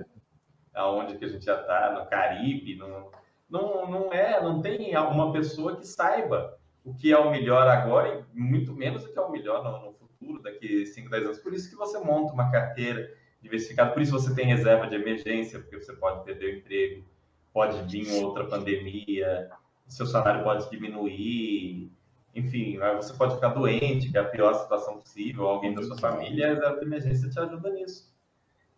aonde 0.75 1.17
que 1.17 1.25
a 1.25 1.29
gente 1.29 1.45
já 1.45 1.61
está, 1.61 1.93
no 1.93 2.09
Caribe, 2.09 2.77
não, 2.77 3.11
não, 3.49 3.91
não 3.91 4.13
é, 4.13 4.43
não 4.43 4.61
tem 4.61 4.95
alguma 4.95 5.33
pessoa 5.33 5.77
que 5.77 5.87
saiba 5.87 6.59
o 6.85 6.95
que 6.95 7.13
é 7.13 7.19
o 7.19 7.31
melhor 7.31 7.67
agora 7.69 8.27
e 8.35 8.41
muito 8.41 8.73
menos 8.73 9.05
o 9.05 9.13
que 9.13 9.19
é 9.19 9.23
o 9.23 9.31
melhor 9.31 9.63
no, 9.63 9.87
no 9.87 9.93
futuro, 9.93 10.43
daqui 10.43 10.87
5, 10.87 11.11
10 11.11 11.25
anos. 11.25 11.39
Por 11.39 11.53
isso 11.53 11.69
que 11.69 11.77
você 11.77 11.99
monta 11.99 12.33
uma 12.33 12.51
carteira 12.51 13.11
diversificada, 13.41 13.93
por 13.93 14.03
isso 14.03 14.13
você 14.13 14.35
tem 14.35 14.47
reserva 14.47 14.87
de 14.87 14.97
emergência, 14.97 15.61
porque 15.61 15.79
você 15.79 15.93
pode 15.95 16.25
perder 16.25 16.47
o 16.47 16.59
emprego, 16.59 17.05
pode 17.53 17.83
vir 17.83 18.11
outra 18.23 18.47
pandemia, 18.47 19.51
seu 19.87 20.07
salário 20.07 20.43
pode 20.43 20.69
diminuir, 20.71 21.91
enfim, 22.35 22.79
você 22.97 23.13
pode 23.15 23.35
ficar 23.35 23.49
doente, 23.49 24.11
que 24.11 24.17
é 24.19 24.21
a 24.21 24.25
pior 24.25 24.55
situação 24.55 24.99
possível, 24.99 25.47
alguém 25.47 25.75
da 25.75 25.83
sua 25.83 25.99
família, 25.99 26.59
a 26.59 26.83
emergência 26.83 27.29
te 27.29 27.39
ajuda 27.39 27.71
nisso. 27.71 28.13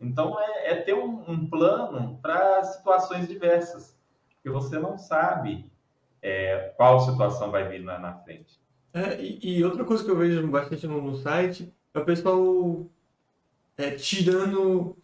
Então, 0.00 0.40
é, 0.40 0.72
é 0.72 0.76
ter 0.76 0.94
um, 0.94 1.30
um 1.30 1.46
plano 1.46 2.18
para 2.22 2.64
situações 2.64 3.28
diversas, 3.28 3.94
que 4.42 4.48
você 4.48 4.78
não 4.78 4.96
sabe 4.96 5.70
é, 6.22 6.72
qual 6.76 7.00
situação 7.00 7.50
vai 7.50 7.68
vir 7.68 7.82
na, 7.82 7.98
na 7.98 8.14
frente. 8.14 8.58
É, 8.92 9.20
e, 9.20 9.58
e, 9.58 9.64
outra 9.64 9.84
coisa 9.84 10.02
que 10.02 10.10
eu 10.10 10.16
vejo 10.16 10.46
bastante 10.48 10.86
no, 10.86 11.00
no 11.00 11.16
site 11.16 11.72
é 11.94 11.98
o 11.98 12.04
pessoal 12.04 12.86
é, 13.76 13.90
tirando 13.92 14.96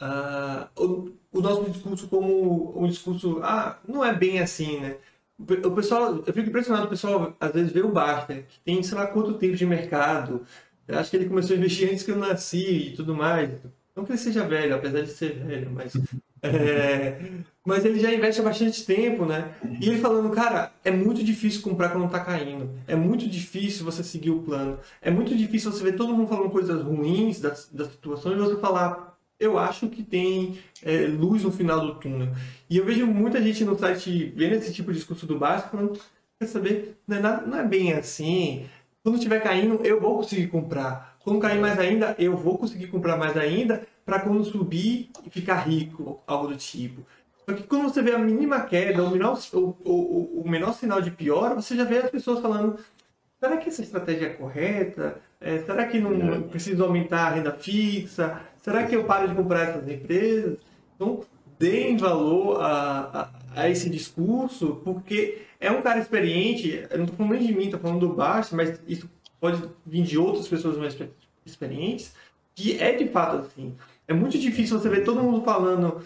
uh, 0.00 0.68
o, 0.76 1.12
o 1.32 1.40
nosso 1.40 1.70
discurso 1.70 2.08
como 2.08 2.82
um 2.82 2.88
discurso, 2.88 3.40
ah, 3.42 3.78
não 3.86 4.04
é 4.04 4.14
bem 4.14 4.40
assim, 4.40 4.80
né? 4.80 4.96
O 5.38 5.70
pessoal, 5.70 6.16
eu 6.16 6.32
fico 6.32 6.48
impressionado, 6.48 6.86
o 6.86 6.90
pessoal 6.90 7.36
às 7.38 7.52
vezes 7.52 7.70
vê 7.70 7.80
o 7.80 7.92
Basta, 7.92 8.34
que 8.34 8.60
tem 8.64 8.82
sei 8.82 8.98
lá 8.98 9.06
quanto 9.06 9.34
tempo 9.34 9.54
de 9.54 9.64
mercado. 9.64 10.44
Eu 10.86 10.98
acho 10.98 11.10
que 11.10 11.16
ele 11.16 11.28
começou 11.28 11.54
a 11.54 11.58
investir 11.58 11.88
antes 11.88 12.02
que 12.02 12.10
eu 12.10 12.16
nasci 12.16 12.88
e 12.88 12.96
tudo 12.96 13.14
mais. 13.14 13.50
Não 13.94 14.04
que 14.04 14.12
ele 14.12 14.18
seja 14.18 14.46
velho, 14.46 14.74
apesar 14.74 15.02
de 15.02 15.10
ser 15.10 15.34
velho, 15.34 15.70
mas. 15.70 15.92
É, 16.40 17.20
mas 17.64 17.84
ele 17.84 17.98
já 17.98 18.14
investe 18.14 18.40
há 18.40 18.44
bastante 18.44 18.86
tempo, 18.86 19.26
né? 19.26 19.52
E 19.80 19.88
ele 19.88 19.98
falando, 19.98 20.30
cara, 20.30 20.70
é 20.84 20.90
muito 20.92 21.24
difícil 21.24 21.62
comprar 21.62 21.88
quando 21.88 22.08
tá 22.08 22.20
caindo. 22.20 22.70
É 22.86 22.94
muito 22.94 23.28
difícil 23.28 23.84
você 23.84 24.04
seguir 24.04 24.30
o 24.30 24.42
plano. 24.42 24.78
É 25.02 25.10
muito 25.10 25.36
difícil 25.36 25.72
você 25.72 25.82
ver 25.82 25.96
todo 25.96 26.14
mundo 26.14 26.28
falando 26.28 26.48
coisas 26.50 26.80
ruins 26.80 27.40
da, 27.40 27.48
da 27.72 27.86
situação 27.86 28.30
e 28.30 28.36
você 28.36 28.54
falar, 28.54 29.17
eu 29.38 29.58
acho 29.58 29.88
que 29.88 30.02
tem 30.02 30.58
é, 30.82 31.06
luz 31.06 31.44
no 31.44 31.52
final 31.52 31.80
do 31.80 31.94
túnel. 31.96 32.28
E 32.68 32.76
eu 32.76 32.84
vejo 32.84 33.06
muita 33.06 33.40
gente 33.42 33.64
no 33.64 33.78
site 33.78 34.32
vendo 34.36 34.54
esse 34.54 34.72
tipo 34.72 34.92
de 34.92 34.98
discurso 34.98 35.26
do 35.26 35.38
básico 35.38 35.70
falando, 35.70 36.00
quer 36.38 36.46
saber, 36.46 36.96
não 37.06 37.16
é, 37.16 37.20
nada, 37.20 37.46
não 37.46 37.58
é 37.58 37.64
bem 37.64 37.92
assim. 37.92 38.66
Quando 39.02 39.16
estiver 39.16 39.40
caindo, 39.40 39.80
eu 39.84 40.00
vou 40.00 40.16
conseguir 40.16 40.48
comprar. 40.48 41.16
Quando 41.22 41.40
cair 41.40 41.60
mais 41.60 41.78
ainda, 41.78 42.16
eu 42.18 42.36
vou 42.36 42.58
conseguir 42.58 42.88
comprar 42.88 43.16
mais 43.16 43.36
ainda 43.36 43.86
para 44.04 44.20
quando 44.20 44.44
subir 44.44 45.10
e 45.24 45.30
ficar 45.30 45.56
rico, 45.56 46.20
algo 46.26 46.48
do 46.48 46.56
tipo. 46.56 47.06
Só 47.48 47.54
que 47.54 47.62
quando 47.62 47.84
você 47.84 48.02
vê 48.02 48.12
a 48.12 48.18
mínima 48.18 48.60
queda, 48.62 49.02
o 49.02 49.10
menor, 49.10 49.38
o, 49.52 49.58
o, 49.84 50.42
o 50.42 50.48
menor 50.48 50.74
sinal 50.74 51.00
de 51.00 51.10
pior, 51.10 51.54
você 51.54 51.76
já 51.76 51.84
vê 51.84 51.98
as 51.98 52.10
pessoas 52.10 52.40
falando: 52.40 52.78
será 53.40 53.56
que 53.56 53.68
essa 53.68 53.82
estratégia 53.82 54.26
é 54.26 54.30
correta? 54.30 55.20
É, 55.40 55.58
será 55.58 55.86
que 55.86 56.00
não 56.00 56.42
preciso 56.42 56.84
aumentar 56.84 57.26
a 57.26 57.30
renda 57.30 57.52
fixa? 57.52 58.40
Será 58.68 58.86
que 58.86 58.94
eu 58.94 59.04
paro 59.04 59.26
de 59.26 59.34
comprar 59.34 59.70
essas 59.70 59.88
empresas? 59.88 60.58
Então, 60.94 61.20
deem 61.58 61.96
valor 61.96 62.60
a, 62.60 63.30
a, 63.54 63.62
a 63.62 63.70
esse 63.70 63.88
discurso, 63.88 64.82
porque 64.84 65.38
é 65.58 65.70
um 65.70 65.80
cara 65.80 65.98
experiente, 65.98 66.86
não 66.94 67.04
estou 67.04 67.16
falando 67.16 67.46
de 67.46 67.54
mim, 67.54 67.64
estou 67.64 67.80
falando 67.80 68.00
do 68.00 68.12
Baixo, 68.12 68.54
mas 68.54 68.78
isso 68.86 69.08
pode 69.40 69.62
vir 69.86 70.02
de 70.02 70.18
outras 70.18 70.46
pessoas 70.46 70.76
mais 70.76 70.94
experientes, 71.46 72.12
que 72.54 72.78
é 72.78 72.92
de 72.92 73.08
fato 73.08 73.38
assim. 73.38 73.74
É 74.06 74.12
muito 74.12 74.38
difícil 74.38 74.78
você 74.78 74.90
ver 74.90 75.02
todo 75.02 75.22
mundo 75.22 75.42
falando 75.42 76.02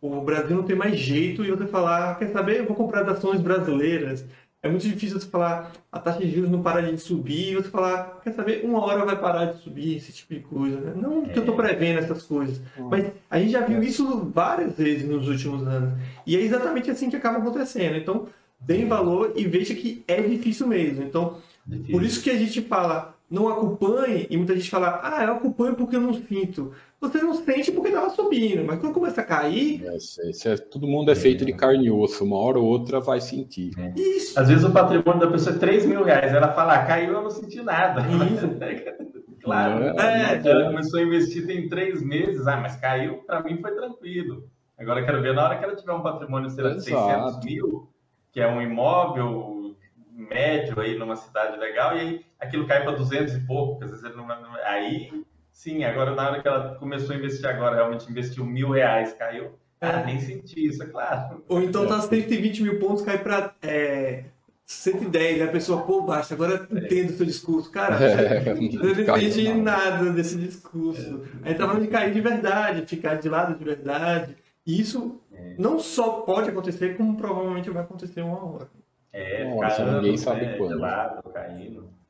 o 0.00 0.20
Brasil 0.20 0.56
não 0.56 0.64
tem 0.64 0.76
mais 0.76 0.98
jeito 0.98 1.44
e 1.44 1.50
você 1.50 1.66
falar, 1.66 2.18
quer 2.18 2.30
saber, 2.30 2.58
eu 2.58 2.66
vou 2.66 2.76
comprar 2.76 3.08
ações 3.08 3.40
brasileiras. 3.40 4.24
É 4.66 4.70
muito 4.70 4.86
difícil 4.86 5.18
você 5.18 5.26
falar, 5.26 5.72
a 5.90 5.98
taxa 5.98 6.20
de 6.20 6.30
juros 6.30 6.50
não 6.50 6.62
para 6.62 6.82
de 6.82 6.98
subir, 6.98 7.52
e 7.52 7.54
você 7.54 7.68
falar, 7.68 8.20
quer 8.22 8.32
saber, 8.32 8.62
uma 8.64 8.80
hora 8.84 9.04
vai 9.04 9.18
parar 9.18 9.46
de 9.46 9.62
subir, 9.62 9.96
esse 9.96 10.12
tipo 10.12 10.34
de 10.34 10.40
coisa. 10.40 10.80
Né? 10.80 10.92
Não 10.96 11.24
que 11.24 11.38
eu 11.38 11.42
estou 11.42 11.54
é. 11.54 11.66
prevendo 11.66 11.98
essas 11.98 12.22
coisas, 12.22 12.60
hum. 12.78 12.88
mas 12.90 13.10
a 13.30 13.38
gente 13.38 13.52
já 13.52 13.60
viu 13.60 13.82
isso 13.82 14.30
várias 14.34 14.76
vezes 14.76 15.08
nos 15.08 15.28
últimos 15.28 15.66
anos. 15.66 15.94
E 16.26 16.36
é 16.36 16.40
exatamente 16.40 16.90
assim 16.90 17.08
que 17.08 17.16
acaba 17.16 17.38
acontecendo. 17.38 17.96
Então, 17.96 18.26
deem 18.60 18.86
valor 18.86 19.32
e 19.36 19.46
veja 19.46 19.74
que 19.74 20.04
é 20.06 20.20
difícil 20.20 20.66
mesmo. 20.66 21.02
Então, 21.02 21.38
difícil. 21.66 21.92
por 21.92 22.02
isso 22.02 22.22
que 22.22 22.30
a 22.30 22.36
gente 22.36 22.60
fala, 22.62 23.15
não 23.28 23.48
acompanhe, 23.48 24.26
e 24.30 24.36
muita 24.36 24.54
gente 24.54 24.70
fala, 24.70 25.00
ah, 25.02 25.24
eu 25.24 25.32
acompanho 25.32 25.74
porque 25.74 25.96
eu 25.96 26.00
não 26.00 26.14
sinto. 26.14 26.72
Você 27.00 27.18
não 27.18 27.34
sente 27.34 27.72
porque 27.72 27.88
estava 27.88 28.08
subindo, 28.10 28.64
mas 28.64 28.78
quando 28.78 28.94
começa 28.94 29.20
a 29.20 29.24
cair. 29.24 29.84
É, 29.84 30.52
é, 30.52 30.56
todo 30.56 30.86
mundo 30.86 31.10
é 31.10 31.14
feito 31.14 31.44
de 31.44 31.52
carne 31.52 31.86
e 31.86 31.90
osso, 31.90 32.24
uma 32.24 32.36
hora 32.36 32.58
ou 32.58 32.64
outra 32.64 33.00
vai 33.00 33.20
sentir. 33.20 33.72
É. 33.78 33.92
Isso. 34.00 34.38
Às 34.38 34.48
vezes 34.48 34.64
o 34.64 34.72
patrimônio 34.72 35.20
da 35.20 35.30
pessoa 35.30 35.56
é 35.56 35.58
3 35.58 35.86
mil 35.86 36.04
reais, 36.04 36.32
ela 36.32 36.52
fala, 36.52 36.74
ah, 36.74 36.86
caiu, 36.86 37.14
eu 37.14 37.22
não 37.22 37.30
senti 37.30 37.60
nada. 37.62 38.02
claro. 39.42 39.84
É, 40.00 40.40
ela 40.44 40.70
começou 40.70 41.00
a 41.00 41.02
investir 41.02 41.46
tem 41.46 41.68
três 41.68 42.02
meses, 42.02 42.46
ah, 42.46 42.56
mas 42.56 42.76
caiu, 42.76 43.18
para 43.26 43.42
mim 43.42 43.60
foi 43.60 43.72
tranquilo. 43.72 44.48
Agora 44.78 45.00
eu 45.00 45.04
quero 45.04 45.20
ver 45.20 45.34
na 45.34 45.44
hora 45.44 45.58
que 45.58 45.64
ela 45.64 45.74
tiver 45.74 45.92
um 45.92 46.02
patrimônio 46.02 46.48
sei 46.50 46.64
de 46.74 46.84
600 46.84 47.44
mil, 47.44 47.88
que 48.30 48.40
é 48.40 48.46
um 48.46 48.62
imóvel 48.62 49.74
médio 50.12 50.80
aí 50.80 50.96
numa 50.98 51.16
cidade 51.16 51.58
legal, 51.58 51.96
e 51.96 52.00
aí 52.00 52.25
aquilo 52.38 52.66
cai 52.66 52.82
para 52.82 52.96
200 52.96 53.34
e 53.34 53.40
pouco, 53.40 53.82
às 53.84 53.90
vezes 53.90 54.04
ele 54.04 54.16
não, 54.16 54.26
aí 54.64 55.24
sim, 55.52 55.84
agora 55.84 56.14
na 56.14 56.28
hora 56.28 56.42
que 56.42 56.48
ela 56.48 56.74
começou 56.76 57.14
a 57.14 57.18
investir 57.18 57.46
agora, 57.48 57.76
realmente 57.76 58.10
investiu 58.10 58.44
mil 58.44 58.70
reais, 58.70 59.12
caiu, 59.14 59.58
ah, 59.80 60.02
nem 60.04 60.18
senti 60.20 60.66
isso, 60.66 60.82
é 60.82 60.86
claro. 60.86 61.44
Ou 61.48 61.62
então 61.62 61.86
tá 61.86 62.00
120 62.00 62.62
mil 62.62 62.78
pontos, 62.78 63.02
cai 63.02 63.18
para 63.18 63.54
é, 63.62 64.24
110, 64.64 65.42
a 65.42 65.46
pessoa, 65.48 65.82
pô, 65.82 66.02
basta, 66.02 66.34
agora 66.34 66.66
entendo 66.70 67.10
o 67.10 67.16
seu 67.16 67.26
discurso. 67.26 67.70
Cara, 67.70 67.96
é, 68.04 68.54
não 68.54 68.62
entendi 68.62 69.52
nada 69.54 70.10
desse 70.10 70.36
discurso. 70.36 71.22
É. 71.44 71.50
Aí 71.50 71.54
tá 71.54 71.66
falando 71.66 71.82
de 71.82 71.88
cair 71.88 72.12
de 72.12 72.20
verdade, 72.20 72.86
ficar 72.86 73.14
de 73.14 73.28
lado 73.28 73.56
de 73.56 73.64
verdade. 73.64 74.36
E 74.66 74.80
isso 74.80 75.20
é. 75.32 75.54
não 75.56 75.78
só 75.78 76.22
pode 76.22 76.50
acontecer, 76.50 76.96
como 76.96 77.16
provavelmente 77.16 77.70
vai 77.70 77.82
acontecer 77.82 78.22
uma 78.22 78.44
hora. 78.44 78.68
É, 79.12 79.44
Nossa, 79.44 79.76
ficar 79.76 79.92
ninguém 79.92 80.16
sabe 80.16 80.46
né, 80.46 80.56
quando. 80.58 80.78
lado, 80.78 81.22
caindo, 81.30 81.84
é, 81.84 82.05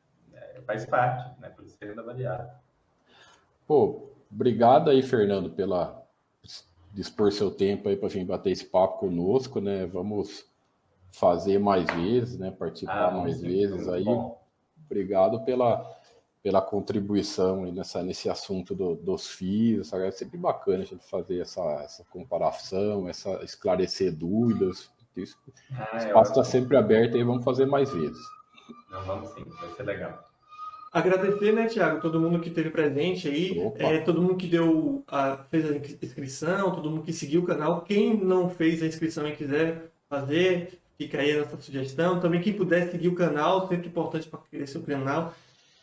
faz 0.66 0.84
parte, 0.84 1.40
né? 1.40 1.48
Por 1.50 1.64
isso 1.64 1.78
que 1.78 1.84
é 1.84 1.88
renda 1.88 2.02
variável. 2.02 2.50
Pô, 3.66 4.10
obrigado 4.30 4.90
aí, 4.90 5.02
Fernando, 5.02 5.50
pela 5.50 6.04
dispor 6.92 7.30
seu 7.30 7.50
tempo 7.50 7.88
aí 7.88 7.96
para 7.96 8.08
vir 8.08 8.24
bater 8.24 8.50
esse 8.50 8.64
papo 8.64 8.98
conosco, 8.98 9.60
né? 9.60 9.86
Vamos 9.86 10.46
fazer 11.12 11.58
mais 11.58 11.86
vezes, 11.90 12.38
né? 12.38 12.50
Participar 12.50 13.08
ah, 13.08 13.10
mais 13.10 13.40
vezes 13.40 13.88
aí. 13.88 14.04
Bom. 14.04 14.40
Obrigado 14.84 15.44
pela, 15.44 15.84
pela 16.42 16.62
contribuição 16.62 17.64
aí 17.64 17.72
nessa, 17.72 18.02
nesse 18.02 18.30
assunto 18.30 18.74
do, 18.74 18.94
dos 18.94 19.28
FIIs. 19.28 19.92
É 19.92 20.10
sempre 20.10 20.38
bacana 20.38 20.84
a 20.84 20.86
gente 20.86 21.04
fazer 21.04 21.40
essa, 21.40 21.62
essa 21.82 22.04
comparação, 22.04 23.08
essa 23.08 23.42
esclarecer 23.44 24.14
dúvidas. 24.14 24.90
Isso, 25.16 25.36
ah, 25.72 25.90
o 25.94 25.96
espaço 25.96 26.30
está 26.32 26.44
sempre 26.44 26.76
aberto 26.76 27.16
e 27.16 27.24
vamos 27.24 27.44
fazer 27.44 27.66
mais 27.66 27.90
vezes. 27.92 28.22
Não, 28.90 29.02
vamos 29.04 29.30
sim, 29.30 29.44
vai 29.44 29.70
ser 29.70 29.82
legal. 29.82 30.25
Agradecer, 30.96 31.52
né, 31.52 31.66
Tiago, 31.66 32.00
todo 32.00 32.18
mundo 32.18 32.40
que 32.40 32.48
esteve 32.48 32.70
presente 32.70 33.28
aí, 33.28 33.60
é, 33.76 33.98
todo 33.98 34.22
mundo 34.22 34.34
que 34.34 34.46
deu 34.46 35.04
a, 35.06 35.36
fez 35.50 35.70
a 35.70 35.76
inscrição, 35.76 36.74
todo 36.74 36.88
mundo 36.88 37.02
que 37.02 37.12
seguiu 37.12 37.42
o 37.42 37.44
canal. 37.44 37.82
Quem 37.82 38.16
não 38.16 38.48
fez 38.48 38.82
a 38.82 38.86
inscrição 38.86 39.28
e 39.28 39.36
quiser 39.36 39.90
fazer, 40.08 40.78
fica 40.96 41.20
aí 41.20 41.32
a 41.32 41.40
nossa 41.40 41.60
sugestão. 41.60 42.18
Também 42.18 42.40
quem 42.40 42.54
puder 42.54 42.90
seguir 42.90 43.08
o 43.08 43.14
canal, 43.14 43.68
sempre 43.68 43.88
importante 43.88 44.26
para 44.26 44.40
crescer 44.50 44.78
o 44.78 44.84
canal. 44.84 45.34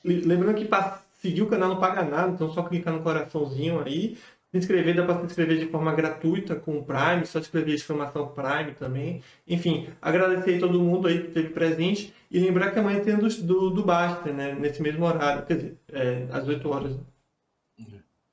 Lembrando 0.04 0.56
que 0.56 0.66
para 0.66 1.04
seguir 1.22 1.44
o 1.44 1.48
canal 1.48 1.70
não 1.70 1.80
paga 1.80 2.02
nada, 2.02 2.32
então 2.32 2.52
só 2.52 2.64
clicar 2.64 2.92
no 2.92 3.04
coraçãozinho 3.04 3.84
aí. 3.86 4.18
Se 4.54 4.60
inscrever, 4.60 4.96
dá 4.96 5.04
para 5.04 5.18
se 5.18 5.26
inscrever 5.26 5.58
de 5.58 5.66
forma 5.66 5.92
gratuita 5.96 6.56
com 6.56 6.78
o 6.78 6.84
Prime, 6.84 7.26
só 7.26 7.40
escrever 7.40 7.74
exclamação 7.74 8.28
Prime 8.28 8.74
também. 8.78 9.20
Enfim, 9.48 9.90
agradecer 10.00 10.58
a 10.58 10.60
todo 10.60 10.80
mundo 10.80 11.08
aí 11.08 11.22
que 11.22 11.28
esteve 11.30 11.50
presente 11.50 12.14
e 12.30 12.40
lembrar 12.40 12.70
que 12.70 12.78
amanhã 12.78 13.04
tem 13.04 13.18
do, 13.18 13.28
do, 13.28 13.72
do 13.72 13.84
Baster, 13.84 14.32
né? 14.32 14.54
Nesse 14.54 14.80
mesmo 14.80 15.06
horário, 15.06 15.44
quer 15.48 15.56
dizer, 15.56 15.78
é, 15.92 16.28
às 16.32 16.48
8 16.48 16.70
horas. 16.70 17.00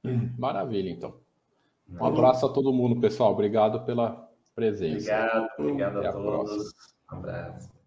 Hum, 0.04 0.28
maravilha, 0.38 0.90
então. 0.90 1.14
Um 1.88 2.04
abraço 2.04 2.44
a 2.44 2.52
todo 2.52 2.70
mundo, 2.70 3.00
pessoal. 3.00 3.32
Obrigado 3.32 3.80
pela 3.86 4.28
presença. 4.54 5.10
Obrigado, 5.10 5.48
obrigado 5.58 6.04
a, 6.04 6.08
a 6.10 6.12
todos. 6.12 6.74
Um 7.10 7.16
abraço. 7.16 7.79